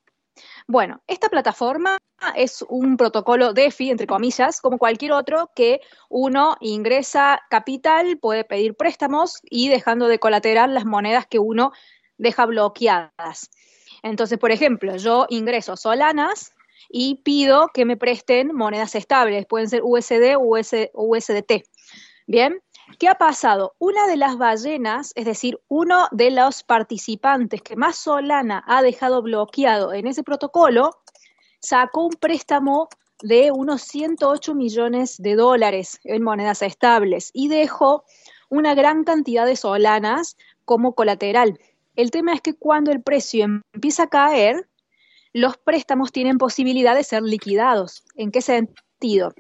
Bueno, 0.68 1.02
esta 1.08 1.30
plataforma 1.30 1.98
es 2.36 2.64
un 2.68 2.98
protocolo 2.98 3.54
DeFi, 3.54 3.92
entre 3.92 4.08
comillas, 4.08 4.62
como 4.62 4.78
cualquier 4.78 5.12
otro, 5.12 5.52
que 5.56 5.82
uno 6.10 6.58
ingresa 6.60 7.42
capital, 7.50 8.18
puede 8.18 8.44
pedir 8.44 8.76
préstamos 8.76 9.40
y 9.44 9.70
dejando 9.70 10.08
de 10.08 10.20
colateral 10.20 10.74
las 10.74 10.86
monedas 10.86 11.26
que 11.28 11.40
uno 11.40 11.72
deja 12.18 12.46
bloqueadas. 12.46 13.50
Entonces, 14.04 14.38
por 14.40 14.52
ejemplo, 14.52 14.96
yo 14.98 15.28
ingreso 15.30 15.78
Solanas 15.78 16.54
y 16.90 17.22
pido 17.24 17.70
que 17.74 17.86
me 17.86 17.98
presten 17.98 18.56
monedas 18.56 18.96
estables, 18.96 19.46
pueden 19.46 19.70
ser 19.70 19.82
USD 19.84 20.36
o 20.38 20.42
US 20.42 20.74
USDT. 20.94 21.64
Bien, 22.26 22.62
¿qué 23.00 23.08
ha 23.08 23.16
pasado? 23.16 23.76
Una 23.80 24.08
de 24.08 24.18
las 24.18 24.38
ballenas, 24.38 25.12
es 25.16 25.26
decir, 25.26 25.60
uno 25.68 26.08
de 26.12 26.32
los 26.32 26.64
participantes 26.64 27.62
que 27.62 27.76
más 27.76 27.98
Solana 27.98 28.64
ha 28.68 28.82
dejado 28.82 29.22
bloqueado 29.22 29.94
en 29.94 30.08
ese 30.08 30.24
protocolo, 30.24 30.92
sacó 31.60 32.06
un 32.06 32.14
préstamo 32.14 32.90
de 33.22 33.52
unos 33.52 33.82
108 33.82 34.56
millones 34.56 35.18
de 35.18 35.36
dólares 35.36 36.00
en 36.04 36.24
monedas 36.24 36.62
estables 36.62 37.32
y 37.34 37.48
dejó 37.48 38.04
una 38.50 38.76
gran 38.76 39.04
cantidad 39.04 39.46
de 39.46 39.56
solanas 39.56 40.38
como 40.66 40.94
colateral. 40.94 41.60
El 41.96 42.12
tema 42.12 42.34
es 42.34 42.42
que 42.42 42.54
cuando 42.54 42.92
el 42.92 43.02
precio 43.02 43.46
empieza 43.74 44.04
a 44.04 44.10
caer, 44.10 44.70
los 45.34 45.58
préstamos 45.58 46.12
tienen 46.12 46.38
posibilidad 46.38 46.96
de 46.96 47.04
ser 47.04 47.24
liquidados. 47.24 48.04
¿En 48.16 48.32
qué 48.32 48.42
sentido? 48.42 49.34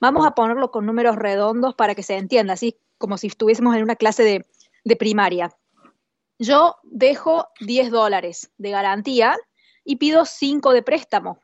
Vamos 0.00 0.26
a 0.26 0.32
ponerlo 0.32 0.70
con 0.70 0.86
números 0.86 1.16
redondos 1.16 1.74
para 1.74 1.94
que 1.94 2.02
se 2.02 2.16
entienda, 2.16 2.54
así 2.54 2.76
como 3.00 3.16
si 3.16 3.28
estuviésemos 3.28 3.74
en 3.74 3.82
una 3.82 3.96
clase 3.96 4.44
de, 4.84 4.96
primaria. 4.96 5.56
Yo 6.38 6.76
dejo 6.84 7.48
10 7.60 7.90
dólares 7.90 8.50
de 8.58 8.70
garantía 8.70 9.36
y 9.84 9.96
pido 9.96 10.24
5 10.26 10.72
de 10.72 10.82
préstamo. 10.82 11.40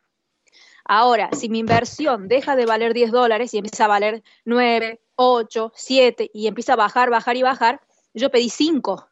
Ahora, 0.85 1.31
si 1.33 1.49
mi 1.49 1.59
inversión 1.59 2.29
deja 2.29 2.57
de 2.57 2.67
valer 2.67 2.93
10 2.95 3.11
dólares 3.11 3.55
y 3.55 3.59
empieza 3.59 3.87
a 3.87 3.89
valer 3.89 4.23
9, 4.45 5.01
8, 5.17 5.73
7 5.75 6.31
y 6.33 6.47
empieza 6.47 6.75
a 6.75 6.77
bajar, 6.77 7.11
bajar 7.11 7.37
y 7.37 7.43
bajar, 7.43 7.81
yo 8.15 8.31
pedí 8.31 8.51
5. 8.51 9.09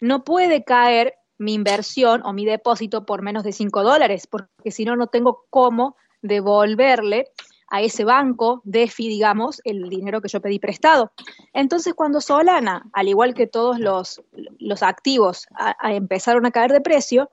No 0.00 0.24
puede 0.24 0.64
caer 0.64 1.14
mi 1.38 1.54
inversión 1.54 2.22
o 2.24 2.32
mi 2.32 2.44
depósito 2.44 3.06
por 3.06 3.22
menos 3.22 3.44
de 3.44 3.52
5 3.52 3.82
dólares, 3.82 4.26
porque 4.26 4.70
si 4.70 4.84
no, 4.84 4.94
no 4.94 5.06
tengo 5.06 5.46
cómo 5.50 5.96
devolverle 6.20 7.32
a 7.70 7.82
ese 7.82 8.04
banco, 8.04 8.62
DeFi, 8.64 9.08
digamos, 9.08 9.60
el 9.64 9.88
dinero 9.88 10.20
que 10.20 10.28
yo 10.28 10.40
pedí 10.40 10.58
prestado. 10.58 11.12
Entonces, 11.52 11.94
cuando 11.94 12.20
Solana, 12.20 12.88
al 12.92 13.08
igual 13.08 13.34
que 13.34 13.46
todos 13.46 13.78
los, 13.78 14.22
los 14.58 14.82
activos, 14.82 15.46
empezaron 15.82 16.46
a 16.46 16.50
caer 16.50 16.72
de 16.72 16.80
precio, 16.80 17.30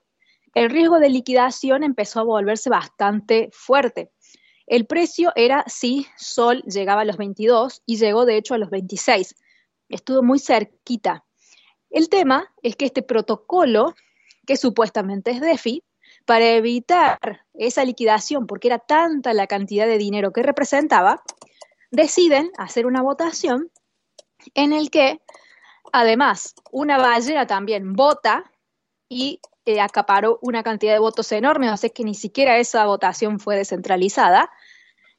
el 0.54 0.70
riesgo 0.70 1.00
de 1.00 1.10
liquidación 1.10 1.84
empezó 1.84 2.22
a 2.22 2.24
volverse 2.24 2.70
bastante 2.70 3.50
fuerte. 3.52 4.12
El 4.68 4.86
precio 4.86 5.32
era 5.36 5.64
si 5.68 6.08
Sol 6.18 6.64
llegaba 6.64 7.02
a 7.02 7.06
los 7.06 7.18
22 7.18 7.84
y 7.86 7.98
llegó 7.98 8.26
de 8.26 8.38
hecho 8.38 8.56
a 8.56 8.58
los 8.58 8.70
26. 8.70 9.36
Estuvo 9.90 10.24
muy 10.24 10.40
cerquita. 10.40 11.24
El 11.90 12.10
tema 12.10 12.52
es 12.64 12.76
que 12.76 12.86
este 12.86 13.04
protocolo, 13.04 13.94
que 14.46 14.58
supuestamente 14.58 15.32
es 15.32 15.42
DeFi, 15.42 15.84
para 16.26 16.50
evitar 16.52 17.46
esa 17.54 17.86
liquidación, 17.86 18.48
porque 18.48 18.68
era 18.68 18.80
tanta 18.80 19.34
la 19.34 19.48
cantidad 19.48 19.86
de 19.86 19.98
dinero 19.98 20.34
que 20.34 20.44
representaba, 20.44 21.24
deciden 21.92 22.52
hacer 22.58 22.86
una 22.86 23.02
votación 23.02 23.72
en 24.54 24.74
el 24.74 24.90
que 24.90 25.22
además 25.94 26.56
una 26.72 26.98
ballena 26.98 27.48
también 27.48 27.94
vota 27.94 28.52
y 29.08 29.40
eh, 29.66 29.80
acaparó 29.80 30.40
una 30.42 30.64
cantidad 30.64 30.94
de 30.94 31.00
votos 31.00 31.32
enorme, 31.32 31.72
o 31.72 31.78
sea 31.78 31.90
que 31.90 32.04
ni 32.04 32.16
siquiera 32.16 32.58
esa 32.58 32.86
votación 32.86 33.40
fue 33.40 33.56
descentralizada, 33.56 34.50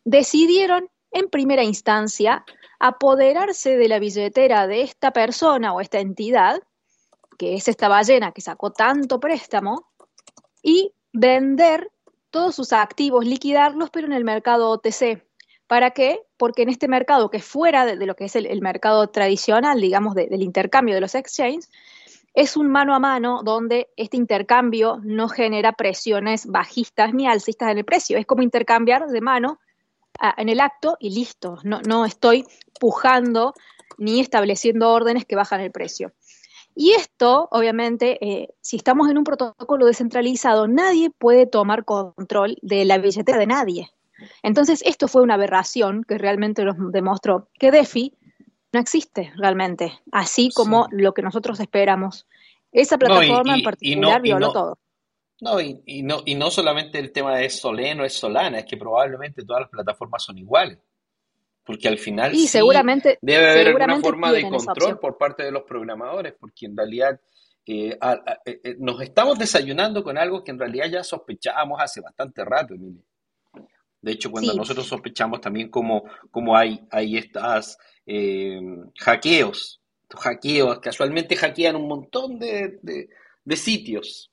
decidieron 0.05 0.91
en 1.13 1.29
primera 1.31 1.63
instancia 1.65 2.45
apoderarse 2.79 3.77
de 3.77 3.89
la 3.89 3.99
billetera 3.99 4.67
de 4.67 4.83
esta 4.83 5.13
persona 5.13 5.73
o 5.73 5.81
esta 5.81 5.99
entidad, 5.99 6.61
que 7.39 7.55
es 7.55 7.69
esta 7.69 7.89
ballena 7.89 8.33
que 8.33 8.41
sacó 8.41 8.71
tanto 8.73 9.19
préstamo, 9.19 9.89
y 10.63 10.93
vender 11.19 11.91
todos 12.31 12.55
sus 12.55 12.73
activos, 12.73 13.25
liquidarlos, 13.25 13.91
pero 13.91 14.07
en 14.07 14.13
el 14.13 14.25
mercado 14.25 14.71
OTC. 14.71 15.25
¿Para 15.67 15.91
qué? 15.91 16.21
Porque 16.37 16.63
en 16.63 16.69
este 16.69 16.87
mercado 16.87 17.31
que 17.31 17.39
es 17.39 17.45
fuera 17.45 17.87
de, 17.87 17.97
lo 18.07 18.15
que 18.15 18.27
es 18.27 18.37
el, 18.37 18.61
mercado 18.61 19.09
tradicional, 19.09 19.81
digamos, 19.81 20.15
de, 20.15 20.29
del 20.29 20.43
intercambio 20.43 20.95
de 20.95 21.01
los 21.01 21.15
exchanges, 21.15 21.71
es 22.35 22.57
un 22.57 22.69
mano 22.69 22.95
a 22.95 22.99
mano 22.99 23.41
donde 23.43 23.89
este 23.97 24.19
intercambio 24.19 25.01
no 25.03 25.29
genera 25.29 25.73
presiones 25.73 26.47
bajistas 26.47 27.15
ni 27.15 27.27
alcistas 27.27 27.71
en 27.71 27.79
el 27.79 27.85
precio. 27.85 28.19
Es 28.19 28.27
como 28.27 28.43
intercambiar 28.43 29.07
de 29.07 29.21
mano 29.23 29.59
en 30.37 30.49
el 30.51 30.61
acto 30.61 30.97
y 31.01 31.15
listo. 31.15 31.59
No, 31.65 31.81
no 31.81 32.05
estoy 32.05 32.45
pujando 32.79 33.55
ni 33.97 34.21
estableciendo 34.21 34.93
órdenes 34.93 35.25
que 35.25 35.37
bajan 35.37 35.63
el 35.63 35.73
precio. 35.73 36.13
Y 36.79 36.93
esto, 36.93 37.49
obviamente, 37.53 38.19
eh, 38.21 38.51
si 38.61 38.77
estamos 38.77 39.09
en 39.09 39.17
un 39.17 39.25
protocolo 39.25 39.87
descentralizado, 39.87 40.69
nadie 40.69 41.09
puede 41.09 41.47
tomar 41.47 41.87
control 41.87 42.59
de 42.61 42.85
la 42.85 42.99
billetera 42.99 43.39
de 43.39 43.47
nadie. 43.47 43.91
Entonces, 44.43 44.83
esto 44.85 45.09
fue 45.09 45.23
una 45.23 45.35
aberración 45.35 46.05
que 46.05 46.19
realmente 46.19 46.65
nos 46.65 46.77
demostró 46.93 47.49
que 47.59 47.71
DeFi 47.71 48.13
no 48.75 48.81
existe 48.81 49.33
realmente, 49.37 49.99
así 50.13 50.51
como 50.55 50.85
Sí. 50.91 50.97
lo 50.99 51.15
que 51.15 51.23
nosotros 51.23 51.59
esperamos. 51.61 52.27
Esa 52.73 52.99
No, 52.99 53.07
y, 53.07 53.09
plataforma 53.09 53.55
en 53.57 53.63
particular 53.63 54.19
no, 54.19 54.23
violó 54.23 54.47
no, 54.49 54.53
todo. 54.53 54.79
no, 55.41 55.61
y, 55.63 55.81
y 55.87 56.03
no, 56.03 56.21
y 56.27 56.35
no 56.35 56.51
solamente 56.51 56.99
el 56.99 57.11
tema 57.11 57.37
de 57.37 57.49
Soleno 57.49 58.05
es 58.05 58.13
Solana, 58.13 58.59
es 58.59 58.67
que 58.67 58.77
probablemente 58.77 59.45
todas 59.47 59.63
las 59.63 59.71
plataformas 59.71 60.23
son 60.25 60.37
iguales. 60.37 60.79
Porque 61.67 61.89
al 61.89 61.99
final 61.99 62.33
Y 62.33 62.43
sí 62.43 62.47
seguramente, 62.47 63.19
debe 63.21 63.51
haber 63.51 63.67
alguna 63.67 63.97
seguramente 63.97 64.09
forma 64.09 64.33
de 64.33 64.43
control 64.49 64.99
por 65.01 65.19
parte 65.19 65.43
de 65.43 65.51
los 65.51 65.65
programadores, 65.65 66.33
porque 66.39 66.67
en 66.67 66.77
realidad 66.77 67.21
eh, 67.67 67.99
a- 68.01 68.13
a- 68.13 68.41
eh, 68.47 68.61
eh, 68.63 68.77
nos 68.79 69.01
estamos 69.03 69.37
desayunando 69.37 70.05
con 70.05 70.17
algo 70.17 70.45
que 70.45 70.53
en 70.53 70.59
realidad 70.61 70.87
ya 70.89 71.03
sospechábamos 71.03 71.81
hace 71.83 72.01
bastante 72.01 72.45
rato, 72.45 72.75
Emilia. 72.75 73.03
De 74.01 74.13
hecho, 74.13 74.31
cuando 74.31 74.53
Sí, 74.53 74.57
nosotros 74.57 74.87
sospechamos 74.87 75.41
también 75.41 75.69
como, 75.69 76.05
como 76.31 76.57
hay, 76.57 76.87
hay 76.93 77.17
estas 77.17 77.77
eh, 78.07 78.61
hackeos, 79.01 79.81
estos 80.03 80.21
hackeos, 80.21 80.79
casualmente 80.79 81.35
hackean 81.35 81.75
un 81.75 81.89
montón 81.89 82.39
de, 82.39 82.79
de- 82.83 83.09
de 83.45 83.57
sitios 83.57 84.31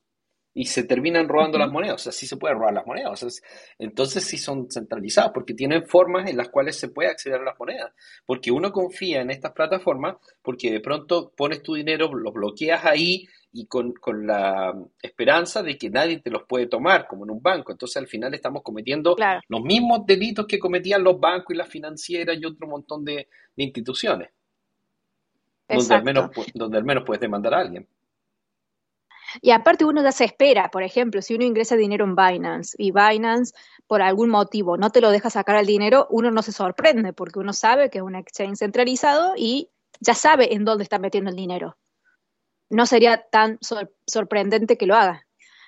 y 0.55 0.65
se 0.65 0.83
terminan 0.83 1.27
robando 1.27 1.57
las 1.57 1.71
monedas. 1.71 2.05
Así 2.07 2.27
se 2.27 2.37
puede 2.37 2.53
robar 2.53 2.73
las 2.73 2.85
monedas. 2.85 3.11
O 3.11 3.15
sea, 3.15 3.27
es- 3.29 3.43
entonces 3.79 4.23
sí 4.23 4.37
son 4.37 4.69
centralizados 4.69 5.31
porque 5.33 5.53
tienen 5.53 5.87
formas 5.87 6.29
en 6.29 6.37
las 6.37 6.49
cuales 6.49 6.77
se 6.77 6.89
puede 6.89 7.09
acceder 7.09 7.41
a 7.41 7.43
las 7.43 7.59
monedas. 7.59 7.91
Porque 8.25 8.51
uno 8.51 8.71
confía 8.71 9.21
en 9.21 9.31
estas 9.31 9.51
plataformas 9.53 10.17
porque 10.41 10.71
de 10.71 10.79
pronto 10.79 11.31
pones 11.35 11.63
tu 11.63 11.73
dinero, 11.73 12.13
lo 12.13 12.31
bloqueas 12.31 12.85
ahí 12.85 13.27
y 13.55 13.65
con, 13.67 13.93
con 13.93 14.25
la 14.27 14.73
esperanza 15.01 15.61
de 15.63 15.77
que 15.77 15.89
nadie 15.89 16.19
te 16.19 16.29
los 16.31 16.43
puede 16.43 16.67
tomar, 16.67 17.07
como 17.07 17.23
en 17.25 17.31
un 17.31 17.41
banco. 17.41 17.71
Entonces 17.71 17.97
al 17.97 18.07
final 18.07 18.33
estamos 18.33 18.61
cometiendo 18.63 19.15
claro, 19.15 19.41
los 19.47 19.61
mismos 19.61 20.05
delitos 20.05 20.45
que 20.47 20.59
cometían 20.59 21.03
los 21.03 21.19
bancos 21.19 21.53
y 21.53 21.57
las 21.57 21.67
financieras 21.67 22.37
y 22.39 22.45
otro 22.45 22.67
montón 22.67 23.03
de, 23.05 23.27
de 23.55 23.63
instituciones, 23.63 24.29
donde 25.67 25.95
al 25.95 26.03
menos, 26.03 26.31
donde 26.53 26.77
al 26.77 26.83
menos 26.83 27.03
puedes 27.05 27.21
demandar 27.21 27.53
a 27.53 27.59
alguien. 27.59 27.87
Y 29.41 29.51
aparte 29.51 29.85
uno 29.85 30.01
ya 30.03 30.11
se 30.11 30.25
espera, 30.25 30.69
por 30.69 30.83
ejemplo, 30.83 31.21
si 31.21 31.35
uno 31.35 31.43
ingresa 31.43 31.75
dinero 31.75 32.05
en 32.05 32.15
Binance 32.15 32.75
y 32.77 32.91
Binance 32.91 33.53
por 33.87 34.01
algún 34.01 34.29
motivo 34.29 34.77
no 34.77 34.91
te 34.91 35.01
lo 35.01 35.11
deja 35.11 35.29
sacar 35.29 35.57
el 35.57 35.65
dinero, 35.65 36.07
uno 36.09 36.31
no 36.31 36.41
se 36.41 36.51
sorprende 36.51 37.13
porque 37.13 37.39
uno 37.39 37.53
sabe 37.53 37.89
que 37.89 37.99
es 37.99 38.03
un 38.03 38.15
exchange 38.15 38.57
centralizado 38.57 39.33
y 39.35 39.69
ya 39.99 40.13
sabe 40.13 40.53
en 40.53 40.65
dónde 40.65 40.83
está 40.83 40.99
metiendo 40.99 41.29
el 41.29 41.35
dinero. 41.35 41.77
No 42.69 42.85
sería 42.85 43.25
tan 43.31 43.57
sor- 43.61 43.93
sorprendente 44.07 44.77
que 44.77 44.85
lo 44.87 44.95
haga 44.95 45.25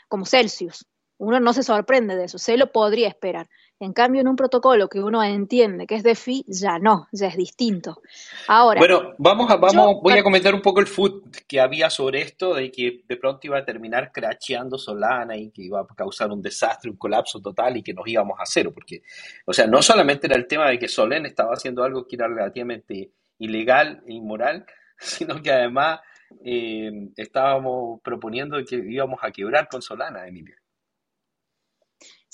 como 0.08 0.26
Celsius. 0.26 0.86
Uno 1.18 1.40
no 1.40 1.54
se 1.54 1.64
sorprende 1.64 2.16
de 2.16 2.26
eso, 2.26 2.38
se 2.38 2.58
lo 2.58 2.72
podría 2.72 3.08
esperar. 3.08 3.48
En 3.78 3.92
cambio, 3.92 4.22
en 4.22 4.30
un 4.30 4.38
protocolo 4.38 4.88
que 4.88 5.02
uno 5.02 5.22
entiende 5.22 5.86
que 5.86 5.96
es 5.96 6.04
DeFi, 6.04 6.46
ya 6.48 6.80
no, 6.80 7.10
ya 7.12 7.28
es 7.28 7.36
distinto. 7.36 8.02
Ahora, 8.48 8.80
Bueno, 8.80 9.14
vamos 9.18 9.52
a, 9.52 9.58
vamos, 9.58 9.96
yo, 9.96 10.02
voy 10.02 10.14
a 10.14 10.24
comentar 10.24 10.56
un 10.56 10.62
poco 10.62 10.80
el 10.80 10.88
food 10.88 11.24
que 11.46 11.60
había 11.60 11.90
sobre 11.90 12.22
esto, 12.22 12.54
de 12.54 12.72
que 12.72 13.04
de 13.06 13.18
pronto 13.18 13.48
iba 13.48 13.58
a 13.58 13.66
terminar 13.66 14.14
crasheando 14.14 14.78
Solana 14.78 15.36
y 15.36 15.52
que 15.52 15.64
iba 15.64 15.82
a 15.82 15.88
causar 15.88 16.32
un 16.32 16.42
desastre, 16.42 16.90
un 16.90 16.96
colapso 16.96 17.42
total 17.42 17.76
y 17.76 17.84
que 17.84 17.94
nos 17.94 18.08
íbamos 18.08 18.40
a 18.40 18.46
cero, 18.46 18.72
porque, 18.74 19.02
o 19.44 19.52
sea, 19.52 19.68
no 19.68 19.82
solamente 19.82 20.28
era 20.28 20.38
el 20.38 20.48
tema 20.48 20.70
de 20.70 20.80
que 20.80 20.88
Solana 20.88 21.28
estaba 21.28 21.54
haciendo 21.54 21.84
algo 21.84 22.08
que 22.08 22.16
era 22.16 22.30
relativamente 22.30 23.12
ilegal 23.40 24.02
e 24.08 24.14
inmoral, 24.14 24.66
sino 24.98 25.42
que 25.42 25.52
además 25.52 26.00
eh, 26.46 27.10
estábamos 27.18 28.00
proponiendo 28.02 28.58
que 28.64 28.78
íbamos 28.78 29.20
a 29.22 29.32
quebrar 29.32 29.68
con 29.68 29.82
Solana, 29.82 30.26
Emilia. 30.26 30.56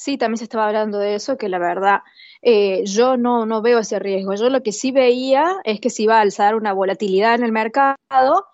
Sí, 0.04 0.18
también 0.18 0.40
se 0.40 0.46
estaba 0.46 0.66
hablando 0.66 0.98
de 0.98 1.14
eso, 1.14 1.38
que 1.38 1.48
la 1.48 1.60
verdad 1.60 2.00
eh, 2.42 2.84
yo 2.86 3.18
no, 3.18 3.46
no 3.46 3.62
veo 3.62 3.78
ese 3.78 4.00
riesgo. 4.00 4.34
Yo 4.34 4.50
lo 4.50 4.64
que 4.64 4.72
sí 4.72 4.92
veía 4.92 5.58
es 5.64 5.80
que 5.80 5.92
se 5.92 6.02
iba 6.02 6.18
a 6.18 6.22
alzar 6.22 6.56
una 6.56 6.74
volatilidad 6.74 7.36
en 7.36 7.44
el 7.44 7.52
mercado 7.52 8.48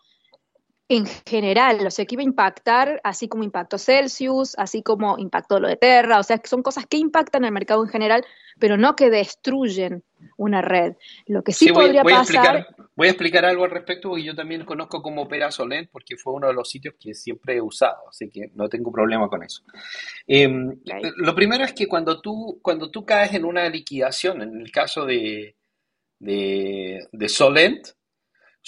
en 0.90 1.06
general, 1.28 1.86
o 1.86 1.92
sea, 1.92 2.06
que 2.06 2.16
iba 2.16 2.22
a 2.22 2.26
impactar, 2.26 3.02
así 3.04 3.28
como 3.28 3.44
impactó 3.44 3.78
Celsius, 3.78 4.56
así 4.58 4.82
como 4.82 5.18
impactó 5.18 5.60
lo 5.60 5.68
de 5.68 5.76
Terra, 5.76 6.20
o 6.20 6.24
sea, 6.24 6.38
que 6.38 6.48
son 6.48 6.64
cosas 6.64 6.86
que 6.86 6.98
impactan 6.98 7.44
el 7.44 7.52
mercado 7.52 7.84
en 7.84 7.90
general, 7.90 8.26
pero 8.58 8.78
no 8.78 8.96
que 8.96 9.10
destruyen 9.10 10.04
una 10.38 10.62
red. 10.62 10.94
Lo 11.26 11.44
que 11.44 11.52
sí, 11.52 11.74
podría 11.74 12.04
voy 12.04 12.14
a 12.14 12.20
pasar, 12.20 12.56
explicar, 12.56 12.88
voy 12.96 13.08
a 13.08 13.12
explicar 13.12 13.46
algo 13.46 13.66
al 13.66 13.72
respecto 13.72 14.10
porque 14.10 14.24
yo 14.24 14.34
también 14.34 14.64
conozco 14.64 15.02
cómo 15.02 15.24
opera 15.24 15.52
Solent 15.52 15.90
porque 15.92 16.16
fue 16.16 16.34
uno 16.34 16.48
de 16.48 16.54
los 16.54 16.70
sitios 16.70 16.96
que 16.98 17.14
siempre 17.14 17.58
he 17.58 17.62
usado, 17.62 18.08
así 18.10 18.30
que 18.30 18.52
no 18.56 18.70
tengo 18.70 18.90
problema 18.92 19.28
con 19.28 19.44
eso. 19.44 19.64
Eh, 20.26 20.48
Ok. 20.48 21.14
lo 21.18 21.36
primero 21.36 21.66
es 21.66 21.74
que 21.74 21.88
cuando 21.88 22.22
tú, 22.22 22.60
cuando 22.62 22.90
tú 22.90 23.06
caes 23.06 23.34
en 23.34 23.44
una 23.44 23.68
liquidación, 23.68 24.42
en 24.42 24.62
el 24.62 24.72
caso 24.72 25.06
de, 25.06 25.58
de, 26.20 27.08
de 27.12 27.30
Solent, 27.30 27.90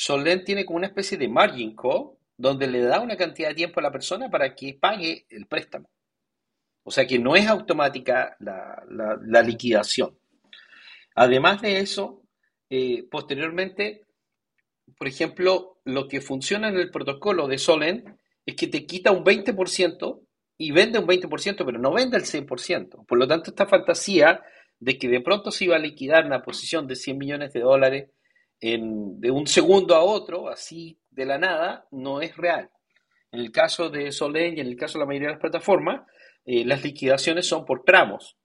Solent 0.02 0.46
tiene 0.46 0.66
como 0.66 0.78
una 0.78 0.88
especie 0.88 1.18
de 1.18 1.28
margin 1.28 1.76
call 1.76 2.12
donde 2.38 2.68
le 2.68 2.80
da 2.84 3.02
una 3.02 3.18
cantidad 3.18 3.50
de 3.50 3.56
tiempo 3.56 3.82
a 3.82 3.84
la 3.84 3.92
persona 3.92 4.30
para 4.30 4.56
que 4.56 4.78
pague 4.80 5.26
el 5.30 5.46
préstamo. 5.46 5.90
O 6.84 6.90
sea 6.90 7.06
que 7.06 7.20
no 7.20 7.36
es 7.36 7.48
automática 7.48 8.38
la 8.40 9.44
liquidación. 9.44 10.18
Además 11.16 11.62
de 11.62 11.80
eso, 11.80 12.24
eh, 12.70 13.04
posteriormente, 13.12 14.06
por 14.98 15.10
ejemplo, 15.10 15.82
lo 15.84 16.08
que 16.08 16.22
funciona 16.22 16.70
en 16.70 16.78
el 16.78 16.92
protocolo 16.92 17.50
de 17.50 17.58
Solent 17.58 18.08
es 18.46 18.56
que 18.56 18.68
te 18.68 18.86
quita 18.86 19.12
un 19.12 19.26
20% 19.26 20.22
y 20.58 20.72
vende 20.72 21.00
un 21.00 21.08
20%, 21.08 21.66
pero 21.66 21.78
no 21.78 21.92
vende 21.92 22.16
el 22.16 22.24
100%. 22.24 23.06
Por 23.06 23.18
lo 23.18 23.28
tanto, 23.28 23.50
esta 23.50 23.66
fantasía 23.66 24.42
de 24.80 24.98
que 24.98 25.10
de 25.10 25.20
pronto 25.20 25.52
se 25.52 25.66
iba 25.66 25.76
a 25.76 25.80
liquidar 25.80 26.26
una 26.26 26.42
posición 26.42 26.88
de 26.88 26.96
100 26.96 27.18
millones 27.18 27.52
de 27.52 27.60
dólares 27.60 28.12
en- 28.62 29.20
de 29.20 29.32
un 29.32 29.48
segundo 29.48 29.96
a 29.96 30.04
otro, 30.04 30.50
así 30.50 31.00
de 31.10 31.26
la 31.26 31.38
nada, 31.38 31.88
no 31.92 32.22
es 32.22 32.36
real. 32.38 32.70
En 33.32 33.40
el 33.42 33.52
caso 33.52 33.90
de 33.90 34.12
Solent 34.12 34.58
y 34.58 34.62
en 34.62 34.68
el 34.68 34.76
caso 34.76 34.98
de 34.98 35.04
la 35.04 35.06
mayoría 35.08 35.28
de 35.30 35.34
las 35.34 35.42
plataformas, 35.42 36.02
eh, 36.46 36.66
las 36.66 36.84
liquidaciones 36.84 37.46
son 37.48 37.66
por 37.66 37.84
tramos. 37.84 38.38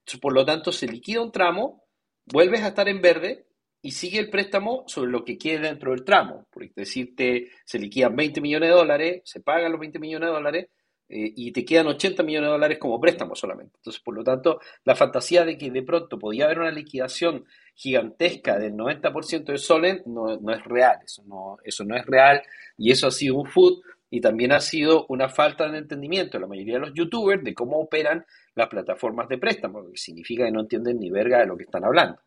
Entonces, 0.00 0.20
por 0.20 0.32
lo 0.34 0.44
tanto, 0.44 0.72
se 0.72 0.86
liquida 0.86 1.22
un 1.22 1.32
tramo, 1.32 1.84
vuelves 2.26 2.62
a 2.62 2.68
estar 2.68 2.88
en 2.88 3.00
verde 3.00 3.46
y 3.80 3.92
sigue 3.92 4.18
el 4.18 4.30
préstamo 4.30 4.84
sobre 4.86 5.10
lo 5.10 5.24
que 5.24 5.38
quede 5.38 5.68
dentro 5.68 5.92
del 5.92 6.04
tramo. 6.04 6.46
Por 6.50 6.68
decirte, 6.74 7.50
se 7.64 7.78
liquidan 7.78 8.16
20 8.16 8.40
millones 8.40 8.70
de 8.70 8.74
dólares, 8.74 9.22
se 9.24 9.40
pagan 9.40 9.70
los 9.72 9.80
20 9.80 9.98
millones 9.98 10.28
de 10.28 10.32
dólares 10.34 10.68
eh, 11.08 11.32
y 11.36 11.52
te 11.52 11.64
quedan 11.64 11.86
80 11.88 12.22
millones 12.22 12.48
de 12.48 12.52
dólares 12.52 12.78
como 12.78 13.00
préstamo 13.00 13.34
solamente. 13.34 13.76
Entonces, 13.76 14.02
por 14.02 14.14
lo 14.14 14.24
tanto, 14.24 14.60
la 14.84 14.94
fantasía 14.96 15.44
de 15.44 15.56
que 15.58 15.70
de 15.70 15.82
pronto 15.82 16.18
podía 16.18 16.46
haber 16.46 16.60
una 16.60 16.70
liquidación 16.70 17.44
gigantesca 17.74 18.58
del 18.58 18.74
90% 18.74 19.52
de 19.52 19.58
Solent 19.58 20.06
no, 20.06 20.36
no 20.38 20.52
es 20.54 20.62
real, 20.64 20.98
eso 21.04 21.22
no, 21.26 21.56
eso 21.64 21.84
no 21.84 21.96
es 21.96 22.06
real 22.06 22.42
y 22.78 22.90
eso 22.92 23.06
ha 23.08 23.10
sido 23.10 23.36
un 23.36 23.46
food 23.46 23.80
y 24.10 24.20
también 24.20 24.52
ha 24.52 24.60
sido 24.60 25.06
una 25.08 25.28
falta 25.28 25.68
de 25.68 25.78
entendimiento 25.78 26.36
de 26.38 26.42
la 26.42 26.46
mayoría 26.46 26.74
de 26.74 26.80
los 26.80 26.94
youtubers 26.94 27.42
de 27.42 27.52
cómo 27.54 27.78
operan 27.80 28.24
las 28.54 28.68
plataformas 28.68 29.28
de 29.28 29.38
préstamo, 29.38 29.80
lo 29.80 29.90
que 29.90 29.96
significa 29.96 30.44
que 30.44 30.52
no 30.52 30.60
entienden 30.60 31.00
ni 31.00 31.10
verga 31.10 31.40
de 31.40 31.46
lo 31.46 31.56
que 31.56 31.64
están 31.64 31.84
hablando. 31.84 32.20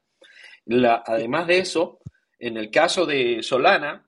La- 0.65 1.03
además 1.05 1.47
de 1.47 1.59
eso, 1.59 1.99
en 2.39 2.57
el 2.57 2.71
caso 2.71 3.05
de 3.05 3.41
Solana, 3.43 4.06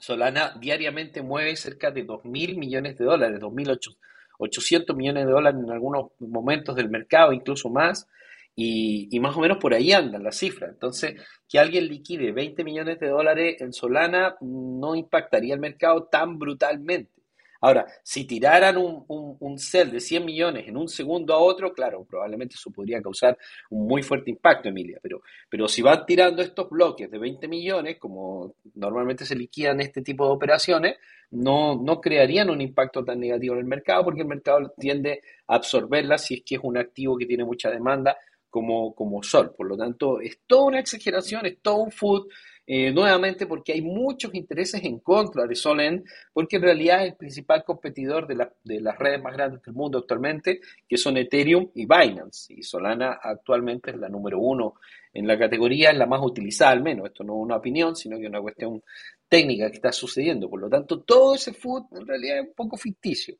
Solana 0.00 0.54
diariamente 0.60 1.22
mueve 1.22 1.56
cerca 1.56 1.90
de 1.90 2.06
2.000 2.06 2.56
millones 2.58 2.98
de 2.98 3.04
dólares, 3.04 3.40
2.800 3.40 4.94
millones 4.96 5.26
de 5.26 5.32
dólares 5.32 5.60
en 5.62 5.70
algunos 5.70 6.12
momentos 6.20 6.76
del 6.76 6.88
mercado, 6.90 7.32
incluso 7.32 7.70
más, 7.70 8.08
Y, 8.54 9.08
y 9.12 9.20
más 9.20 9.36
o 9.36 9.40
menos 9.40 9.58
por 9.58 9.72
ahí 9.74 9.92
andan 9.92 10.24
las 10.24 10.36
cifras. 10.38 10.70
Entonces, 10.70 11.14
que 11.48 11.58
alguien 11.60 11.86
liquide 11.88 12.32
20 12.32 12.64
millones 12.64 12.98
de 12.98 13.08
dólares 13.08 13.60
en 13.60 13.72
Solana 13.72 14.36
no 14.40 14.96
impactaría 14.96 15.54
el 15.54 15.60
mercado 15.60 16.04
tan 16.10 16.38
brutalmente. 16.38 17.17
Ahora, 17.60 17.86
si 18.02 18.24
tiraran 18.24 18.76
un, 18.76 19.04
un, 19.08 19.58
sell 19.58 19.90
de 19.90 20.00
100 20.00 20.24
millones 20.24 20.68
en 20.68 20.76
un 20.76 20.88
segundo 20.88 21.34
a 21.34 21.38
otro, 21.38 21.72
claro, 21.72 22.04
probablemente 22.04 22.54
eso 22.54 22.70
podría 22.70 23.02
causar 23.02 23.36
un 23.70 23.86
muy 23.86 24.02
fuerte 24.02 24.30
impacto, 24.30 24.68
Emilia. 24.68 24.98
Pero, 25.02 25.22
pero 25.48 25.66
si 25.66 25.82
van 25.82 26.06
tirando 26.06 26.40
estos 26.40 26.70
bloques 26.70 27.10
de 27.10 27.18
20 27.18 27.48
millones, 27.48 27.98
como 27.98 28.54
normalmente 28.74 29.24
se 29.24 29.34
liquidan 29.34 29.80
este 29.80 30.02
tipo 30.02 30.24
de 30.26 30.32
operaciones, 30.32 30.96
no, 31.30 31.74
no 31.82 32.00
crearían 32.00 32.48
un 32.48 32.60
impacto 32.60 33.04
tan 33.04 33.20
negativo 33.20 33.54
en 33.54 33.60
el 33.60 33.66
mercado 33.66 34.04
porque 34.04 34.22
el 34.22 34.28
mercado 34.28 34.72
tiende 34.78 35.20
a 35.46 35.56
absorberla 35.56 36.16
si 36.16 36.34
es 36.34 36.42
que 36.42 36.54
es 36.54 36.60
un 36.62 36.78
activo 36.78 37.18
que 37.18 37.26
tiene 37.26 37.44
mucha 37.44 37.70
demanda 37.70 38.16
como, 38.50 38.94
como 38.94 39.22
Sol. 39.22 39.54
Por 39.54 39.68
lo 39.68 39.76
tanto, 39.76 40.20
es 40.20 40.40
toda 40.46 40.66
una 40.66 40.80
exageración, 40.80 41.46
es 41.46 41.58
todo 41.60 41.76
un 41.76 41.90
food, 41.90 42.28
eh, 42.70 42.92
nuevamente 42.92 43.46
porque 43.46 43.72
hay 43.72 43.80
muchos 43.80 44.34
intereses 44.34 44.84
en 44.84 44.98
contra 44.98 45.46
de 45.46 45.54
Solen, 45.54 46.04
porque 46.34 46.56
en 46.56 46.62
realidad 46.62 47.00
es 47.02 47.12
el 47.12 47.16
principal 47.16 47.64
competidor 47.64 48.26
de, 48.26 48.34
la, 48.34 48.52
de, 48.62 48.82
las 48.82 48.98
redes 48.98 49.22
más 49.22 49.32
grandes 49.32 49.62
del 49.62 49.72
mundo 49.72 49.96
actualmente, 49.96 50.60
que 50.86 50.98
son 50.98 51.16
Ethereum 51.16 51.70
y 51.74 51.86
Binance. 51.86 52.52
Y 52.52 52.62
Solana 52.62 53.20
actualmente 53.22 53.90
es 53.90 53.96
la 53.96 54.10
número 54.10 54.38
uno 54.38 54.74
en 55.14 55.26
la 55.26 55.38
categoría, 55.38 55.92
es 55.92 55.96
la 55.96 56.04
más 56.04 56.20
utilizada 56.22 56.72
al 56.72 56.82
menos. 56.82 57.06
Esto 57.06 57.24
no 57.24 57.36
es 57.38 57.44
una 57.44 57.56
opinión, 57.56 57.96
sino 57.96 58.18
que 58.18 58.24
es 58.24 58.28
una 58.28 58.42
cuestión 58.42 58.82
técnica 59.26 59.70
que 59.70 59.76
está 59.76 59.90
sucediendo. 59.90 60.50
Por 60.50 60.60
lo 60.60 60.68
tanto, 60.68 61.00
todo 61.00 61.36
ese 61.36 61.54
food 61.54 61.86
en 61.92 62.06
realidad 62.06 62.40
es 62.40 62.48
un 62.48 62.54
poco 62.54 62.76
ficticio. 62.76 63.34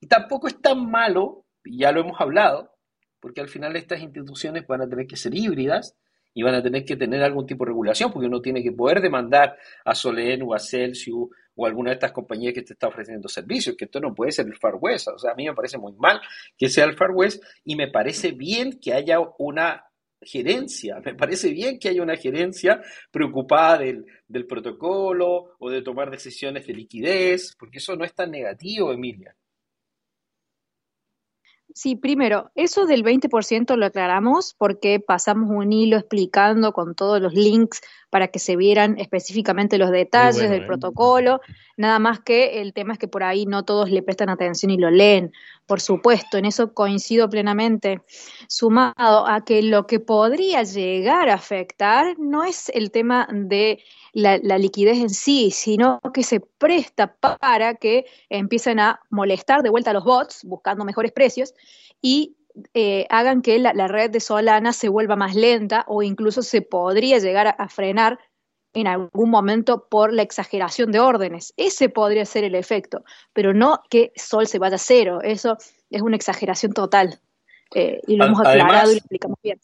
Y 0.00 0.08
tampoco 0.08 0.48
es 0.48 0.60
tan 0.60 0.90
malo, 0.90 1.46
ya 1.64 1.92
lo 1.92 2.00
hemos 2.00 2.20
hablado, 2.20 2.72
porque 3.20 3.40
al 3.40 3.48
final 3.48 3.76
estas 3.76 4.00
instituciones 4.00 4.66
van 4.66 4.82
a 4.82 4.88
tener 4.88 5.06
que 5.06 5.14
ser 5.14 5.32
híbridas 5.32 5.94
y 6.34 6.42
van 6.42 6.56
a 6.56 6.62
tener 6.62 6.84
que 6.84 6.96
tener 6.96 7.22
algún 7.22 7.46
tipo 7.46 7.64
de 7.64 7.68
regulación, 7.68 8.12
porque 8.12 8.26
uno 8.26 8.42
tiene 8.42 8.62
que 8.62 8.72
poder 8.72 9.00
demandar 9.00 9.56
a 9.84 9.94
Solen 9.94 10.42
o 10.42 10.52
a 10.52 10.58
Celsius 10.58 11.28
o 11.54 11.64
a 11.64 11.68
alguna 11.68 11.90
de 11.90 11.94
estas 11.94 12.12
compañías 12.12 12.52
que 12.52 12.62
te 12.62 12.72
está 12.72 12.88
ofreciendo 12.88 13.28
servicios, 13.28 13.76
que 13.76 13.84
esto 13.84 14.00
no 14.00 14.12
puede 14.12 14.32
ser 14.32 14.46
el 14.46 14.56
Far 14.56 14.74
West. 14.80 15.08
O 15.08 15.18
sea, 15.18 15.32
a 15.32 15.34
mí 15.34 15.46
me 15.46 15.54
parece 15.54 15.78
muy 15.78 15.92
mal 15.92 16.20
que 16.58 16.68
sea 16.68 16.84
el 16.84 16.96
Far 16.96 17.12
West 17.12 17.42
y 17.64 17.76
me 17.76 17.88
parece 17.88 18.32
bien 18.32 18.80
que 18.80 18.92
haya 18.92 19.18
una 19.38 19.84
gerencia, 20.20 21.00
me 21.04 21.14
parece 21.14 21.50
bien 21.50 21.78
que 21.78 21.88
haya 21.88 22.02
una 22.02 22.16
gerencia 22.16 22.80
preocupada 23.10 23.78
del, 23.78 24.04
del 24.26 24.46
protocolo 24.46 25.54
o 25.58 25.70
de 25.70 25.82
tomar 25.82 26.10
decisiones 26.10 26.66
de 26.66 26.74
liquidez, 26.74 27.54
porque 27.58 27.78
eso 27.78 27.94
no 27.94 28.04
es 28.04 28.14
tan 28.14 28.30
negativo, 28.30 28.92
Emilia. 28.92 29.36
Sí, 31.76 31.96
primero, 31.96 32.52
eso 32.54 32.86
del 32.86 33.02
20% 33.02 33.76
lo 33.76 33.86
aclaramos 33.86 34.54
porque 34.56 35.00
pasamos 35.00 35.50
un 35.50 35.72
hilo 35.72 35.96
explicando 35.96 36.72
con 36.72 36.94
todos 36.94 37.20
los 37.20 37.34
links 37.34 37.80
para 38.14 38.28
que 38.28 38.38
se 38.38 38.54
vieran 38.54 38.96
específicamente 39.00 39.76
los 39.76 39.90
detalles 39.90 40.36
bueno, 40.36 40.52
del 40.52 40.62
¿eh? 40.62 40.66
protocolo, 40.66 41.40
nada 41.76 41.98
más 41.98 42.20
que 42.20 42.60
el 42.60 42.72
tema 42.72 42.92
es 42.92 43.00
que 43.00 43.08
por 43.08 43.24
ahí 43.24 43.44
no 43.44 43.64
todos 43.64 43.90
le 43.90 44.04
prestan 44.04 44.28
atención 44.28 44.70
y 44.70 44.78
lo 44.78 44.88
leen, 44.88 45.32
por 45.66 45.80
supuesto, 45.80 46.38
en 46.38 46.44
eso 46.44 46.74
coincido 46.74 47.28
plenamente, 47.28 48.02
sumado 48.46 49.26
a 49.26 49.44
que 49.44 49.64
lo 49.64 49.88
que 49.88 49.98
podría 49.98 50.62
llegar 50.62 51.28
a 51.28 51.34
afectar 51.34 52.16
no 52.16 52.44
es 52.44 52.68
el 52.68 52.92
tema 52.92 53.26
de 53.32 53.82
la, 54.12 54.38
la 54.40 54.58
liquidez 54.58 54.98
en 54.98 55.10
sí, 55.10 55.50
sino 55.50 55.98
que 56.14 56.22
se 56.22 56.38
presta 56.38 57.16
para 57.16 57.74
que 57.74 58.04
empiecen 58.28 58.78
a 58.78 59.00
molestar 59.10 59.64
de 59.64 59.70
vuelta 59.70 59.90
a 59.90 59.94
los 59.94 60.04
bots 60.04 60.44
buscando 60.44 60.84
mejores 60.84 61.10
precios 61.10 61.52
y 62.00 62.36
eh, 62.72 63.06
hagan 63.10 63.42
que 63.42 63.58
la, 63.58 63.72
la, 63.74 63.88
red 63.88 64.10
de 64.10 64.20
Solana 64.20 64.72
se 64.72 64.88
vuelva 64.88 65.16
más 65.16 65.34
lenta 65.34 65.84
o 65.88 66.02
incluso 66.02 66.42
se 66.42 66.62
podría 66.62 67.18
llegar 67.18 67.46
a, 67.46 67.50
a, 67.50 67.68
frenar 67.68 68.18
en 68.74 68.86
algún 68.86 69.30
momento 69.30 69.86
por 69.88 70.12
la 70.12 70.22
exageración 70.22 70.92
de 70.92 71.00
órdenes. 71.00 71.54
Ese 71.56 71.88
podría 71.88 72.24
ser 72.24 72.44
el 72.44 72.54
efecto, 72.54 73.04
pero 73.32 73.54
no 73.54 73.82
que 73.88 74.12
Sol 74.16 74.46
se 74.46 74.58
vaya 74.58 74.76
a 74.76 74.78
cero. 74.78 75.20
Eso 75.22 75.56
es 75.90 76.02
una 76.02 76.16
exageración 76.16 76.72
total. 76.72 77.20
Eh, 77.74 78.00
y 78.06 78.16
lo 78.16 78.26
hemos 78.26 78.40
aclarado 78.40 78.66
Además, 78.66 78.84
y 78.84 78.92
lo 78.92 78.98
explicamos 78.98 79.38
bien. 79.42 79.60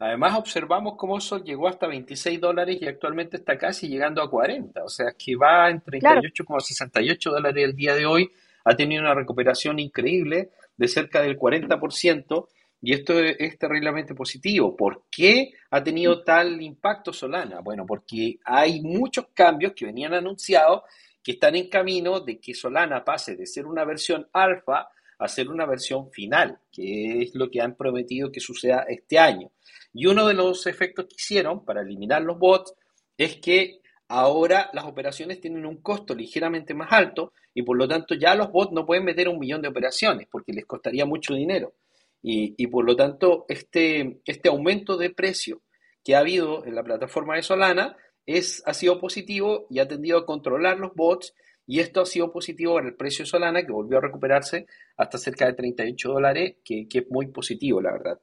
Además, 0.00 0.38
observamos 0.38 0.94
cómo 0.96 1.20
Sol 1.20 1.42
llegó 1.44 1.68
hasta 1.68 1.86
26 1.86 2.40
dólares 2.40 2.78
y 2.80 2.86
actualmente 2.86 3.36
está 3.36 3.58
casi 3.58 3.88
llegando 3.88 4.22
a 4.22 4.30
40. 4.30 4.84
O 4.84 4.88
sea, 4.88 5.06
que 5.18 5.36
va 5.36 5.70
en 5.70 5.82
38,68 5.82 7.18
claro. 7.18 7.36
dólares 7.36 7.64
el 7.64 7.74
día 7.74 7.94
de 7.94 8.06
hoy. 8.06 8.30
Ha 8.64 8.76
tenido 8.76 9.02
una 9.02 9.14
recuperación 9.14 9.78
increíble 9.78 10.50
de 10.78 10.88
cerca 10.88 11.20
del 11.20 11.38
40%, 11.38 12.48
y 12.80 12.94
esto 12.94 13.18
es 13.18 13.58
terriblemente 13.58 14.14
positivo. 14.14 14.76
¿Por 14.76 15.04
qué 15.10 15.50
ha 15.70 15.82
tenido 15.82 16.22
tal 16.22 16.62
impacto 16.62 17.12
Solana? 17.12 17.60
Bueno, 17.60 17.84
porque 17.84 18.38
hay 18.44 18.80
muchos 18.80 19.26
cambios 19.34 19.72
que 19.74 19.86
venían 19.86 20.14
anunciados 20.14 20.82
que 21.22 21.32
están 21.32 21.56
en 21.56 21.68
camino 21.68 22.20
de 22.20 22.38
que 22.38 22.54
Solana 22.54 23.04
pase 23.04 23.36
de 23.36 23.46
ser 23.46 23.66
una 23.66 23.84
versión 23.84 24.28
alfa 24.32 24.88
a 25.18 25.26
ser 25.26 25.48
una 25.48 25.66
versión 25.66 26.10
final, 26.12 26.60
que 26.72 27.22
es 27.22 27.34
lo 27.34 27.50
que 27.50 27.60
han 27.60 27.74
prometido 27.74 28.30
que 28.30 28.38
suceda 28.38 28.86
este 28.88 29.18
año. 29.18 29.50
Y 29.92 30.06
uno 30.06 30.28
de 30.28 30.34
los 30.34 30.66
efectos 30.68 31.06
que 31.06 31.16
hicieron 31.16 31.64
para 31.64 31.82
eliminar 31.82 32.22
los 32.22 32.38
bots 32.38 32.72
es 33.16 33.36
que 33.36 33.80
ahora 34.08 34.70
las 34.72 34.86
operaciones 34.86 35.40
tienen 35.40 35.66
un 35.66 35.82
costo 35.82 36.14
ligeramente 36.14 36.74
más 36.74 36.92
alto 36.92 37.32
y 37.54 37.62
por 37.62 37.76
lo 37.76 37.86
tanto 37.86 38.14
ya 38.14 38.34
los 38.34 38.50
bots 38.50 38.72
no 38.72 38.86
pueden 38.86 39.04
meter 39.04 39.28
un 39.28 39.38
millón 39.38 39.62
de 39.62 39.68
operaciones 39.68 40.26
porque 40.30 40.52
les 40.52 40.66
costaría 40.66 41.04
mucho 41.04 41.34
dinero. 41.34 41.74
Y, 42.20 42.66
por 42.66 42.84
lo 42.84 42.96
tanto 42.96 43.46
este, 43.48 44.20
este 44.24 44.48
aumento 44.48 44.96
de 44.96 45.10
precio 45.10 45.62
que 46.02 46.16
ha 46.16 46.18
habido 46.18 46.64
en 46.66 46.74
la 46.74 46.82
plataforma 46.82 47.36
de 47.36 47.42
Solana 47.42 47.96
es, 48.26 48.62
ha 48.66 48.74
sido 48.74 49.00
positivo 49.00 49.66
y 49.70 49.78
ha 49.78 49.86
tendido 49.86 50.18
a 50.18 50.26
controlar 50.26 50.78
los 50.78 50.94
bots 50.94 51.34
y 51.64 51.78
esto 51.80 52.00
ha 52.00 52.06
sido 52.06 52.32
positivo 52.32 52.80
en 52.80 52.86
el 52.86 52.96
precio 52.96 53.24
de 53.24 53.30
Solana 53.30 53.64
que 53.64 53.72
volvió 53.72 53.98
a 53.98 54.00
recuperarse 54.00 54.66
hasta 54.96 55.16
cerca 55.16 55.46
de 55.46 55.52
38 55.52 56.08
dólares, 56.10 56.56
que, 56.64 56.88
que 56.88 56.98
es 57.00 57.10
muy 57.10 57.28
positivo 57.28 57.80
la 57.80 57.92
verdad. 57.92 58.20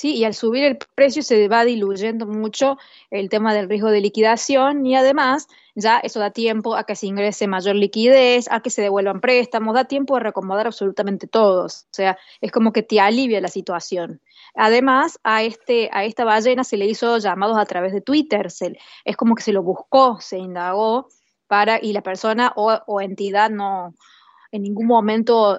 Sí, 0.00 0.16
y 0.16 0.24
al 0.24 0.32
subir 0.32 0.64
el 0.64 0.78
precio 0.94 1.22
se 1.22 1.46
va 1.48 1.62
diluyendo 1.66 2.24
mucho 2.24 2.78
el 3.10 3.28
tema 3.28 3.52
del 3.52 3.68
riesgo 3.68 3.90
de 3.90 4.00
liquidación 4.00 4.86
y 4.86 4.96
además 4.96 5.46
ya 5.74 5.98
eso 5.98 6.20
da 6.20 6.30
tiempo 6.30 6.74
a 6.74 6.84
que 6.84 6.96
se 6.96 7.06
ingrese 7.06 7.46
mayor 7.46 7.76
liquidez, 7.76 8.50
a 8.50 8.62
que 8.62 8.70
se 8.70 8.80
devuelvan 8.80 9.20
préstamos, 9.20 9.74
da 9.74 9.84
tiempo 9.84 10.14
de 10.14 10.20
reacomodar 10.20 10.66
absolutamente 10.66 11.26
todos. 11.26 11.82
O 11.82 11.92
sea, 11.92 12.16
es 12.40 12.50
como 12.50 12.72
que 12.72 12.82
te 12.82 12.98
alivia 12.98 13.42
la 13.42 13.48
situación. 13.48 14.22
Además, 14.54 15.20
a, 15.22 15.42
este, 15.42 15.90
a 15.92 16.06
esta 16.06 16.24
ballena 16.24 16.64
se 16.64 16.78
le 16.78 16.86
hizo 16.86 17.18
llamados 17.18 17.58
a 17.58 17.66
través 17.66 17.92
de 17.92 18.00
Twitter, 18.00 18.48
es 19.04 19.16
como 19.18 19.34
que 19.34 19.42
se 19.42 19.52
lo 19.52 19.62
buscó, 19.62 20.18
se 20.18 20.38
indagó 20.38 21.08
para, 21.46 21.78
y 21.78 21.92
la 21.92 22.00
persona 22.02 22.54
o, 22.56 22.72
o 22.86 23.02
entidad 23.02 23.50
no 23.50 23.92
en 24.50 24.62
ningún 24.62 24.86
momento 24.86 25.58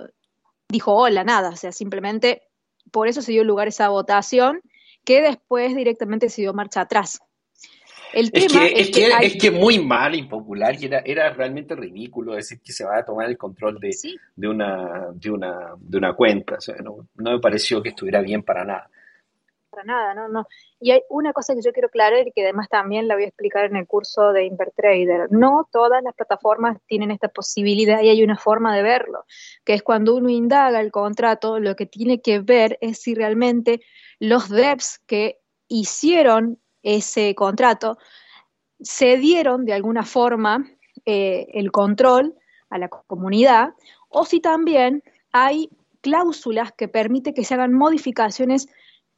dijo 0.67 0.95
hola, 0.95 1.23
nada, 1.23 1.49
o 1.49 1.56
sea, 1.56 1.71
simplemente 1.71 2.41
por 2.91 3.08
eso 3.08 3.22
se 3.22 3.32
dio 3.32 3.44
lugar 3.44 3.67
esa 3.67 3.89
votación, 3.89 4.62
que 5.04 5.22
después 5.22 5.76
directamente 5.76 6.30
se 6.30 6.41
dio 6.41 6.54
marcha 6.54 6.82
atrás. 6.82 7.20
El 8.13 8.30
es 8.34 8.48
tema 8.48 8.67
que, 8.67 8.74
es, 8.74 8.80
es, 8.80 8.88
que, 8.88 9.06
que 9.06 9.13
hay... 9.13 9.28
es 9.28 9.36
que 9.38 9.52
muy 9.52 9.80
mal, 9.80 10.15
impopular, 10.15 10.76
y 10.82 10.86
era, 10.86 11.00
era 11.00 11.30
realmente 11.32 11.76
ridículo 11.76 12.34
decir 12.34 12.60
que 12.60 12.74
se 12.74 12.84
va 12.84 12.98
a 12.98 13.06
tomar 13.06 13.30
el 13.30 13.38
control 13.38 13.80
de, 13.80 13.94
¿Sí? 13.94 14.17
de, 14.36 14.48
una, 14.48 15.08
de, 15.13 15.32
una, 15.32 15.74
de 15.80 15.98
una 15.98 16.13
cuenta. 16.13 16.56
O 16.56 16.62
sea, 16.62 16.76
no, 16.84 17.08
no 17.15 17.32
me 17.32 17.39
pareció 17.39 17.82
que 17.82 17.89
estuviera 17.89 18.22
bien 18.22 18.44
para 18.44 18.65
nada 18.65 18.89
para 19.71 19.84
nada, 19.86 20.13
no, 20.13 20.27
no. 20.27 20.47
Y 20.79 20.91
hay 20.91 21.01
una 21.10 21.31
cosa 21.31 21.55
que 21.55 21.62
yo 21.62 21.71
quiero 21.71 21.88
aclarar 21.88 22.27
y 22.27 22.31
que 22.31 22.43
además 22.43 22.67
también 22.69 23.07
la 23.07 23.15
voy 23.15 23.23
a 23.23 23.27
explicar 23.27 23.65
en 23.65 23.77
el 23.77 23.88
curso 23.88 24.34
de 24.34 24.45
Invertrader. 24.45 25.31
No 25.31 25.67
todas 25.71 26.03
las 26.03 26.13
plataformas 26.13 26.77
tienen 26.88 27.10
esta 27.10 27.29
posibilidad 27.29 28.01
y 28.01 28.10
hay 28.10 28.21
una 28.21 28.38
forma 28.38 28.75
de 28.75 28.84
verlo, 28.84 29.23
que 29.63 29.73
es 29.73 29.81
cuando 29.81 30.15
uno 30.15 30.29
indaga 30.29 30.81
el 30.81 30.91
contrato, 30.91 31.60
lo 31.60 31.75
que 31.75 31.86
tiene 31.86 32.21
que 32.21 32.39
ver 32.39 32.77
es 32.81 33.01
si 33.01 33.15
realmente 33.15 33.81
los 34.19 34.49
devs 34.49 34.99
que 35.07 35.39
hicieron 35.69 36.60
ese 36.84 37.34
contrato 37.34 37.97
cedieron 38.84 39.63
de 39.65 39.73
alguna 39.73 40.03
forma 40.03 40.65
eh, 41.05 41.47
el 41.53 41.71
control 41.71 42.36
a 42.69 42.77
la 42.77 42.89
comunidad 42.89 43.69
o 44.10 44.25
si 44.25 44.41
también 44.41 45.03
hay 45.31 45.69
cláusulas 46.01 46.71
que 46.73 46.88
permiten 46.88 47.34
que 47.34 47.45
se 47.45 47.53
hagan 47.53 47.73
modificaciones 47.73 48.67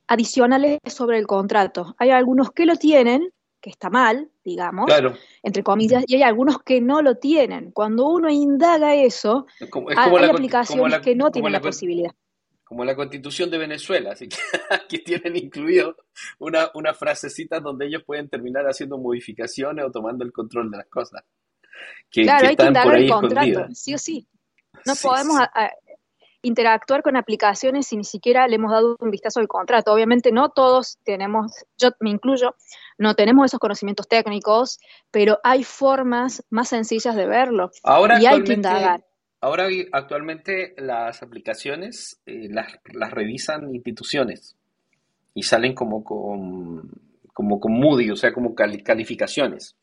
adicionales 0.07 0.79
sobre 0.85 1.17
el 1.17 1.27
contrato. 1.27 1.95
Hay 1.97 2.09
algunos 2.09 2.51
que 2.51 2.65
lo 2.65 2.75
tienen, 2.75 3.31
que 3.61 3.69
está 3.69 3.89
mal, 3.89 4.29
digamos, 4.43 4.87
claro. 4.87 5.15
entre 5.41 5.63
comillas, 5.63 6.03
y 6.07 6.15
hay 6.15 6.23
algunos 6.23 6.61
que 6.63 6.81
no 6.81 7.01
lo 7.01 7.15
tienen. 7.15 7.71
Cuando 7.71 8.07
uno 8.07 8.29
indaga 8.29 8.95
eso, 8.95 9.47
como, 9.69 9.89
hay, 9.89 9.95
hay 9.97 10.11
la, 10.11 10.31
aplicaciones 10.31 10.91
la, 10.91 11.01
que 11.01 11.15
no 11.15 11.31
tienen 11.31 11.51
la, 11.51 11.59
la, 11.59 11.63
posibilidad. 11.63 12.11
Como 12.63 12.83
la 12.83 12.95
constitución 12.95 13.49
de 13.49 13.57
Venezuela, 13.57 14.11
así 14.11 14.27
que, 14.27 14.37
que 14.89 14.99
tienen 14.99 15.37
incluido 15.37 15.95
una, 16.39 16.71
una 16.73 16.93
frasecita 16.93 17.59
donde 17.59 17.87
ellos 17.87 18.03
pueden 18.03 18.27
terminar 18.27 18.65
haciendo 18.65 18.97
modificaciones 18.97 19.85
o 19.85 19.91
tomando 19.91 20.25
el 20.25 20.33
control 20.33 20.69
de 20.69 20.77
las 20.77 20.87
cosas. 20.87 21.23
Que, 22.09 22.23
claro, 22.23 22.41
que 22.41 22.47
hay 22.47 22.55
que 22.55 22.65
indagar 22.65 22.95
el 22.95 23.09
contrato, 23.09 23.67
sí 23.73 23.93
o 23.93 23.97
sí. 23.97 24.27
No 24.85 24.95
sí, 24.95 25.07
podemos 25.07 25.37
sí. 25.37 25.43
A, 25.53 25.65
a, 25.65 25.71
interactuar 26.43 27.01
con 27.01 27.15
aplicaciones 27.15 27.87
si 27.87 27.97
ni 27.97 28.03
siquiera 28.03 28.47
le 28.47 28.55
hemos 28.57 28.71
dado 28.71 28.95
un 28.99 29.09
vistazo 29.09 29.39
al 29.39 29.47
contrato. 29.47 29.91
Obviamente 29.91 30.31
no 30.31 30.49
todos 30.49 30.99
tenemos, 31.03 31.51
yo 31.77 31.89
me 31.99 32.11
incluyo, 32.11 32.55
no 32.97 33.15
tenemos 33.15 33.45
esos 33.45 33.59
conocimientos 33.59 34.07
técnicos, 34.07 34.79
pero 35.09 35.39
hay 35.43 35.63
formas 35.63 36.43
más 36.51 36.69
sencillas 36.69 37.15
de 37.15 37.25
verlo 37.25 37.71
Ahora 37.83 38.21
y 38.21 38.25
hay 38.27 38.43
que 38.43 38.53
indagar. 38.53 39.03
ahora 39.41 39.67
actualmente 39.91 40.75
las 40.77 41.23
aplicaciones 41.23 42.19
eh, 42.25 42.47
las, 42.49 42.77
las 42.93 43.11
revisan 43.11 43.73
instituciones 43.73 44.55
y 45.33 45.43
salen 45.43 45.73
como 45.73 46.03
con, 46.03 46.91
como 47.33 47.59
con 47.59 47.73
Moody, 47.73 48.11
o 48.11 48.15
sea, 48.15 48.31
como 48.33 48.53
cali- 48.53 48.83
calificaciones. 48.83 49.75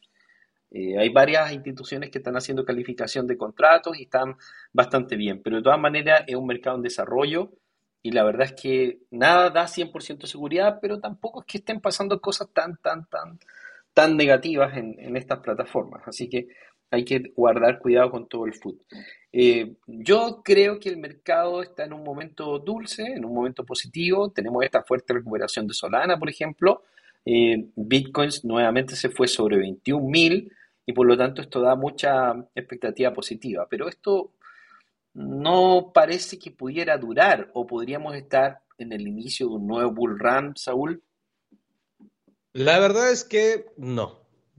Eh, 0.71 0.99
hay 0.99 1.09
varias 1.09 1.53
instituciones 1.53 2.11
que 2.11 2.19
están 2.19 2.37
haciendo 2.37 2.65
calificación 2.65 3.27
de 3.27 3.37
contratos 3.37 3.99
y 3.99 4.03
están 4.03 4.37
bastante 4.73 5.17
bien, 5.17 5.43
pero 5.43 5.57
de 5.57 5.63
todas 5.63 5.81
maneras 5.81 6.23
es 6.27 6.37
un 6.37 6.47
mercado 6.47 6.77
en 6.77 6.83
desarrollo 6.83 7.51
y 8.03 8.13
la 8.13 8.25
verdad 8.25 8.47
es 8.47 8.53
que 8.53 9.01
nada 9.11 9.51
da 9.51 9.67
100% 9.67 10.27
seguridad, 10.27 10.79
pero 10.81 11.01
tampoco 11.01 11.41
es 11.41 11.47
que 11.47 11.59
estén 11.59 11.81
pasando 11.81 12.21
cosas 12.21 12.49
tan, 12.53 12.77
tan, 12.79 13.07
tan, 13.07 13.39
tan 13.93 14.17
negativas 14.17 14.77
en, 14.77 15.17
estas 15.17 15.41
plataformas. 15.41 16.03
Así 16.07 16.29
que 16.29 16.49
hay 16.91 17.05
que 17.05 17.33
guardar 17.37 17.79
cuidado 17.79 18.11
con 18.11 18.27
todo 18.27 18.47
el 18.47 18.55
food. 18.55 18.79
Eh, 19.33 19.75
yo 19.87 20.41
creo 20.43 20.81
que 20.81 20.89
el 20.89 20.97
mercado 20.97 21.63
está 21.63 21.85
en 21.85 21.93
un 21.93 22.03
momento 22.03 22.59
dulce, 22.59 23.03
en 23.03 23.25
un 23.25 23.35
momento 23.35 23.65
positivo. 23.65 24.31
Tenemos 24.31 24.65
esta 24.65 24.83
fuerte 24.83 25.13
recuperación 25.13 25.67
de 25.67 25.75
Solana, 25.75 26.19
por 26.19 26.31
ejemplo. 26.31 26.85
Eh, 27.25 27.67
Bitcoins 27.77 28.45
nuevamente 28.45 28.97
se 28.97 29.11
fue 29.11 29.29
sobre 29.29 29.59
21.000 29.59 30.51
y 30.91 30.93
por 30.93 31.07
lo 31.07 31.17
tanto 31.17 31.41
esto 31.41 31.61
da 31.61 31.77
mucha 31.77 32.33
expectativa 32.53 33.13
positiva. 33.13 33.65
Pero 33.71 33.89
esto 33.89 34.33
no 35.15 35.93
parece 35.95 36.37
que 36.37 36.51
pudiera 36.51 36.99
durar 36.99 37.49
o 37.55 37.65
podríamos 37.65 38.17
estar 38.17 38.63
en 38.77 38.93
el 38.93 39.07
inicio 39.07 39.47
de 39.47 39.55
un 39.55 39.69
nuevo 39.69 39.93
bull 39.93 40.19
run, 40.19 40.57
Saúl. 40.57 41.01
La 42.53 42.81
verdad 42.81 43.13
es 43.13 43.23
que 43.23 43.67
no. 43.77 44.19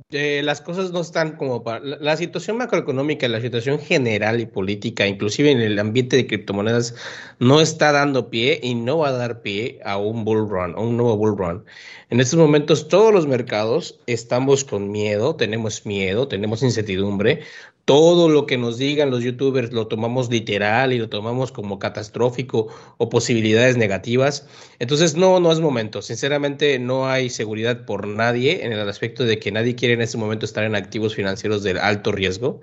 Eh, 0.10 0.42
las 0.44 0.62
cosas 0.62 0.92
no 0.92 1.02
están 1.02 1.38
como 1.38 1.64
para... 1.64 1.80
La, 1.80 1.98
la 1.98 2.18
situación 2.18 2.58
macroeconómica, 2.58 3.28
la 3.28 3.40
situación 3.40 3.80
general 3.80 4.40
y 4.40 4.46
política, 4.46 5.08
inclusive 5.08 5.52
en 5.52 5.62
el 5.62 5.78
ambiente 5.80 6.18
de 6.18 6.28
criptomonedas, 6.28 6.96
no 7.40 7.62
está 7.62 7.92
dando 7.92 8.30
pie 8.30 8.60
y 8.62 8.76
no 8.76 8.98
va 8.98 9.10
a 9.10 9.12
dar 9.14 9.42
pie 9.42 9.80
a 9.86 9.98
un 9.98 10.26
bull 10.26 10.50
run, 10.50 10.76
a 10.76 10.80
un 10.80 10.98
nuevo 10.98 11.16
bull 11.18 11.38
run. 11.38 11.66
En 12.10 12.20
estos 12.20 12.38
momentos 12.38 12.90
todos 12.90 13.14
los 13.14 13.28
mercados 13.28 14.00
estamos 14.06 14.66
con 14.66 14.92
miedo, 14.92 15.36
tenemos 15.38 15.86
miedo, 15.86 16.28
tenemos 16.28 16.62
incertidumbre. 16.62 17.42
Todo 17.86 18.30
lo 18.30 18.46
que 18.46 18.58
nos 18.58 18.78
digan 18.78 19.10
los 19.10 19.24
youtubers 19.24 19.74
lo 19.74 19.88
tomamos 19.88 20.30
literal 20.30 20.94
y 20.94 21.00
lo 21.00 21.10
tomamos 21.10 21.52
como 21.52 21.80
catastrófico 21.80 22.68
o 22.98 23.10
posibilidades 23.10 23.76
negativas. 23.76 24.48
Entonces, 24.80 25.16
no, 25.16 25.40
no 25.40 25.52
es 25.52 25.60
momento. 25.60 26.02
Sinceramente, 26.02 26.78
no 26.80 27.08
hay 27.08 27.30
seguridad 27.30 27.86
por 27.86 28.08
nadie 28.08 28.66
en 28.66 28.72
el 28.72 28.88
aspecto 28.88 29.26
de 29.26 29.40
que 29.40 29.52
nadie 29.52 29.76
quiere 29.76 29.96
en 29.96 30.02
este 30.02 30.18
momento 30.18 30.46
estar 30.46 30.64
en 30.64 30.76
activos 30.76 31.16
financieros 31.16 31.64
de 31.64 31.80
alto 31.80 32.12
riesgo. 32.12 32.62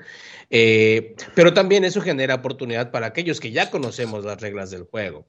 Eh, 0.51 1.15
pero 1.35 1.53
también 1.53 1.85
eso 1.85 2.01
genera 2.01 2.37
oportunidad 2.37 2.91
para 2.91 3.07
aquellos 3.09 3.39
que 3.39 3.51
ya 3.53 3.71
conocemos 3.71 4.25
las 4.25 4.41
reglas 4.41 4.71
del 4.71 4.85
juego. 4.85 5.27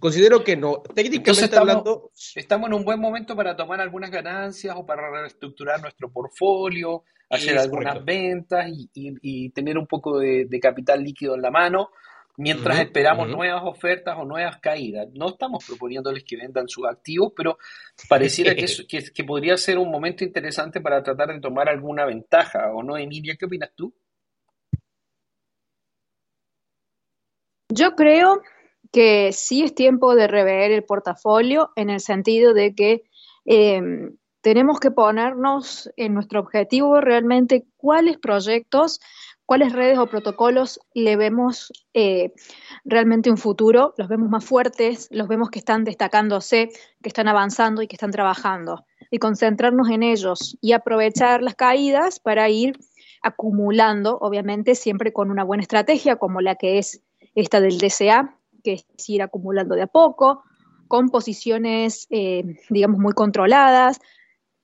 Considero 0.00 0.42
que 0.42 0.56
no, 0.56 0.82
Entonces 0.88 0.94
técnicamente 0.96 1.44
estamos, 1.44 1.70
hablando, 1.70 2.10
estamos 2.34 2.66
en 2.68 2.74
un 2.74 2.84
buen 2.84 3.00
momento 3.00 3.36
para 3.36 3.56
tomar 3.56 3.80
algunas 3.80 4.10
ganancias 4.10 4.74
o 4.76 4.84
para 4.84 5.08
reestructurar 5.10 5.80
nuestro 5.80 6.10
portfolio, 6.10 7.04
hacer 7.30 7.54
es 7.56 7.62
algunas 7.62 7.94
correcto. 7.94 8.12
ventas 8.12 8.68
y, 8.68 8.90
y- 8.94 9.14
y 9.22 9.50
tener 9.50 9.78
un 9.78 9.86
poco 9.86 10.18
de, 10.18 10.46
de 10.46 10.60
capital 10.60 11.02
líquido 11.02 11.34
en 11.36 11.42
la 11.42 11.50
mano 11.50 11.90
mientras 12.38 12.78
esperamos 12.80 13.28
nuevas 13.30 13.62
ofertas 13.64 14.14
o 14.18 14.24
nuevas 14.24 14.58
caídas. 14.58 15.08
No 15.14 15.28
estamos 15.28 15.64
proponiéndoles 15.64 16.22
que 16.24 16.36
vendan 16.36 16.68
sus 16.68 16.86
activos, 16.86 17.32
pero 17.34 17.56
pareciera 18.08 18.54
que, 18.54 18.64
eso- 18.66 18.82
que, 18.88 19.02
que 19.12 19.24
podría 19.24 19.56
ser 19.56 19.78
un 19.78 19.90
momento 19.90 20.24
interesante 20.24 20.80
para 20.80 21.02
tratar 21.02 21.28
de 21.32 21.40
tomar 21.40 21.68
alguna 21.68 22.04
ventaja, 22.04 22.72
¿o 22.74 22.82
no, 22.82 22.96
Emilia? 22.96 23.36
¿Qué 23.38 23.46
opinas 23.46 23.70
tú? 23.74 23.94
Yo 27.76 27.94
creo 27.94 28.40
que 28.90 29.32
sí 29.32 29.62
es 29.62 29.74
tiempo 29.74 30.14
de 30.14 30.26
rever 30.26 30.72
el 30.72 30.82
portafolio 30.82 31.72
en 31.76 31.90
el 31.90 32.00
sentido 32.00 32.54
de 32.54 32.74
que 32.74 33.02
eh, 33.44 33.82
tenemos 34.40 34.80
que 34.80 34.90
ponernos 34.90 35.90
en 35.96 36.14
nuestro 36.14 36.40
objetivo 36.40 37.02
realmente 37.02 37.66
cuáles 37.76 38.16
proyectos, 38.16 38.98
cuáles 39.44 39.74
redes 39.74 39.98
o 39.98 40.06
protocolos 40.06 40.80
le 40.94 41.16
vemos 41.16 41.70
eh, 41.92 42.32
realmente 42.84 43.30
un 43.30 43.36
futuro, 43.36 43.92
los 43.98 44.08
vemos 44.08 44.30
más 44.30 44.44
fuertes, 44.44 45.08
los 45.10 45.28
vemos 45.28 45.50
que 45.50 45.58
están 45.58 45.84
destacándose, 45.84 46.70
que 47.02 47.08
están 47.08 47.28
avanzando 47.28 47.82
y 47.82 47.88
que 47.88 47.96
están 47.96 48.10
trabajando. 48.10 48.86
Y 49.10 49.18
concentrarnos 49.18 49.90
en 49.90 50.02
ellos 50.02 50.56
y 50.62 50.72
aprovechar 50.72 51.42
las 51.42 51.54
caídas 51.54 52.20
para 52.20 52.48
ir 52.48 52.78
acumulando, 53.22 54.16
obviamente 54.18 54.74
siempre 54.74 55.12
con 55.12 55.30
una 55.30 55.44
buena 55.44 55.62
estrategia 55.62 56.16
como 56.16 56.40
la 56.40 56.54
que 56.54 56.78
es 56.78 57.02
esta 57.36 57.60
del 57.60 57.78
DCA, 57.78 58.34
que 58.64 58.72
es 58.72 59.08
ir 59.08 59.22
acumulando 59.22 59.76
de 59.76 59.82
a 59.82 59.86
poco, 59.86 60.42
con 60.88 61.10
posiciones, 61.10 62.08
eh, 62.10 62.42
digamos, 62.70 62.98
muy 62.98 63.12
controladas, 63.12 64.00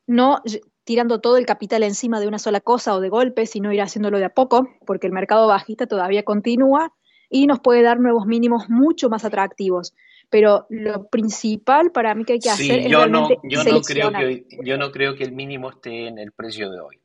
no 0.06 0.42
tirando 0.84 1.20
todo 1.20 1.36
el 1.36 1.46
capital 1.46 1.84
encima 1.84 2.18
de 2.18 2.26
una 2.26 2.38
sola 2.40 2.60
cosa 2.60 2.94
o 2.94 3.00
de 3.00 3.08
golpe, 3.08 3.46
sino 3.46 3.72
ir 3.72 3.82
haciéndolo 3.82 4.18
de 4.18 4.24
a 4.24 4.34
poco, 4.34 4.68
porque 4.84 5.06
el 5.06 5.12
mercado 5.12 5.46
bajista 5.46 5.86
todavía 5.86 6.24
continúa 6.24 6.92
y 7.30 7.46
nos 7.46 7.60
puede 7.60 7.82
dar 7.82 8.00
nuevos 8.00 8.26
mínimos 8.26 8.68
mucho 8.68 9.08
más 9.08 9.24
atractivos. 9.24 9.94
Pero 10.28 10.66
lo 10.70 11.08
principal 11.08 11.92
para 11.92 12.14
mí 12.14 12.24
que 12.24 12.34
hay 12.34 12.40
que 12.40 12.50
hacer 12.50 12.80
Sí, 12.80 12.86
es 12.86 12.90
yo 12.90 13.06
no, 13.06 13.28
realmente 13.28 13.40
yo 13.44 13.64
no 13.64 13.80
creo 13.82 14.12
que 14.12 14.46
yo 14.64 14.78
no 14.78 14.90
creo 14.90 15.14
que 15.14 15.24
el 15.24 15.32
mínimo 15.32 15.70
esté 15.70 16.08
en 16.08 16.18
el 16.18 16.32
precio 16.32 16.70
de 16.70 16.80
hoy. 16.80 17.00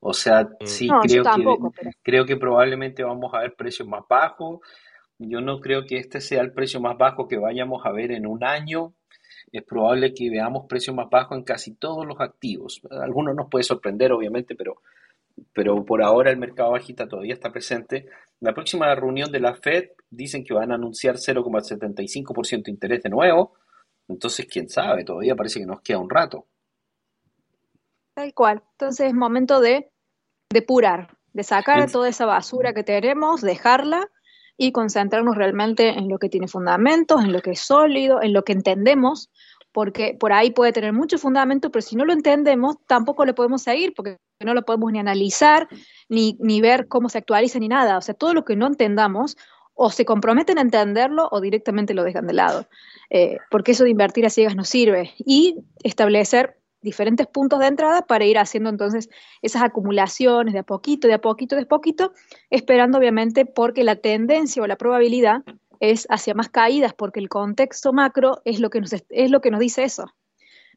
O 0.00 0.12
sea, 0.12 0.44
Mm. 0.44 0.54
sí 0.64 0.86
No, 0.88 1.00
creo 1.00 1.22
que 1.22 1.28
tampoco, 1.30 1.72
pero 1.76 1.90
creo 2.02 2.26
que 2.26 2.36
probablemente 2.36 3.02
vamos 3.02 3.32
a 3.34 3.40
ver 3.40 3.54
precios 3.54 3.88
más 3.88 4.02
bajos. 4.08 4.60
Yo 5.18 5.40
no 5.40 5.60
creo 5.60 5.84
que 5.84 5.98
este 5.98 6.20
sea 6.20 6.42
el 6.42 6.52
precio 6.52 6.80
más 6.80 6.96
bajo 6.96 7.26
que 7.26 7.38
vayamos 7.38 7.84
a 7.84 7.90
ver 7.90 8.12
en 8.12 8.26
un 8.26 8.44
año. 8.44 8.94
Es 9.50 9.64
probable 9.64 10.14
que 10.14 10.30
veamos 10.30 10.66
precios 10.68 10.94
más 10.94 11.10
bajos 11.10 11.36
en 11.36 11.44
casi 11.44 11.74
todos 11.74 12.06
los 12.06 12.20
activos. 12.20 12.80
Algunos 12.90 13.34
nos 13.34 13.48
puede 13.50 13.64
sorprender, 13.64 14.12
obviamente, 14.12 14.54
pero, 14.54 14.82
pero 15.52 15.84
por 15.84 16.02
ahora 16.02 16.30
el 16.30 16.38
mercado 16.38 16.72
bajista 16.72 17.08
todavía 17.08 17.34
está 17.34 17.50
presente. 17.50 18.06
La 18.40 18.54
próxima 18.54 18.94
reunión 18.94 19.32
de 19.32 19.40
la 19.40 19.54
Fed 19.54 19.90
dicen 20.10 20.44
que 20.44 20.54
van 20.54 20.70
a 20.70 20.76
anunciar 20.76 21.16
0,75% 21.16 22.62
de 22.62 22.70
interés 22.70 23.02
de 23.02 23.10
nuevo. 23.10 23.54
Entonces, 24.06 24.46
quién 24.46 24.68
sabe, 24.68 25.04
todavía 25.04 25.34
parece 25.34 25.60
que 25.60 25.66
nos 25.66 25.80
queda 25.80 25.98
un 25.98 26.10
rato. 26.10 26.46
Tal 28.14 28.32
cual. 28.34 28.62
Entonces 28.72 29.08
es 29.08 29.14
momento 29.14 29.60
de 29.60 29.90
depurar, 30.50 31.16
de 31.32 31.42
sacar 31.42 31.90
toda 31.90 32.08
esa 32.08 32.26
basura 32.26 32.72
que 32.72 32.84
tenemos, 32.84 33.40
dejarla 33.40 34.08
y 34.58 34.72
concentrarnos 34.72 35.36
realmente 35.36 35.88
en 35.90 36.08
lo 36.08 36.18
que 36.18 36.28
tiene 36.28 36.48
fundamentos, 36.48 37.24
en 37.24 37.32
lo 37.32 37.40
que 37.40 37.52
es 37.52 37.60
sólido, 37.60 38.20
en 38.20 38.32
lo 38.32 38.42
que 38.42 38.52
entendemos, 38.52 39.30
porque 39.72 40.16
por 40.18 40.32
ahí 40.32 40.50
puede 40.50 40.72
tener 40.72 40.92
mucho 40.92 41.16
fundamento, 41.16 41.70
pero 41.70 41.82
si 41.82 41.94
no 41.94 42.04
lo 42.04 42.12
entendemos, 42.12 42.76
tampoco 42.86 43.24
lo 43.24 43.34
podemos 43.34 43.62
seguir, 43.62 43.94
porque 43.94 44.18
no 44.40 44.52
lo 44.52 44.62
podemos 44.62 44.90
ni 44.90 44.98
analizar, 44.98 45.68
ni, 46.08 46.36
ni 46.40 46.60
ver 46.60 46.88
cómo 46.88 47.08
se 47.08 47.18
actualiza, 47.18 47.60
ni 47.60 47.68
nada. 47.68 47.96
O 47.96 48.00
sea, 48.00 48.14
todo 48.14 48.34
lo 48.34 48.44
que 48.44 48.56
no 48.56 48.66
entendamos, 48.66 49.36
o 49.74 49.90
se 49.90 50.04
comprometen 50.04 50.58
a 50.58 50.62
entenderlo 50.62 51.28
o 51.30 51.40
directamente 51.40 51.94
lo 51.94 52.02
dejan 52.02 52.26
de 52.26 52.34
lado, 52.34 52.66
Eh, 53.10 53.38
porque 53.50 53.72
eso 53.72 53.84
de 53.84 53.90
invertir 53.90 54.26
a 54.26 54.30
ciegas 54.30 54.56
no 54.56 54.64
sirve. 54.64 55.14
Y 55.18 55.56
establecer 55.82 56.58
diferentes 56.80 57.26
puntos 57.26 57.58
de 57.58 57.66
entrada 57.66 58.02
para 58.02 58.24
ir 58.24 58.38
haciendo 58.38 58.70
entonces 58.70 59.08
esas 59.42 59.62
acumulaciones 59.62 60.52
de 60.54 60.60
a 60.60 60.62
poquito, 60.62 61.08
de 61.08 61.14
a 61.14 61.20
poquito, 61.20 61.56
de 61.56 61.62
a 61.62 61.66
poquito, 61.66 62.12
esperando 62.50 62.98
obviamente 62.98 63.46
porque 63.46 63.84
la 63.84 63.96
tendencia 63.96 64.62
o 64.62 64.66
la 64.66 64.76
probabilidad 64.76 65.42
es 65.80 66.06
hacia 66.10 66.34
más 66.34 66.48
caídas, 66.48 66.92
porque 66.94 67.20
el 67.20 67.28
contexto 67.28 67.92
macro 67.92 68.40
es 68.44 68.60
lo 68.60 68.70
que 68.70 68.80
nos, 68.80 68.92
es 69.08 69.30
lo 69.30 69.40
que 69.40 69.50
nos 69.50 69.60
dice 69.60 69.84
eso. 69.84 70.06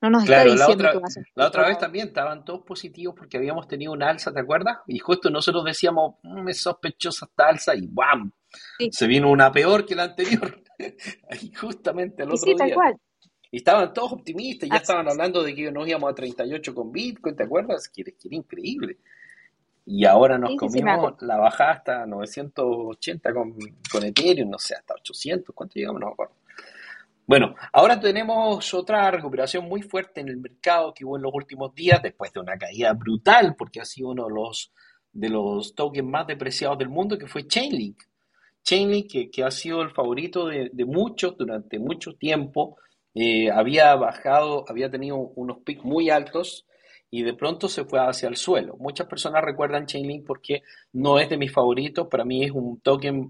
No 0.02 0.10
nos 0.10 0.24
está 0.24 0.44
Claro, 0.44 0.50
la 0.56 0.66
diciendo 0.66 0.84
otra, 0.84 0.92
que 0.94 0.98
va 1.00 1.08
a 1.08 1.12
ser. 1.12 1.24
la 1.36 1.48
otra 1.48 1.68
vez 1.68 1.78
también 1.78 2.08
estaban 2.08 2.44
todos 2.44 2.62
positivos 2.62 3.14
porque 3.16 3.38
habíamos 3.38 3.68
tenido 3.68 3.92
una 3.92 4.10
alza, 4.10 4.32
¿te 4.34 4.40
acuerdas? 4.40 4.80
Y 4.88 4.98
justo 4.98 5.30
nosotros 5.30 5.64
decíamos, 5.64 6.16
"Mm, 6.24 6.50
es 6.50 6.62
sospechosa 6.62 7.28
esta 7.28 7.48
alza 7.48 7.76
y 7.76 7.88
¡bam! 7.88 8.32
Sí. 8.80 8.90
Se 8.92 9.06
vino 9.08 9.30
una 9.30 9.52
peor 9.52 9.86
que 9.86 9.94
la 9.96 10.04
anterior. 10.06 10.62
Ahí 11.30 11.52
justamente 11.54 12.24
Y 12.24 12.26
otro 12.26 12.38
sí, 12.38 12.56
tal 12.56 12.68
día. 12.68 12.76
cual. 12.76 12.96
Y 13.52 13.58
estaban 13.58 13.94
todos 13.94 14.14
optimistas, 14.14 14.70
ya 14.72 14.78
Así 14.78 14.84
estaban 14.84 15.08
es. 15.08 15.12
hablando 15.12 15.44
de 15.44 15.54
que 15.54 15.72
nos 15.72 15.88
íbamos 15.88 16.12
a 16.12 16.16
38 16.16 16.74
con 16.74 16.92
Bitcoin, 16.92 17.36
¿te 17.36 17.44
acuerdas? 17.44 17.90
Que 17.90 18.02
era, 18.02 18.12
que 18.12 18.28
era 18.30 18.38
increíble. 18.38 18.98
Y 19.86 20.06
ahora 20.06 20.38
nos 20.38 20.56
Sí, 20.60 20.70
sí, 20.70 20.82
comimos 20.82 21.22
la 21.22 21.38
bajada 21.38 21.72
hasta 21.72 22.06
980 22.06 23.34
con, 23.34 23.56
con 23.92 24.04
Ethereum, 24.06 24.50
no 24.50 24.60
sé, 24.60 24.76
hasta 24.76 24.94
800, 24.96 25.54
¿cuánto 25.56 25.76
llegamos? 25.76 26.00
No 26.02 26.08
me 26.08 26.14
acuerdo. 26.14 26.36
Bueno, 27.26 27.56
ahora 27.74 28.00
tenemos 28.00 28.74
otra 28.74 29.10
recuperación 29.12 29.66
muy 29.66 29.82
fuerte 29.82 30.22
en 30.22 30.30
el 30.30 30.38
mercado 30.38 30.94
que 30.94 31.06
hubo 31.06 31.18
en 31.18 31.24
los 31.24 31.34
últimos 31.34 31.74
días, 31.74 32.02
después 32.02 32.34
de 32.34 32.40
una 32.42 32.58
caída 32.58 32.94
brutal, 32.94 33.56
porque 33.58 33.80
ha 33.82 33.86
sido 33.86 34.10
uno 34.10 34.26
de 34.28 34.34
los, 34.34 34.74
de 35.14 35.30
los 35.30 35.74
tokens 35.76 36.08
más 36.08 36.28
depreciados 36.28 36.78
del 36.78 36.90
mundo, 36.90 37.18
que 37.18 37.28
fue 37.28 37.48
Chainlink. 37.48 38.04
Chainlink, 38.64 39.12
que, 39.12 39.32
que 39.32 39.44
ha 39.44 39.52
sido 39.52 39.82
el 39.82 39.92
favorito 39.92 40.48
de, 40.48 40.70
de 40.74 40.86
muchos 40.86 41.38
durante 41.38 41.80
mucho 41.80 42.16
tiempo, 42.16 42.78
había 43.54 43.96
bajado, 43.96 44.66
había 44.68 44.90
tenido 44.90 45.18
unos 45.18 45.60
picos 45.60 45.86
muy 45.86 46.10
altos 46.10 46.66
y 47.10 47.24
de 47.24 47.34
pronto 47.34 47.68
se 47.68 47.84
fue 47.84 48.00
hacia 48.00 48.30
el 48.30 48.38
suelo. 48.38 48.78
Muchas 48.80 49.08
personas 49.08 49.44
recuerdan 49.44 49.86
Chainlink 49.86 50.26
porque 50.26 50.64
no 50.94 51.20
es 51.20 51.30
de 51.30 51.38
mis 51.38 51.52
favoritos, 51.52 52.08
para 52.08 52.24
mí 52.24 52.46
es 52.46 52.52
un 52.52 52.80
token 52.80 53.30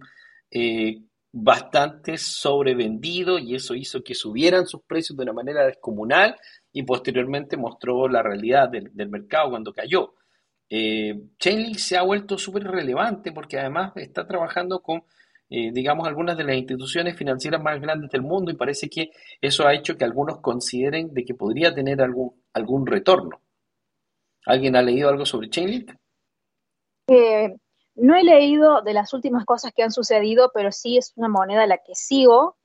eh, 0.51 1.01
bastante 1.31 2.17
sobrevendido 2.17 3.39
y 3.39 3.55
eso 3.55 3.73
hizo 3.73 4.03
que 4.03 4.13
subieran 4.13 4.67
sus 4.67 4.83
precios 4.83 5.17
de 5.17 5.23
una 5.23 5.33
manera 5.33 5.65
descomunal 5.65 6.35
y 6.71 6.83
posteriormente 6.83 7.57
mostró 7.57 8.07
la 8.07 8.21
realidad 8.21 8.69
del, 8.69 8.91
del 8.93 9.09
mercado 9.09 9.49
cuando 9.49 9.73
cayó. 9.73 10.13
Eh, 10.69 11.19
Chainlink 11.39 11.77
se 11.77 11.97
ha 11.97 12.03
vuelto 12.03 12.37
súper 12.37 12.63
relevante 12.63 13.31
porque 13.31 13.59
además 13.59 13.93
está 13.95 14.27
trabajando 14.27 14.81
con, 14.81 15.03
eh, 15.53 15.69
digamos, 15.73 16.07
algunas 16.07 16.37
de 16.37 16.45
las 16.45 16.55
instituciones 16.55 17.17
financieras 17.17 17.61
más 17.61 17.81
grandes 17.81 18.09
del 18.09 18.21
mundo 18.21 18.51
y 18.51 18.55
parece 18.55 18.89
que 18.89 19.11
eso 19.41 19.67
ha 19.67 19.73
hecho 19.73 19.97
que 19.97 20.05
algunos 20.05 20.39
consideren 20.39 21.13
de 21.13 21.25
que 21.25 21.33
podría 21.33 21.75
tener 21.75 22.01
algún, 22.01 22.41
algún 22.53 22.87
retorno. 22.87 23.41
¿Alguien 24.45 24.77
ha 24.77 24.81
leído 24.81 25.09
algo 25.09 25.25
sobre 25.25 25.49
Chainlink? 25.49 25.91
Eh, 27.07 27.53
no 27.95 28.15
he 28.15 28.23
leído 28.23 28.81
de 28.81 28.93
las 28.93 29.13
últimas 29.13 29.43
cosas 29.43 29.73
que 29.75 29.83
han 29.83 29.91
sucedido, 29.91 30.51
pero 30.53 30.71
sí 30.71 30.97
es 30.97 31.11
una 31.17 31.27
moneda 31.27 31.63
a 31.63 31.67
la 31.67 31.79
que 31.79 31.95
sigo. 31.95 32.55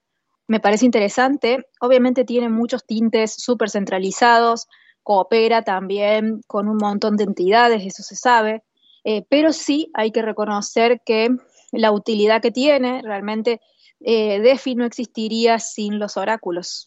Me 0.47 0.61
parece 0.61 0.87
interesante. 0.87 1.67
Obviamente 1.81 2.25
tiene 2.25 2.49
muchos 2.49 2.87
tintes 2.87 3.35
súper 3.35 3.69
centralizados, 3.69 4.69
coopera 5.03 5.63
también 5.63 6.41
con 6.47 6.69
un 6.69 6.77
montón 6.77 7.17
de 7.17 7.25
entidades, 7.25 7.85
eso 7.85 8.05
se 8.05 8.15
sabe, 8.15 8.63
eh, 9.03 9.25
pero 9.29 9.53
sí 9.53 9.91
hay 9.95 10.13
que 10.13 10.23
reconocer 10.23 11.01
que 11.05 11.31
la 11.77 11.93
utilidad 11.93 12.43
que 12.43 12.51
tiene, 12.51 13.03
realmente 13.03 13.61
eh, 14.01 14.41
DeFi 14.41 14.75
no 14.75 14.85
existiría 14.85 15.59
sin 15.59 15.99
los 15.99 16.17
oráculos. 16.17 16.87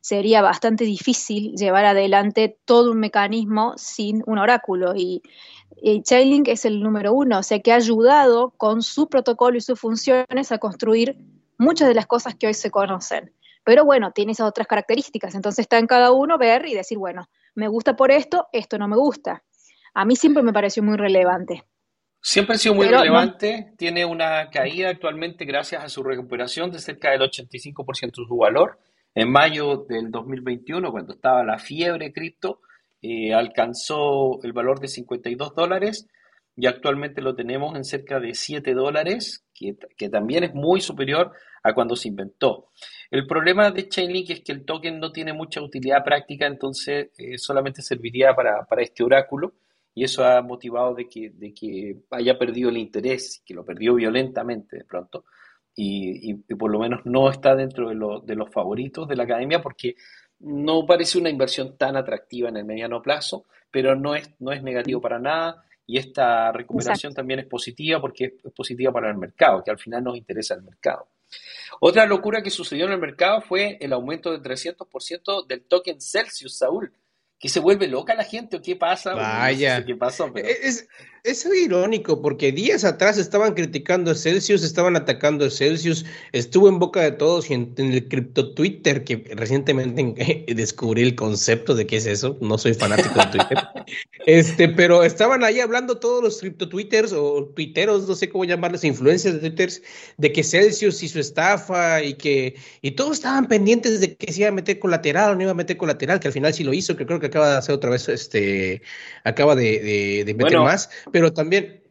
Sería 0.00 0.40
bastante 0.40 0.84
difícil 0.84 1.54
llevar 1.56 1.84
adelante 1.84 2.58
todo 2.64 2.92
un 2.92 3.00
mecanismo 3.00 3.74
sin 3.76 4.22
un 4.26 4.38
oráculo 4.38 4.94
y, 4.96 5.22
y 5.82 6.02
Chainlink 6.02 6.48
es 6.48 6.64
el 6.64 6.80
número 6.80 7.12
uno, 7.12 7.40
o 7.40 7.42
sea 7.42 7.60
que 7.60 7.72
ha 7.72 7.76
ayudado 7.76 8.50
con 8.56 8.82
su 8.82 9.08
protocolo 9.08 9.58
y 9.58 9.60
sus 9.60 9.78
funciones 9.78 10.52
a 10.52 10.58
construir 10.58 11.18
muchas 11.58 11.88
de 11.88 11.94
las 11.94 12.06
cosas 12.06 12.34
que 12.34 12.46
hoy 12.46 12.54
se 12.54 12.70
conocen. 12.70 13.32
Pero 13.62 13.84
bueno, 13.84 14.12
tiene 14.12 14.32
esas 14.32 14.48
otras 14.48 14.66
características, 14.66 15.34
entonces 15.34 15.64
está 15.64 15.78
en 15.78 15.86
cada 15.86 16.12
uno 16.12 16.38
ver 16.38 16.66
y 16.66 16.74
decir, 16.74 16.96
bueno, 16.96 17.28
me 17.54 17.68
gusta 17.68 17.94
por 17.94 18.10
esto, 18.10 18.48
esto 18.52 18.78
no 18.78 18.88
me 18.88 18.96
gusta. 18.96 19.44
A 19.92 20.04
mí 20.06 20.16
siempre 20.16 20.42
me 20.42 20.52
pareció 20.52 20.82
muy 20.82 20.96
relevante. 20.96 21.64
Siempre 22.22 22.54
ha 22.56 22.58
sido 22.58 22.74
muy 22.74 22.86
Pero 22.86 22.98
no- 22.98 23.02
relevante, 23.04 23.72
tiene 23.78 24.04
una 24.04 24.50
caída 24.50 24.90
actualmente 24.90 25.44
gracias 25.44 25.82
a 25.82 25.88
su 25.88 26.02
recuperación 26.02 26.70
de 26.70 26.78
cerca 26.78 27.10
del 27.10 27.22
85% 27.22 28.22
de 28.22 28.28
su 28.28 28.36
valor. 28.36 28.78
En 29.14 29.30
mayo 29.30 29.86
del 29.88 30.10
2021, 30.10 30.90
cuando 30.92 31.14
estaba 31.14 31.42
la 31.42 31.58
fiebre 31.58 32.12
cripto, 32.12 32.60
eh, 33.02 33.32
alcanzó 33.32 34.40
el 34.42 34.52
valor 34.52 34.78
de 34.80 34.88
52 34.88 35.54
dólares 35.54 36.06
y 36.56 36.66
actualmente 36.66 37.22
lo 37.22 37.34
tenemos 37.34 37.74
en 37.74 37.84
cerca 37.84 38.20
de 38.20 38.34
7 38.34 38.74
dólares, 38.74 39.44
que, 39.54 39.76
que 39.96 40.10
también 40.10 40.44
es 40.44 40.54
muy 40.54 40.80
superior 40.82 41.32
a 41.62 41.72
cuando 41.72 41.96
se 41.96 42.08
inventó. 42.08 42.68
El 43.10 43.26
problema 43.26 43.70
de 43.70 43.88
Chainlink 43.88 44.30
es 44.30 44.40
que 44.42 44.52
el 44.52 44.64
token 44.64 45.00
no 45.00 45.10
tiene 45.10 45.32
mucha 45.32 45.62
utilidad 45.62 46.04
práctica, 46.04 46.46
entonces 46.46 47.08
eh, 47.18 47.38
solamente 47.38 47.80
serviría 47.82 48.34
para, 48.34 48.64
para 48.66 48.82
este 48.82 49.02
oráculo 49.02 49.54
y 49.94 50.04
eso 50.04 50.24
ha 50.24 50.40
motivado 50.42 50.94
de 50.94 51.08
que, 51.08 51.30
de 51.30 51.52
que 51.52 51.96
haya 52.10 52.38
perdido 52.38 52.68
el 52.70 52.76
interés, 52.78 53.42
que 53.44 53.54
lo 53.54 53.64
perdió 53.64 53.94
violentamente 53.94 54.76
de 54.78 54.84
pronto, 54.84 55.24
y, 55.74 56.30
y- 56.32 56.44
y 56.48 56.54
por 56.54 56.70
lo 56.70 56.78
menos 56.78 57.00
no 57.04 57.30
está 57.30 57.54
dentro 57.54 57.88
de, 57.88 57.94
lo- 57.94 58.20
de 58.20 58.34
los 58.36 58.50
favoritos 58.50 59.08
de 59.08 59.16
la 59.16 59.24
academia 59.24 59.60
porque 59.62 59.94
no 60.40 60.86
parece 60.86 61.18
una 61.18 61.30
inversión 61.30 61.76
tan 61.76 61.96
atractiva 61.96 62.48
en 62.48 62.56
el 62.56 62.64
mediano 62.64 63.02
plazo, 63.02 63.44
pero 63.70 63.94
no 63.94 64.14
es, 64.14 64.30
no 64.40 64.52
es 64.52 64.62
negativo 64.62 65.00
para 65.00 65.18
nada, 65.18 65.64
y 65.86 65.98
esta 65.98 66.50
recuperación 66.52 67.12
también 67.14 67.40
es 67.40 67.46
positiva 67.46 68.00
porque 68.00 68.24
es, 68.26 68.32
es 68.44 68.52
positiva 68.52 68.92
para 68.92 69.10
el 69.10 69.16
mercado, 69.18 69.62
que 69.62 69.70
al 69.70 69.78
final 69.78 70.02
nos 70.04 70.16
interesa 70.16 70.54
el 70.54 70.62
mercado. 70.62 71.08
Otra 71.80 72.06
locura 72.06 72.42
que 72.42 72.50
sucedió 72.50 72.86
en 72.86 72.92
el 72.92 72.98
mercado 73.00 73.40
fue 73.40 73.76
el 73.80 73.92
aumento 73.92 74.32
del 74.32 74.42
300% 74.42 75.46
del 75.46 75.62
token 75.64 76.00
Celsius, 76.00 76.56
Saúl. 76.58 76.92
¿Que 77.40 77.48
se 77.48 77.58
vuelve 77.58 77.88
loca 77.88 78.14
la 78.14 78.24
gente 78.24 78.58
o 78.58 78.62
qué 78.62 78.76
pasa? 78.76 79.14
Bueno, 79.14 79.26
no 79.26 79.34
sé 79.34 79.40
Vaya. 79.40 79.84
qué 79.84 79.96
pasó, 79.96 80.30
pero... 80.32 80.46
Es, 80.46 80.86
es 81.24 81.44
irónico 81.44 82.22
porque 82.22 82.52
días 82.52 82.84
atrás 82.84 83.18
estaban 83.18 83.54
criticando 83.54 84.10
a 84.10 84.14
Celsius, 84.14 84.62
estaban 84.62 84.96
atacando 84.96 85.44
a 85.44 85.50
Celsius, 85.50 86.04
estuvo 86.32 86.68
en 86.68 86.78
boca 86.78 87.00
de 87.02 87.12
todos 87.12 87.50
y 87.50 87.54
en, 87.54 87.74
en 87.76 87.92
el 87.92 88.08
cripto 88.08 88.54
Twitter, 88.54 89.04
que 89.04 89.24
recientemente 89.34 90.44
descubrí 90.54 91.02
el 91.02 91.14
concepto 91.14 91.74
de 91.74 91.86
qué 91.86 91.96
es 91.96 92.06
eso, 92.06 92.36
no 92.40 92.58
soy 92.58 92.74
fanático 92.74 93.14
de 93.14 93.26
Twitter, 93.26 93.58
este, 94.26 94.68
pero 94.68 95.02
estaban 95.02 95.44
ahí 95.44 95.60
hablando 95.60 95.98
todos 95.98 96.22
los 96.22 96.38
cripto 96.38 96.68
Twitters 96.68 97.12
o 97.12 97.46
tuiteros, 97.54 98.08
no 98.08 98.14
sé 98.14 98.28
cómo 98.28 98.44
llamarles, 98.44 98.84
influencers 98.84 99.34
de 99.34 99.50
Twitters, 99.50 99.82
de 100.16 100.32
que 100.32 100.42
Celsius 100.42 101.02
y 101.02 101.08
su 101.08 101.20
estafa 101.20 102.02
y 102.02 102.14
que, 102.14 102.56
y 102.82 102.92
todos 102.92 103.12
estaban 103.12 103.46
pendientes 103.46 104.00
de 104.00 104.14
que 104.14 104.32
se 104.32 104.40
iba 104.40 104.48
a 104.48 104.52
meter 104.52 104.78
colateral 104.78 105.32
o 105.32 105.34
no 105.34 105.42
iba 105.42 105.50
a 105.50 105.54
meter 105.54 105.76
colateral, 105.76 106.20
que 106.20 106.28
al 106.28 106.34
final 106.34 106.54
sí 106.54 106.64
lo 106.64 106.72
hizo, 106.72 106.96
que 106.96 107.06
creo 107.06 107.20
que 107.20 107.26
acaba 107.26 107.50
de 107.50 107.56
hacer 107.58 107.74
otra 107.74 107.90
vez, 107.90 108.08
este, 108.08 108.82
acaba 109.24 109.54
de, 109.54 109.80
de, 109.80 110.24
de 110.24 110.34
meter 110.34 110.52
Bueno, 110.52 110.64
más, 110.64 110.88
pero 111.10 111.32
también, 111.32 111.82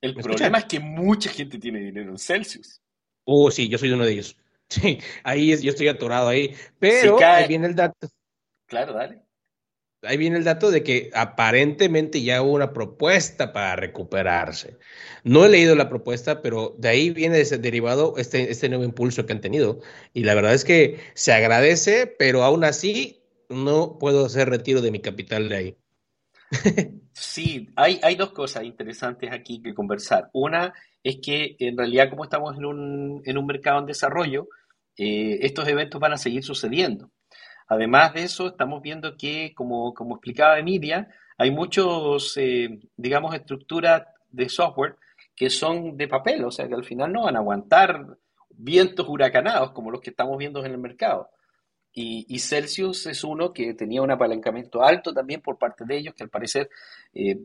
El 0.00 0.14
¿Me 0.14 0.22
problema 0.22 0.58
escuchan? 0.58 0.58
es 0.58 0.64
que 0.66 0.80
mucha 0.80 1.30
gente 1.30 1.58
tiene 1.58 1.80
dinero 1.80 2.10
en 2.10 2.18
Celsius. 2.18 2.80
oh, 3.24 3.50
sí, 3.50 3.68
yo 3.68 3.78
soy 3.78 3.90
uno 3.92 4.04
de 4.04 4.12
ellos. 4.12 4.36
Sí, 4.68 4.98
ahí 5.22 5.52
es, 5.52 5.62
yo 5.62 5.70
estoy 5.70 5.86
atorado 5.86 6.26
ahí, 6.28 6.52
pero 6.80 7.30
ahí 7.30 7.46
viene 7.46 7.68
el 7.68 7.76
dato, 7.76 8.08
Claro, 8.66 8.92
dale. 8.94 9.22
ahí 10.02 10.16
viene 10.16 10.38
el 10.38 10.44
dato 10.44 10.70
de 10.70 10.82
que 10.82 11.10
aparentemente 11.14 12.22
ya 12.22 12.42
hubo 12.42 12.52
una 12.54 12.72
propuesta 12.72 13.52
para 13.52 13.76
recuperarse. 13.76 14.78
No 15.24 15.44
he 15.44 15.48
leído 15.48 15.74
la 15.76 15.88
propuesta, 15.88 16.42
pero 16.42 16.74
de 16.78 16.88
ahí 16.88 17.10
viene 17.10 17.40
ese 17.40 17.58
derivado 17.58 18.14
este, 18.18 18.50
este 18.50 18.68
nuevo 18.68 18.84
impulso 18.84 19.24
que 19.26 19.32
han 19.32 19.40
tenido. 19.40 19.80
Y 20.12 20.24
la 20.24 20.34
verdad 20.34 20.54
es 20.54 20.64
que 20.64 21.00
se 21.14 21.32
agradece, 21.32 22.06
pero 22.06 22.42
aún 22.44 22.64
así 22.64 23.22
no 23.48 23.98
puedo 23.98 24.26
hacer 24.26 24.48
retiro 24.50 24.80
de 24.80 24.90
mi 24.90 25.00
capital 25.00 25.48
de 25.48 25.56
ahí. 25.56 25.76
Sí, 27.18 27.70
hay, 27.76 27.98
hay 28.02 28.14
dos 28.14 28.32
cosas 28.32 28.64
interesantes 28.64 29.32
aquí 29.32 29.62
que 29.62 29.72
conversar. 29.74 30.28
Una 30.34 30.74
es 31.02 31.16
que 31.22 31.56
en 31.60 31.76
realidad 31.78 32.10
como 32.10 32.24
estamos 32.24 32.58
en 32.58 32.66
un, 32.66 33.22
en 33.24 33.38
un 33.38 33.46
mercado 33.46 33.78
en 33.78 33.86
desarrollo, 33.86 34.48
eh, 34.98 35.38
estos 35.40 35.66
eventos 35.66 35.98
van 35.98 36.12
a 36.12 36.18
seguir 36.18 36.44
sucediendo. 36.44 37.10
Además 37.68 38.12
de 38.12 38.24
eso, 38.24 38.48
estamos 38.48 38.82
viendo 38.82 39.16
que, 39.16 39.54
como, 39.54 39.94
como 39.94 40.16
explicaba 40.16 40.58
Emilia, 40.58 41.08
hay 41.38 41.50
muchos, 41.50 42.36
eh, 42.36 42.80
digamos, 42.96 43.34
estructuras 43.34 44.02
de 44.30 44.50
software 44.50 44.96
que 45.34 45.48
son 45.48 45.96
de 45.96 46.08
papel, 46.08 46.44
o 46.44 46.50
sea 46.50 46.68
que 46.68 46.74
al 46.74 46.84
final 46.84 47.12
no 47.14 47.22
van 47.24 47.36
a 47.36 47.38
aguantar 47.38 48.18
vientos 48.50 49.08
huracanados 49.08 49.72
como 49.72 49.90
los 49.90 50.02
que 50.02 50.10
estamos 50.10 50.36
viendo 50.36 50.62
en 50.64 50.72
el 50.72 50.78
mercado. 50.78 51.30
Y, 51.98 52.26
y 52.28 52.40
Celsius 52.40 53.06
es 53.06 53.24
uno 53.24 53.54
que 53.54 53.72
tenía 53.72 54.02
un 54.02 54.10
apalancamiento 54.10 54.82
alto 54.82 55.14
también 55.14 55.40
por 55.40 55.56
parte 55.56 55.86
de 55.86 55.96
ellos, 55.96 56.14
que 56.14 56.24
al 56.24 56.28
parecer 56.28 56.68
eh, 57.14 57.38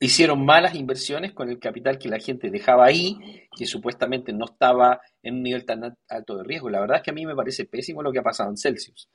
hicieron 0.00 0.42
malas 0.42 0.74
inversiones 0.74 1.34
con 1.34 1.50
el 1.50 1.58
capital 1.58 1.98
que 1.98 2.08
la 2.08 2.18
gente 2.18 2.50
dejaba 2.50 2.86
ahí, 2.86 3.46
que 3.54 3.66
supuestamente 3.66 4.32
no 4.32 4.46
estaba 4.46 5.02
en 5.22 5.34
un 5.34 5.42
nivel 5.42 5.66
tan 5.66 5.94
alto 6.08 6.38
de 6.38 6.44
riesgo. 6.44 6.70
La 6.70 6.80
verdad 6.80 6.96
es 6.96 7.02
que 7.02 7.10
a 7.10 7.14
mí 7.14 7.26
me 7.26 7.36
parece 7.36 7.66
pésimo 7.66 8.02
lo 8.02 8.10
que 8.10 8.20
ha 8.20 8.22
pasado 8.22 8.48
en 8.48 8.56
Celsius. 8.56 9.10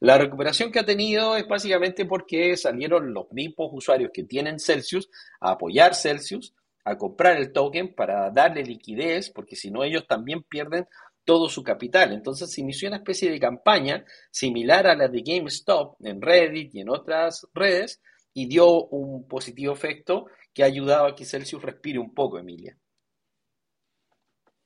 La 0.00 0.16
recuperación 0.16 0.72
que 0.72 0.78
ha 0.78 0.86
tenido 0.86 1.36
es 1.36 1.46
básicamente 1.46 2.06
porque 2.06 2.56
salieron 2.56 3.12
los 3.12 3.30
mismos 3.32 3.68
usuarios 3.74 4.10
que 4.14 4.24
tienen 4.24 4.58
Celsius 4.58 5.10
a 5.38 5.50
apoyar 5.50 5.94
Celsius, 5.94 6.54
a 6.86 6.96
comprar 6.96 7.36
el 7.36 7.52
token 7.52 7.94
para 7.94 8.30
darle 8.30 8.62
liquidez, 8.62 9.28
porque 9.28 9.56
si 9.56 9.70
no 9.70 9.84
ellos 9.84 10.06
también 10.06 10.42
pierden 10.42 10.86
todo 11.30 11.48
su 11.48 11.62
capital. 11.62 12.12
Entonces 12.12 12.50
se 12.50 12.60
inició 12.60 12.88
una 12.88 12.96
especie 12.96 13.30
de 13.30 13.38
campaña 13.38 14.04
similar 14.32 14.88
a 14.88 14.96
la 14.96 15.06
de 15.06 15.22
GameStop 15.22 15.94
en 16.04 16.20
Reddit 16.20 16.74
y 16.74 16.80
en 16.80 16.88
otras 16.88 17.46
redes 17.54 18.02
y 18.34 18.48
dio 18.48 18.86
un 18.86 19.28
positivo 19.28 19.72
efecto 19.72 20.26
que 20.52 20.64
ha 20.64 20.66
ayudado 20.66 21.06
a 21.06 21.14
que 21.14 21.24
Celsius 21.24 21.62
respire 21.62 22.00
un 22.00 22.12
poco, 22.14 22.36
Emilia. 22.36 22.76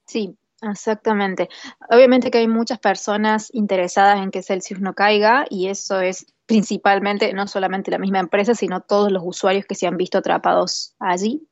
Sí, 0.06 0.38
exactamente. 0.62 1.50
Obviamente 1.90 2.30
que 2.30 2.38
hay 2.38 2.48
muchas 2.48 2.78
personas 2.78 3.50
interesadas 3.52 4.22
en 4.22 4.30
que 4.30 4.42
Celsius 4.42 4.80
no 4.80 4.94
caiga 4.94 5.44
y 5.50 5.68
eso 5.68 6.00
es 6.00 6.32
principalmente 6.46 7.30
no 7.34 7.46
solamente 7.46 7.90
la 7.90 7.98
misma 7.98 8.20
empresa, 8.20 8.54
sino 8.54 8.80
todos 8.80 9.12
los 9.12 9.22
usuarios 9.22 9.66
que 9.66 9.74
se 9.74 9.86
han 9.86 9.98
visto 9.98 10.16
atrapados 10.16 10.94
allí. 10.98 11.46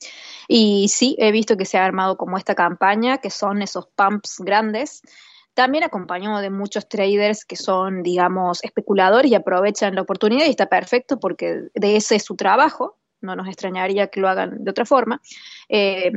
Y 0.54 0.88
sí, 0.88 1.16
he 1.18 1.32
visto 1.32 1.56
que 1.56 1.64
se 1.64 1.78
ha 1.78 1.84
armado 1.86 2.18
como 2.18 2.36
esta 2.36 2.54
campaña, 2.54 3.16
que 3.16 3.30
son 3.30 3.62
esos 3.62 3.86
pumps 3.96 4.36
grandes. 4.40 5.00
También 5.54 5.82
acompañado 5.82 6.40
de 6.40 6.50
muchos 6.50 6.90
traders 6.90 7.46
que 7.46 7.56
son, 7.56 8.02
digamos, 8.02 8.62
especuladores 8.62 9.30
y 9.30 9.34
aprovechan 9.34 9.94
la 9.94 10.02
oportunidad 10.02 10.44
y 10.44 10.50
está 10.50 10.66
perfecto 10.66 11.18
porque 11.18 11.68
de 11.72 11.96
ese 11.96 12.16
es 12.16 12.24
su 12.24 12.36
trabajo. 12.36 12.98
No 13.22 13.34
nos 13.34 13.48
extrañaría 13.48 14.08
que 14.08 14.20
lo 14.20 14.28
hagan 14.28 14.62
de 14.62 14.70
otra 14.70 14.84
forma. 14.84 15.22
Eh, 15.70 16.12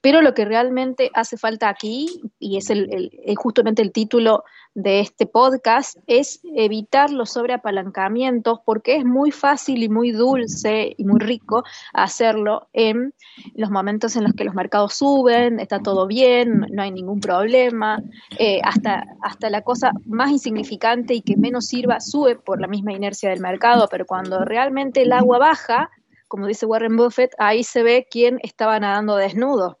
Pero 0.00 0.22
lo 0.22 0.34
que 0.34 0.44
realmente 0.44 1.10
hace 1.14 1.36
falta 1.36 1.68
aquí, 1.68 2.22
y 2.38 2.58
es 2.58 2.70
el, 2.70 2.88
el- 2.92 3.36
justamente 3.36 3.82
el 3.82 3.92
título 3.92 4.44
de 4.74 5.00
este 5.00 5.26
podcast, 5.26 5.96
es 6.06 6.40
evitar 6.54 7.10
los 7.10 7.30
sobreapalancamientos, 7.30 8.60
porque 8.64 8.96
es 8.96 9.04
muy 9.04 9.30
fácil 9.32 9.82
y 9.82 9.88
muy 9.88 10.12
dulce 10.12 10.94
y 10.96 11.04
muy 11.04 11.18
rico 11.18 11.64
hacerlo 11.92 12.68
en 12.72 13.14
los 13.54 13.70
momentos 13.70 14.16
en 14.16 14.24
los 14.24 14.34
que 14.34 14.44
los 14.44 14.54
mercados 14.54 14.94
suben, 14.94 15.60
está 15.60 15.80
todo 15.80 16.06
bien, 16.06 16.66
no 16.70 16.82
hay 16.82 16.90
ningún 16.90 17.20
problema, 17.20 18.02
eh, 18.38 18.60
hasta, 18.62 19.06
hasta 19.22 19.50
la 19.50 19.62
cosa 19.62 19.92
más 20.04 20.30
insignificante 20.30 21.14
y 21.14 21.22
que 21.22 21.36
menos 21.36 21.66
sirva 21.66 22.00
sube 22.00 22.36
por 22.36 22.60
la 22.60 22.68
misma 22.68 22.92
inercia 22.92 23.30
del 23.30 23.40
mercado, 23.40 23.88
pero 23.90 24.04
cuando 24.06 24.44
realmente 24.44 25.02
el 25.02 25.12
agua 25.12 25.38
baja, 25.38 25.90
como 26.28 26.46
dice 26.46 26.66
Warren 26.66 26.96
Buffett, 26.96 27.32
ahí 27.38 27.62
se 27.64 27.82
ve 27.82 28.06
quién 28.10 28.38
estaba 28.42 28.78
nadando 28.78 29.16
desnudo. 29.16 29.78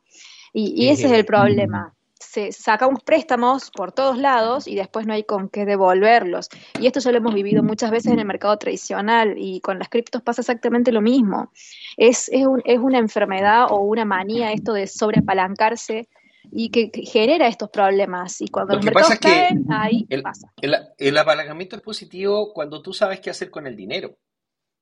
Y, 0.58 0.72
y 0.84 0.88
ese 0.88 1.06
es 1.08 1.12
el 1.12 1.26
problema. 1.26 1.92
Se, 2.18 2.50
sacamos 2.50 3.02
préstamos 3.02 3.70
por 3.70 3.92
todos 3.92 4.16
lados 4.16 4.66
y 4.66 4.74
después 4.74 5.06
no 5.06 5.12
hay 5.12 5.24
con 5.24 5.50
qué 5.50 5.66
devolverlos. 5.66 6.48
Y 6.80 6.86
esto 6.86 6.98
ya 7.00 7.12
lo 7.12 7.18
hemos 7.18 7.34
vivido 7.34 7.62
muchas 7.62 7.90
veces 7.90 8.10
en 8.12 8.18
el 8.20 8.24
mercado 8.24 8.56
tradicional 8.56 9.34
y 9.36 9.60
con 9.60 9.78
las 9.78 9.90
criptos 9.90 10.22
pasa 10.22 10.40
exactamente 10.40 10.92
lo 10.92 11.02
mismo. 11.02 11.50
Es, 11.98 12.30
es, 12.30 12.46
un- 12.46 12.62
es 12.64 12.78
una 12.78 12.98
enfermedad 12.98 13.66
o 13.70 13.80
una 13.80 14.06
manía 14.06 14.52
esto 14.52 14.72
de 14.72 14.86
sobreapalancarse 14.86 16.08
y 16.50 16.70
que, 16.70 16.90
que 16.90 17.02
genera 17.02 17.48
estos 17.48 17.68
problemas. 17.68 18.40
Y 18.40 18.48
cuando 18.48 18.72
Lo 18.72 18.76
los 18.78 18.84
mercados 18.86 19.08
pasa 19.10 19.14
es 19.14 19.20
que 19.20 19.48
caen, 19.48 19.66
ahí 19.70 20.06
el, 20.08 20.22
pasa. 20.22 20.52
el, 20.62 20.74
el 20.96 21.18
apalancamiento 21.18 21.76
es 21.76 21.82
positivo 21.82 22.52
cuando 22.54 22.80
tú 22.80 22.94
sabes 22.94 23.20
qué 23.20 23.28
hacer 23.28 23.50
con 23.50 23.66
el 23.66 23.76
dinero. 23.76 24.16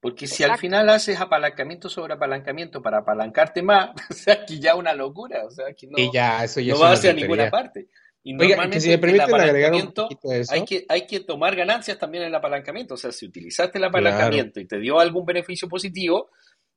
Porque 0.05 0.27
si 0.27 0.45
al 0.45 0.59
final 0.59 0.87
haces 0.91 1.19
apalancamiento 1.19 1.89
sobre 1.89 2.13
apalancamiento 2.13 2.83
para 2.83 2.99
apalancarte 2.99 3.63
más, 3.63 3.89
o 4.11 4.13
sea, 4.13 4.45
que 4.45 4.61
ya 4.61 4.75
una 4.75 4.93
locura, 4.93 5.47
o 5.47 5.51
sea, 5.51 5.73
que 5.73 5.87
no, 5.87 5.97
Y 5.97 6.13
ya, 6.13 6.45
eso 6.45 6.61
ya 6.61 6.75
no 6.75 6.81
va 6.81 6.93
hacia 6.93 7.15
ninguna 7.15 7.49
parte. 7.49 7.89
Y 8.23 8.35
Oiga, 8.35 8.41
que 8.41 8.49
normalmente 8.49 8.81
si 8.81 8.89
me 8.89 8.95
el 8.95 9.01
permiten 9.01 9.23
agregar 9.23 9.73
un 9.73 9.79
apalancamiento 9.79 10.03
poquito 10.03 10.29
de 10.29 10.41
eso. 10.41 10.53
hay 10.53 10.65
que, 10.67 10.85
hay 10.91 11.07
que 11.07 11.21
tomar 11.21 11.57
ganancias 11.57 11.99
también 11.99 12.25
en 12.25 12.29
el 12.29 12.35
apalancamiento. 12.35 12.93
O 12.93 12.97
sea, 12.99 13.13
si 13.13 13.25
utilizaste 13.25 13.79
el 13.79 13.85
apalancamiento 13.85 14.61
y 14.61 14.67
te 14.67 14.79
dio 14.79 15.01
algún 15.01 15.25
beneficio 15.25 15.71
positivo, 15.71 16.29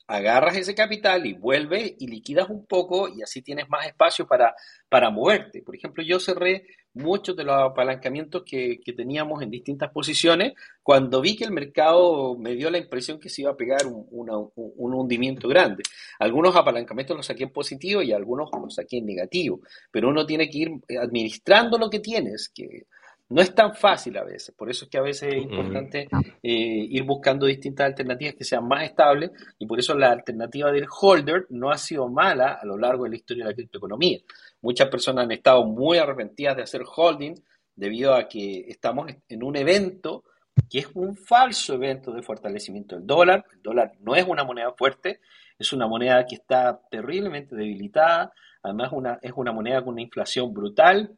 agarras 0.08 0.56
ese 0.56 0.74
capital 0.74 1.26
y 1.26 1.34
vuelves 1.34 1.96
y 2.00 2.08
liquidas 2.08 2.50
un 2.50 2.66
poco 2.66 3.10
y 3.10 3.24
así 3.24 3.42
tienes 3.42 3.68
más 3.68 3.88
espacio 3.88 4.26
para, 4.26 4.56
para 4.88 5.10
moverte. 5.10 5.62
Por 5.64 5.76
ejemplo, 5.76 6.02
yo 6.02 6.22
cerré 6.22 6.66
muchos 6.98 7.36
de 7.36 7.44
los 7.44 7.56
apalancamientos 7.62 8.44
que, 8.44 8.80
teníamos 8.96 9.42
en 9.42 9.52
distintas 9.52 9.92
posiciones 9.92 10.54
cuando 10.82 11.22
vi 11.22 11.36
que 11.36 11.44
el 11.44 11.52
mercado 11.52 12.36
me 12.38 12.56
dio 12.56 12.70
la 12.70 12.78
impresión 12.78 13.20
que 13.20 13.30
se 13.30 13.42
iba 13.44 13.52
a 13.52 13.58
pegar 13.58 13.86
un- 13.86 14.08
un 14.56 14.94
hundimiento 14.94 15.48
grande. 15.48 15.84
Algunos 16.20 16.56
apalancamientos 16.56 17.16
los 17.16 17.26
saqué 17.26 17.44
en 17.44 17.52
positivo 17.52 18.02
y 18.02 18.12
algunos 18.12 18.50
los 18.62 18.76
saqué 18.76 18.98
en 18.98 19.06
negativo, 19.06 19.62
pero 19.92 20.10
uno 20.10 20.26
tiene 20.26 20.50
que 20.50 20.58
ir 20.58 20.72
administrando 21.00 21.78
lo 21.78 21.90
que 21.90 22.00
tienes, 22.00 22.50
que 22.50 22.86
no 23.30 23.42
es 23.42 23.54
tan 23.54 23.76
fácil 23.76 24.18
a 24.18 24.24
veces. 24.24 24.56
Por 24.56 24.70
eso 24.70 24.86
es 24.86 24.92
que 24.92 24.98
a 24.98 25.02
veces 25.02 25.34
es 25.34 25.44
importante 25.44 26.08
eh, 26.42 26.88
ir 26.90 27.04
buscando 27.04 27.46
distintas 27.46 27.88
alternativas 27.88 28.36
que 28.36 28.44
sean 28.44 28.68
más 28.68 28.84
estables 28.84 29.32
y 29.60 29.66
por 29.66 29.80
eso 29.80 29.96
la 29.96 30.12
alternativa 30.12 30.72
del 30.72 30.88
holder 30.90 31.46
no 31.50 31.70
ha 31.70 31.78
sido 31.78 32.08
mala 32.08 32.54
a 32.62 32.66
lo 32.66 32.78
largo 32.78 33.04
de 33.04 33.12
la 33.12 33.16
historia 33.18 33.44
de 33.44 33.52
la 33.52 33.56
criptoeconomía. 33.56 34.20
Muchas 34.62 34.88
personas 34.90 35.26
han 35.26 35.32
estado 35.32 35.66
muy 35.66 35.98
arrepentidas 35.98 36.56
de 36.56 36.64
hacer 36.64 36.84
holding 36.84 37.36
debido 37.76 38.16
a 38.16 38.28
que 38.28 38.66
estamos 38.68 39.12
en 39.28 39.44
un 39.44 39.56
evento 39.56 40.24
que 40.70 40.80
es 40.80 40.90
un 40.96 41.16
falso 41.16 41.76
evento 41.76 42.12
de 42.12 42.24
fortalecimiento 42.24 42.96
del 42.96 43.06
dólar. 43.06 43.46
El 43.54 43.62
dólar 43.62 43.92
no 44.00 44.16
es 44.16 44.26
una 44.28 44.44
moneda 44.44 44.74
fuerte, 44.74 45.20
es 45.60 45.72
una 45.74 45.88
moneda 45.88 46.26
que 46.26 46.36
está 46.36 46.82
terriblemente 46.90 47.56
debilitada, 47.56 48.34
además 48.64 48.90
una, 48.92 49.20
es 49.22 49.34
una 49.36 49.52
moneda 49.52 49.84
con 49.84 49.94
una 49.94 50.02
inflación 50.02 50.54
brutal, 50.54 51.16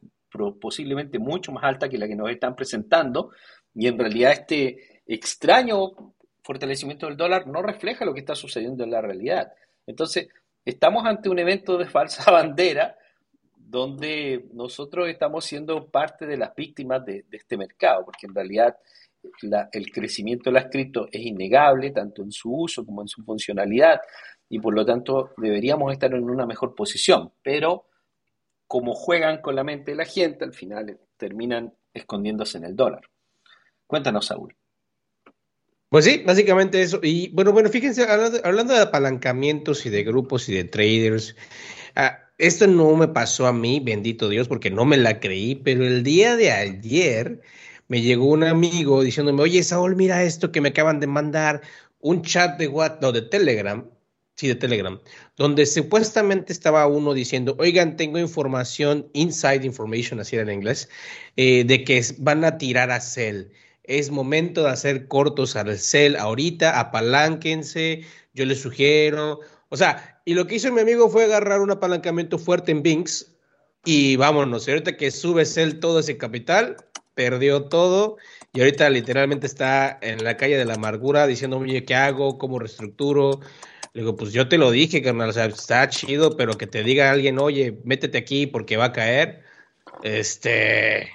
posiblemente 0.59 1.19
mucho 1.19 1.51
más 1.51 1.63
alta 1.63 1.89
que 1.89 1.97
la 1.97 2.07
que 2.07 2.15
nos 2.15 2.29
están 2.29 2.55
presentando, 2.55 3.31
y 3.73 3.87
en 3.87 3.97
realidad 3.97 4.33
este 4.33 5.01
extraño 5.05 6.13
fortalecimiento 6.43 7.07
del 7.07 7.17
dólar 7.17 7.47
no 7.47 7.61
refleja 7.61 8.05
lo 8.05 8.13
que 8.13 8.21
está 8.21 8.35
sucediendo 8.35 8.83
en 8.83 8.91
la 8.91 9.01
realidad. 9.01 9.51
Entonces, 9.85 10.29
estamos 10.65 11.05
ante 11.05 11.29
un 11.29 11.39
evento 11.39 11.77
de 11.77 11.85
falsa 11.85 12.31
bandera 12.31 12.95
donde 13.55 14.45
nosotros 14.53 15.07
estamos 15.09 15.45
siendo 15.45 15.87
parte 15.87 16.25
de 16.25 16.37
las 16.37 16.55
víctimas 16.55 17.05
de, 17.05 17.25
este 17.31 17.55
mercado, 17.55 18.03
porque 18.03 18.25
en 18.25 18.33
realidad 18.33 18.75
el 19.71 19.91
crecimiento 19.91 20.49
de 20.49 20.53
las 20.53 20.71
cripto 20.71 21.07
es 21.11 21.21
innegable, 21.21 21.91
tanto 21.91 22.23
en 22.23 22.31
su 22.31 22.51
uso 22.51 22.83
como 22.83 23.01
en 23.01 23.07
su 23.07 23.23
funcionalidad, 23.23 24.01
y 24.49 24.59
por 24.59 24.73
lo 24.73 24.83
tanto 24.83 25.33
deberíamos 25.37 25.93
estar 25.93 26.11
en 26.13 26.23
una 26.23 26.47
mejor 26.47 26.73
posición, 26.73 27.31
pero 27.43 27.88
como 28.69 28.93
juegan 28.93 29.41
con 29.41 29.55
la 29.55 29.63
mente 29.63 29.91
de 29.91 29.97
la 29.97 30.05
gente, 30.05 30.45
al 30.45 30.53
final 30.53 30.99
terminan 31.17 31.73
escondiéndose 31.91 32.59
en 32.59 32.65
el 32.65 32.75
dólar. 32.75 33.01
Cuéntanos, 33.87 34.27
Saúl. 34.27 34.55
Pues 35.89 36.05
sí, 36.05 36.21
básicamente 36.23 36.79
eso. 36.79 36.99
Y 37.01 37.29
bueno, 37.29 37.51
bueno, 37.51 37.69
fíjense, 37.69 38.03
hablando, 38.03 38.37
hablando 38.43 38.75
de 38.75 38.81
apalancamientos 38.81 39.87
y 39.87 39.89
de 39.89 40.03
grupos 40.03 40.47
y 40.49 40.53
de 40.53 40.65
traders, 40.65 41.35
ah, 41.95 42.19
esto 42.37 42.67
no 42.67 42.95
me 42.95 43.07
pasó 43.07 43.47
a 43.47 43.53
mí, 43.53 43.79
bendito 43.79 44.29
Dios, 44.29 44.47
porque 44.47 44.69
no 44.69 44.85
me 44.85 44.97
la 44.97 45.19
creí, 45.19 45.55
pero 45.55 45.83
el 45.83 46.03
día 46.03 46.35
de 46.35 46.51
ayer 46.51 47.41
me 47.87 48.03
llegó 48.03 48.27
un 48.27 48.43
amigo 48.43 49.01
diciéndome, 49.01 49.41
oye, 49.41 49.63
Saúl, 49.63 49.95
mira 49.95 50.21
esto 50.21 50.51
que 50.51 50.61
me 50.61 50.69
acaban 50.69 50.99
de 50.99 51.07
mandar, 51.07 51.61
un 52.01 52.21
chat 52.21 52.59
de 52.59 52.67
WhatsApp, 52.67 53.01
no, 53.01 53.11
de 53.13 53.23
Telegram, 53.23 53.89
sí, 54.39 54.47
de 54.47 54.55
Telegram, 54.55 54.97
donde 55.35 55.65
supuestamente 55.65 56.53
estaba 56.53 56.87
uno 56.87 57.13
diciendo, 57.13 57.57
oigan, 57.59 57.97
tengo 57.97 58.17
información, 58.19 59.09
inside 59.11 59.65
information, 59.65 60.21
así 60.21 60.37
era 60.37 60.43
en 60.43 60.59
inglés, 60.59 60.87
eh, 61.35 61.65
de 61.65 61.83
que 61.83 62.01
van 62.19 62.45
a 62.45 62.57
tirar 62.57 62.89
a 62.89 63.01
Cell. 63.01 63.47
Es 63.83 64.11
momento 64.11 64.63
de 64.63 64.69
hacer 64.69 65.09
cortos 65.09 65.57
al 65.57 65.77
Cell 65.77 66.15
ahorita, 66.15 66.79
apalánquense, 66.79 68.05
yo 68.33 68.45
les 68.45 68.61
sugiero. 68.61 69.41
O 69.67 69.75
sea, 69.75 70.21
y 70.23 70.35
lo 70.35 70.47
que 70.47 70.55
hizo 70.55 70.71
mi 70.71 70.79
amigo 70.79 71.09
fue 71.09 71.25
agarrar 71.25 71.59
un 71.59 71.71
apalancamiento 71.71 72.39
fuerte 72.39 72.71
en 72.71 72.81
Binks 72.81 73.35
y 73.83 74.15
vámonos. 74.15 74.65
Y 74.67 74.71
ahorita 74.71 74.95
que 74.95 75.11
sube 75.11 75.45
Cell 75.45 75.79
todo 75.79 75.99
ese 75.99 76.17
capital, 76.17 76.77
perdió 77.13 77.65
todo 77.65 78.15
y 78.53 78.61
ahorita 78.61 78.89
literalmente 78.89 79.47
está 79.47 79.99
en 80.01 80.23
la 80.23 80.37
calle 80.37 80.57
de 80.57 80.63
la 80.63 80.75
amargura 80.75 81.27
diciendo, 81.27 81.57
oye, 81.57 81.83
¿qué 81.83 81.93
hago? 81.93 82.37
¿Cómo 82.37 82.59
reestructuro? 82.59 83.41
Le 83.93 84.01
digo, 84.01 84.15
pues 84.15 84.31
yo 84.31 84.47
te 84.47 84.57
lo 84.57 84.71
dije, 84.71 85.01
carnal, 85.01 85.29
o 85.29 85.33
sea, 85.33 85.45
está 85.45 85.87
chido, 85.89 86.37
pero 86.37 86.57
que 86.57 86.67
te 86.67 86.83
diga 86.83 87.11
alguien, 87.11 87.39
oye, 87.39 87.79
métete 87.83 88.17
aquí 88.17 88.47
porque 88.47 88.77
va 88.77 88.85
a 88.85 88.93
caer. 88.93 89.43
Este, 90.03 91.11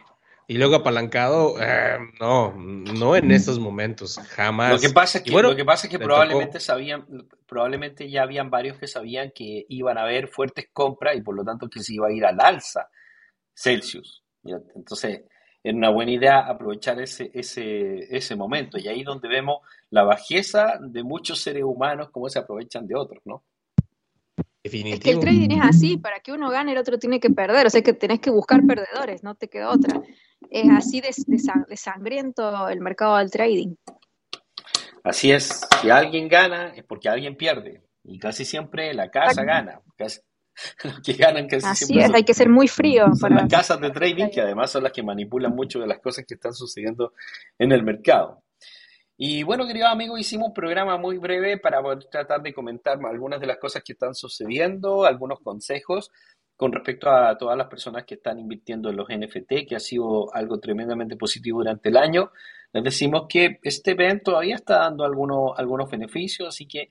y 0.47 0.59
luego 0.59 0.77
apalancado, 0.77 1.57
eh, 1.61 1.99
no, 2.21 2.53
no 2.53 3.17
en 3.17 3.31
estos 3.31 3.59
momentos, 3.59 4.19
jamás. 4.29 4.73
Lo 4.73 4.79
que 4.79 4.93
pasa 4.93 5.19
es 5.19 5.25
que, 5.25 5.31
bueno, 5.31 5.51
lo 5.51 5.57
que, 5.57 5.65
pasa 5.65 5.87
es 5.87 5.91
que 5.91 5.99
le 5.99 6.05
probablemente 6.05 6.55
tocó. 6.55 6.65
sabían, 6.65 7.07
probablemente 7.47 8.11
ya 8.11 8.23
habían 8.23 8.51
varios 8.51 8.77
que 8.79 8.87
sabían 8.87 9.33
que 9.35 9.65
iban 9.69 9.97
a 9.97 10.03
haber 10.03 10.29
fuertes 10.29 10.69
compras 10.73 11.17
y 11.17 11.23
por 11.23 11.35
lo 11.35 11.45
tanto 11.45 11.69
que 11.69 11.81
se 11.81 11.95
iba 11.95 12.09
a 12.09 12.13
ir 12.13 12.27
al 12.27 12.41
alza 12.41 12.91
Celsius. 13.55 14.23
Entonces, 14.75 15.23
era 15.65 15.77
una 15.77 15.89
buena 15.91 16.13
idea 16.13 16.41
aprovechar 16.41 17.01
ese, 17.01 17.31
ese, 17.33 18.15
ese 18.15 18.37
momento. 18.37 18.77
Y 18.79 18.87
ahí 18.87 19.03
donde 19.03 19.29
vemos 19.29 19.63
la 19.91 20.03
bajeza 20.05 20.79
de 20.81 21.03
muchos 21.03 21.41
seres 21.41 21.65
humanos, 21.65 22.11
cómo 22.13 22.29
se 22.29 22.39
aprovechan 22.39 22.87
de 22.87 22.95
otros, 22.95 23.23
¿no? 23.25 23.43
Es 24.63 24.71
que 24.71 24.79
el 24.79 24.83
Definitivo. 24.85 25.21
trading 25.21 25.51
es 25.51 25.61
así, 25.63 25.97
para 25.97 26.21
que 26.21 26.33
uno 26.33 26.51
gane 26.51 26.73
el 26.73 26.79
otro 26.79 26.99
tiene 26.99 27.19
que 27.21 27.31
perder, 27.31 27.67
o 27.67 27.71
sea 27.71 27.83
que 27.83 27.93
tenés 27.95 28.21
que 28.21 28.31
buscar 28.31 28.61
perdedores, 28.67 29.23
no 29.23 29.35
te 29.35 29.49
queda 29.49 29.71
otra. 29.71 30.01
Es 30.51 30.71
así 30.71 31.01
de, 31.01 31.11
de 31.27 31.39
de 31.69 31.77
sangriento 31.77 32.69
el 32.69 32.81
mercado 32.81 33.17
del 33.19 33.31
trading. 33.31 33.75
Así 35.03 35.33
es, 35.33 35.67
si 35.83 35.91
alguien 35.91 36.29
gana 36.29 36.69
es 36.75 36.85
porque 36.85 37.09
alguien 37.09 37.37
pierde. 37.37 37.83
Y 38.05 38.19
casi 38.19 38.45
siempre 38.45 38.93
la 38.95 39.11
casa 39.11 39.43
Exacto. 39.43 39.47
gana. 39.47 39.81
Casi- 39.97 40.21
los 40.83 41.01
que 41.05 41.13
ganan 41.15 41.47
casi 41.47 41.67
Así 41.67 41.85
siempre 41.87 42.03
es, 42.03 42.07
son, 42.09 42.17
hay 42.17 42.25
que 42.25 42.35
ser 42.35 42.49
muy 42.49 42.69
frío 42.69 43.07
para... 43.21 43.37
las 43.37 43.49
casas 43.49 43.81
de 43.81 43.91
trading 43.91 44.31
que 44.31 44.41
además 44.41 44.71
son 44.71 44.83
las 44.83 44.93
que 44.93 45.03
manipulan 45.03 45.55
mucho 45.55 45.81
de 45.81 45.87
las 45.87 46.01
cosas 46.01 46.25
que 46.27 46.35
están 46.35 46.55
sucediendo 46.55 47.13
en 47.59 47.73
el 47.73 47.83
mercado. 47.83 48.43
Y 49.17 49.45
bueno, 49.45 49.65
queridos 49.67 49.91
amigos, 49.91 50.19
hicimos 50.19 50.49
un 50.49 50.55
programa 50.55 50.99
muy 50.99 51.19
breve 51.19 51.57
para 51.59 51.81
poder 51.81 52.05
tratar 52.11 52.43
de 52.43 52.53
comentar 52.53 52.99
algunas 53.05 53.41
de 53.41 53.47
las 53.47 53.59
cosas 53.59 53.85
que 53.85 53.93
están 53.93 54.15
sucediendo, 54.15 55.05
algunos 55.05 55.39
consejos 55.41 56.11
con 56.57 56.73
respecto 56.73 57.11
a 57.11 57.37
todas 57.37 57.57
las 57.57 57.67
personas 57.69 58.05
que 58.05 58.15
están 58.15 58.39
invirtiendo 58.39 58.89
en 58.91 58.97
los 58.97 59.09
NFT, 59.09 59.67
que 59.69 59.77
ha 59.77 59.81
sido 59.81 60.33
algo 60.35 60.59
tremendamente 60.61 61.17
positivo 61.17 61.59
durante 61.59 61.89
el 61.89 61.97
año. 61.97 62.31
Les 62.73 62.83
decimos 62.83 63.27
que 63.29 63.59
este 63.63 63.93
evento 63.93 64.33
todavía 64.33 64.57
está 64.57 64.79
dando 64.79 65.05
algunos, 65.05 65.53
algunos 65.57 65.91
beneficios, 65.91 66.49
así 66.49 66.67
que 66.67 66.91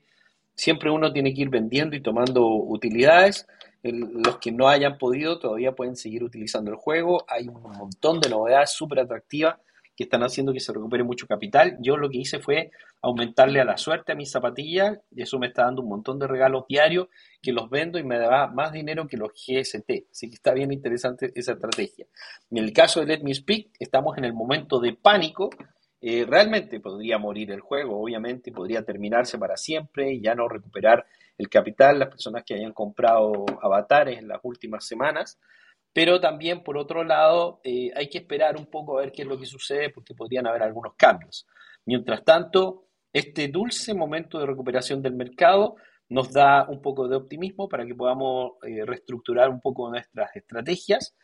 siempre 0.54 0.90
uno 0.90 1.12
tiene 1.12 1.34
que 1.34 1.42
ir 1.42 1.50
vendiendo 1.50 1.96
y 1.96 2.02
tomando 2.02 2.46
utilidades. 2.46 3.46
Los 3.82 4.38
que 4.38 4.50
no 4.50 4.68
hayan 4.68 4.96
podido 4.96 5.38
todavía 5.38 5.72
pueden 5.72 5.96
seguir 5.96 6.24
utilizando 6.24 6.70
el 6.70 6.76
juego. 6.76 7.24
Hay 7.28 7.48
un 7.48 7.60
montón 7.62 8.20
de 8.20 8.30
novedades 8.30 8.70
súper 8.70 9.00
atractivas 9.00 9.56
que 9.96 10.04
están 10.04 10.22
haciendo 10.22 10.52
que 10.52 10.60
se 10.60 10.72
recupere 10.72 11.04
mucho 11.04 11.26
capital. 11.26 11.76
Yo 11.80 11.96
lo 11.96 12.10
que 12.10 12.18
hice 12.18 12.40
fue 12.40 12.70
aumentarle 13.00 13.60
a 13.60 13.64
la 13.64 13.76
suerte 13.76 14.12
a 14.12 14.14
mis 14.14 14.30
zapatillas 14.30 14.98
y 15.10 15.22
eso 15.22 15.38
me 15.38 15.48
está 15.48 15.64
dando 15.64 15.82
un 15.82 15.88
montón 15.88 16.18
de 16.18 16.26
regalos 16.26 16.64
diarios 16.68 17.08
que 17.40 17.52
los 17.52 17.70
vendo 17.70 17.98
y 17.98 18.02
me 18.02 18.18
da 18.18 18.48
más 18.48 18.72
dinero 18.72 19.06
que 19.06 19.16
los 19.16 19.32
GST. 19.32 20.08
Así 20.10 20.28
que 20.28 20.34
está 20.34 20.52
bien 20.52 20.72
interesante 20.72 21.30
esa 21.34 21.52
estrategia. 21.52 22.06
En 22.50 22.58
el 22.58 22.72
caso 22.72 23.00
de 23.00 23.06
Let 23.06 23.22
Me 23.22 23.34
Speak, 23.34 23.70
estamos 23.78 24.16
en 24.18 24.24
el 24.24 24.32
momento 24.32 24.80
de 24.80 24.94
pánico. 24.94 25.50
Eh, 26.06 26.26
realmente 26.28 26.80
podría 26.80 27.16
morir 27.16 27.50
el 27.50 27.60
juego, 27.60 27.98
obviamente, 27.98 28.52
podría 28.52 28.84
terminarse 28.84 29.38
para 29.38 29.56
siempre 29.56 30.12
y 30.12 30.20
ya 30.20 30.34
no 30.34 30.46
recuperar 30.48 31.06
el 31.38 31.48
capital 31.48 31.98
las 31.98 32.10
personas 32.10 32.44
que 32.44 32.52
hayan 32.52 32.74
comprado 32.74 33.46
avatares 33.62 34.18
en 34.18 34.28
las 34.28 34.38
últimas 34.42 34.86
semanas. 34.86 35.40
Pero 35.94 36.20
también, 36.20 36.62
por 36.62 36.76
otro 36.76 37.04
lado, 37.04 37.62
eh, 37.64 37.90
hay 37.96 38.10
que 38.10 38.18
esperar 38.18 38.58
un 38.58 38.66
poco 38.66 38.98
a 38.98 39.00
ver 39.00 39.12
qué 39.12 39.22
es 39.22 39.28
lo 39.28 39.38
que 39.38 39.46
sucede 39.46 39.88
porque 39.88 40.14
podrían 40.14 40.46
haber 40.46 40.64
algunos 40.64 40.92
cambios. 40.94 41.46
Mientras 41.86 42.22
tanto, 42.22 42.84
este 43.10 43.48
dulce 43.48 43.94
momento 43.94 44.38
de 44.38 44.44
recuperación 44.44 45.00
del 45.00 45.14
mercado 45.14 45.76
nos 46.10 46.30
da 46.30 46.68
un 46.68 46.82
poco 46.82 47.08
de 47.08 47.16
optimismo 47.16 47.66
para 47.66 47.86
que 47.86 47.94
podamos 47.94 48.52
eh, 48.62 48.84
reestructurar 48.84 49.48
un 49.48 49.62
poco 49.62 49.88
nuestras 49.88 50.36
estrategias 50.36 51.16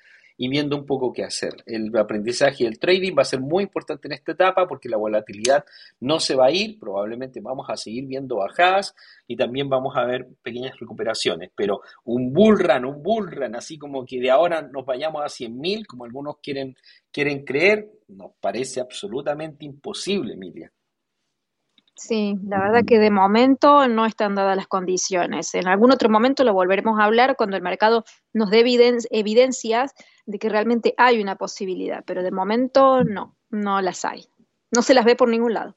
y 0.42 0.48
viendo 0.48 0.74
un 0.74 0.86
poco 0.86 1.12
qué 1.12 1.22
hacer. 1.22 1.52
El 1.66 1.94
aprendizaje 1.94 2.64
y 2.64 2.66
el 2.66 2.78
trading 2.78 3.12
va 3.12 3.20
a 3.20 3.26
ser 3.26 3.40
muy 3.40 3.64
importante 3.64 4.08
en 4.08 4.14
esta 4.14 4.32
etapa 4.32 4.66
porque 4.66 4.88
la 4.88 4.96
volatilidad 4.96 5.66
no 6.00 6.18
se 6.18 6.34
va 6.34 6.46
a 6.46 6.50
ir, 6.50 6.78
probablemente 6.78 7.42
vamos 7.42 7.68
a 7.68 7.76
seguir 7.76 8.06
viendo 8.06 8.36
bajadas 8.36 8.94
y 9.26 9.36
también 9.36 9.68
vamos 9.68 9.94
a 9.98 10.06
ver 10.06 10.26
pequeñas 10.42 10.80
recuperaciones, 10.80 11.50
pero 11.54 11.82
un 12.04 12.32
bull 12.32 12.58
run, 12.58 12.86
un 12.86 13.02
bull 13.02 13.30
run, 13.30 13.54
así 13.54 13.76
como 13.76 14.06
que 14.06 14.18
de 14.18 14.30
ahora 14.30 14.62
nos 14.62 14.86
vayamos 14.86 15.20
a 15.22 15.26
100.000, 15.26 15.84
como 15.84 16.06
algunos 16.06 16.36
quieren, 16.42 16.74
quieren 17.12 17.44
creer, 17.44 17.90
nos 18.08 18.30
parece 18.40 18.80
absolutamente 18.80 19.66
imposible, 19.66 20.32
Emilia. 20.32 20.72
Sí, 22.02 22.34
la 22.44 22.58
verdad 22.58 22.86
que 22.86 22.98
de 22.98 23.10
momento 23.10 23.86
no 23.86 24.06
están 24.06 24.34
dadas 24.34 24.56
las 24.56 24.66
condiciones. 24.66 25.54
En 25.54 25.68
algún 25.68 25.92
otro 25.92 26.08
momento 26.08 26.44
lo 26.44 26.54
volveremos 26.54 26.98
a 26.98 27.04
hablar 27.04 27.36
cuando 27.36 27.58
el 27.58 27.62
mercado 27.62 28.04
nos 28.32 28.48
dé 28.50 28.60
evidencias 29.10 29.92
de 30.24 30.38
que 30.38 30.48
realmente 30.48 30.94
hay 30.96 31.20
una 31.20 31.36
posibilidad, 31.36 32.02
pero 32.06 32.22
de 32.22 32.30
momento 32.30 33.04
no, 33.04 33.36
no 33.50 33.82
las 33.82 34.06
hay. 34.06 34.24
No 34.70 34.80
se 34.80 34.94
las 34.94 35.04
ve 35.04 35.14
por 35.14 35.28
ningún 35.28 35.52
lado. 35.52 35.76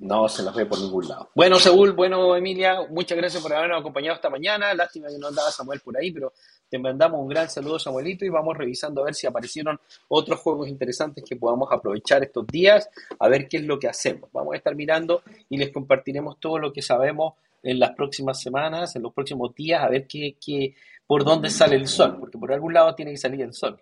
No 0.00 0.28
se 0.28 0.42
las 0.42 0.54
ve 0.54 0.64
por 0.64 0.80
ningún 0.80 1.06
lado. 1.08 1.28
Bueno, 1.34 1.56
Saúl, 1.58 1.92
bueno, 1.92 2.34
Emilia, 2.34 2.86
muchas 2.88 3.18
gracias 3.18 3.42
por 3.42 3.52
habernos 3.52 3.80
acompañado 3.80 4.16
esta 4.16 4.30
mañana. 4.30 4.72
Lástima 4.72 5.08
que 5.08 5.18
no 5.18 5.26
andaba 5.28 5.50
Samuel 5.50 5.80
por 5.80 5.94
ahí, 5.98 6.10
pero 6.10 6.32
te 6.70 6.78
mandamos 6.78 7.20
un 7.20 7.28
gran 7.28 7.50
saludo, 7.50 7.78
Samuelito, 7.78 8.24
y 8.24 8.30
vamos 8.30 8.56
revisando 8.56 9.02
a 9.02 9.04
ver 9.04 9.14
si 9.14 9.26
aparecieron 9.26 9.78
otros 10.08 10.40
juegos 10.40 10.68
interesantes 10.68 11.22
que 11.22 11.36
podamos 11.36 11.68
aprovechar 11.70 12.22
estos 12.22 12.46
días, 12.46 12.88
a 13.18 13.28
ver 13.28 13.46
qué 13.46 13.58
es 13.58 13.64
lo 13.64 13.78
que 13.78 13.88
hacemos. 13.88 14.30
Vamos 14.32 14.54
a 14.54 14.56
estar 14.56 14.74
mirando 14.74 15.22
y 15.50 15.58
les 15.58 15.70
compartiremos 15.70 16.40
todo 16.40 16.58
lo 16.58 16.72
que 16.72 16.80
sabemos 16.80 17.34
en 17.62 17.78
las 17.78 17.90
próximas 17.90 18.40
semanas, 18.40 18.96
en 18.96 19.02
los 19.02 19.12
próximos 19.12 19.54
días, 19.54 19.82
a 19.82 19.88
ver 19.90 20.06
qué, 20.06 20.36
qué, 20.40 20.74
por 21.06 21.24
dónde 21.24 21.50
sale 21.50 21.76
el 21.76 21.86
sol, 21.86 22.16
porque 22.18 22.38
por 22.38 22.50
algún 22.54 22.72
lado 22.72 22.94
tiene 22.94 23.10
que 23.10 23.18
salir 23.18 23.42
el 23.42 23.52
sol. 23.52 23.78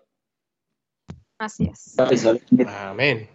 Así 1.37 1.63
es. 1.71 1.95
Amén. 2.67 3.29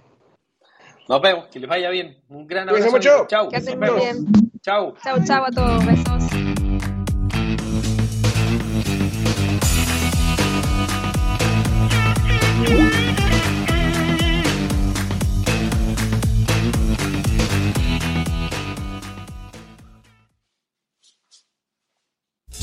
Nos 1.08 1.20
vemos, 1.20 1.46
que 1.48 1.60
les 1.60 1.68
vaya 1.68 1.90
bien. 1.90 2.16
Un 2.28 2.46
gran 2.46 2.68
abrazo. 2.68 2.90
mucho. 2.90 3.26
Chao. 3.28 3.48
Que 3.48 3.56
estén 3.56 3.78
muy 3.78 3.90
bien. 3.90 4.26
Chao. 4.62 4.94
Chao, 5.02 5.18
chao 5.24 5.44
a 5.44 5.50
todos. 5.50 5.84
Besos. 5.84 6.24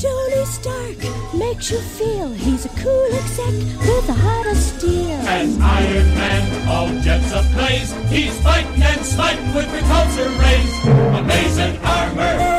Tony 0.00 0.44
Stark 0.46 0.98
makes 1.34 1.70
you 1.70 1.78
feel 1.78 2.28
he's 2.32 2.64
a 2.66 2.68
cool 2.70 3.08
exec 3.14 3.54
with 3.86 4.08
a 4.08 4.12
heart 4.14 4.46
of 4.48 4.56
steel. 4.56 5.10
As 5.28 5.56
Iron 5.58 6.14
Man, 6.16 6.41
all 6.82 7.00
jets 7.00 7.32
ablaze, 7.32 7.92
he's 8.10 8.36
fighting 8.40 8.82
and 8.82 9.04
smiting 9.04 9.54
with 9.54 9.66
repulsor 9.66 10.28
rays. 10.40 10.72
Amazing 11.20 11.78
armor, 11.84 12.51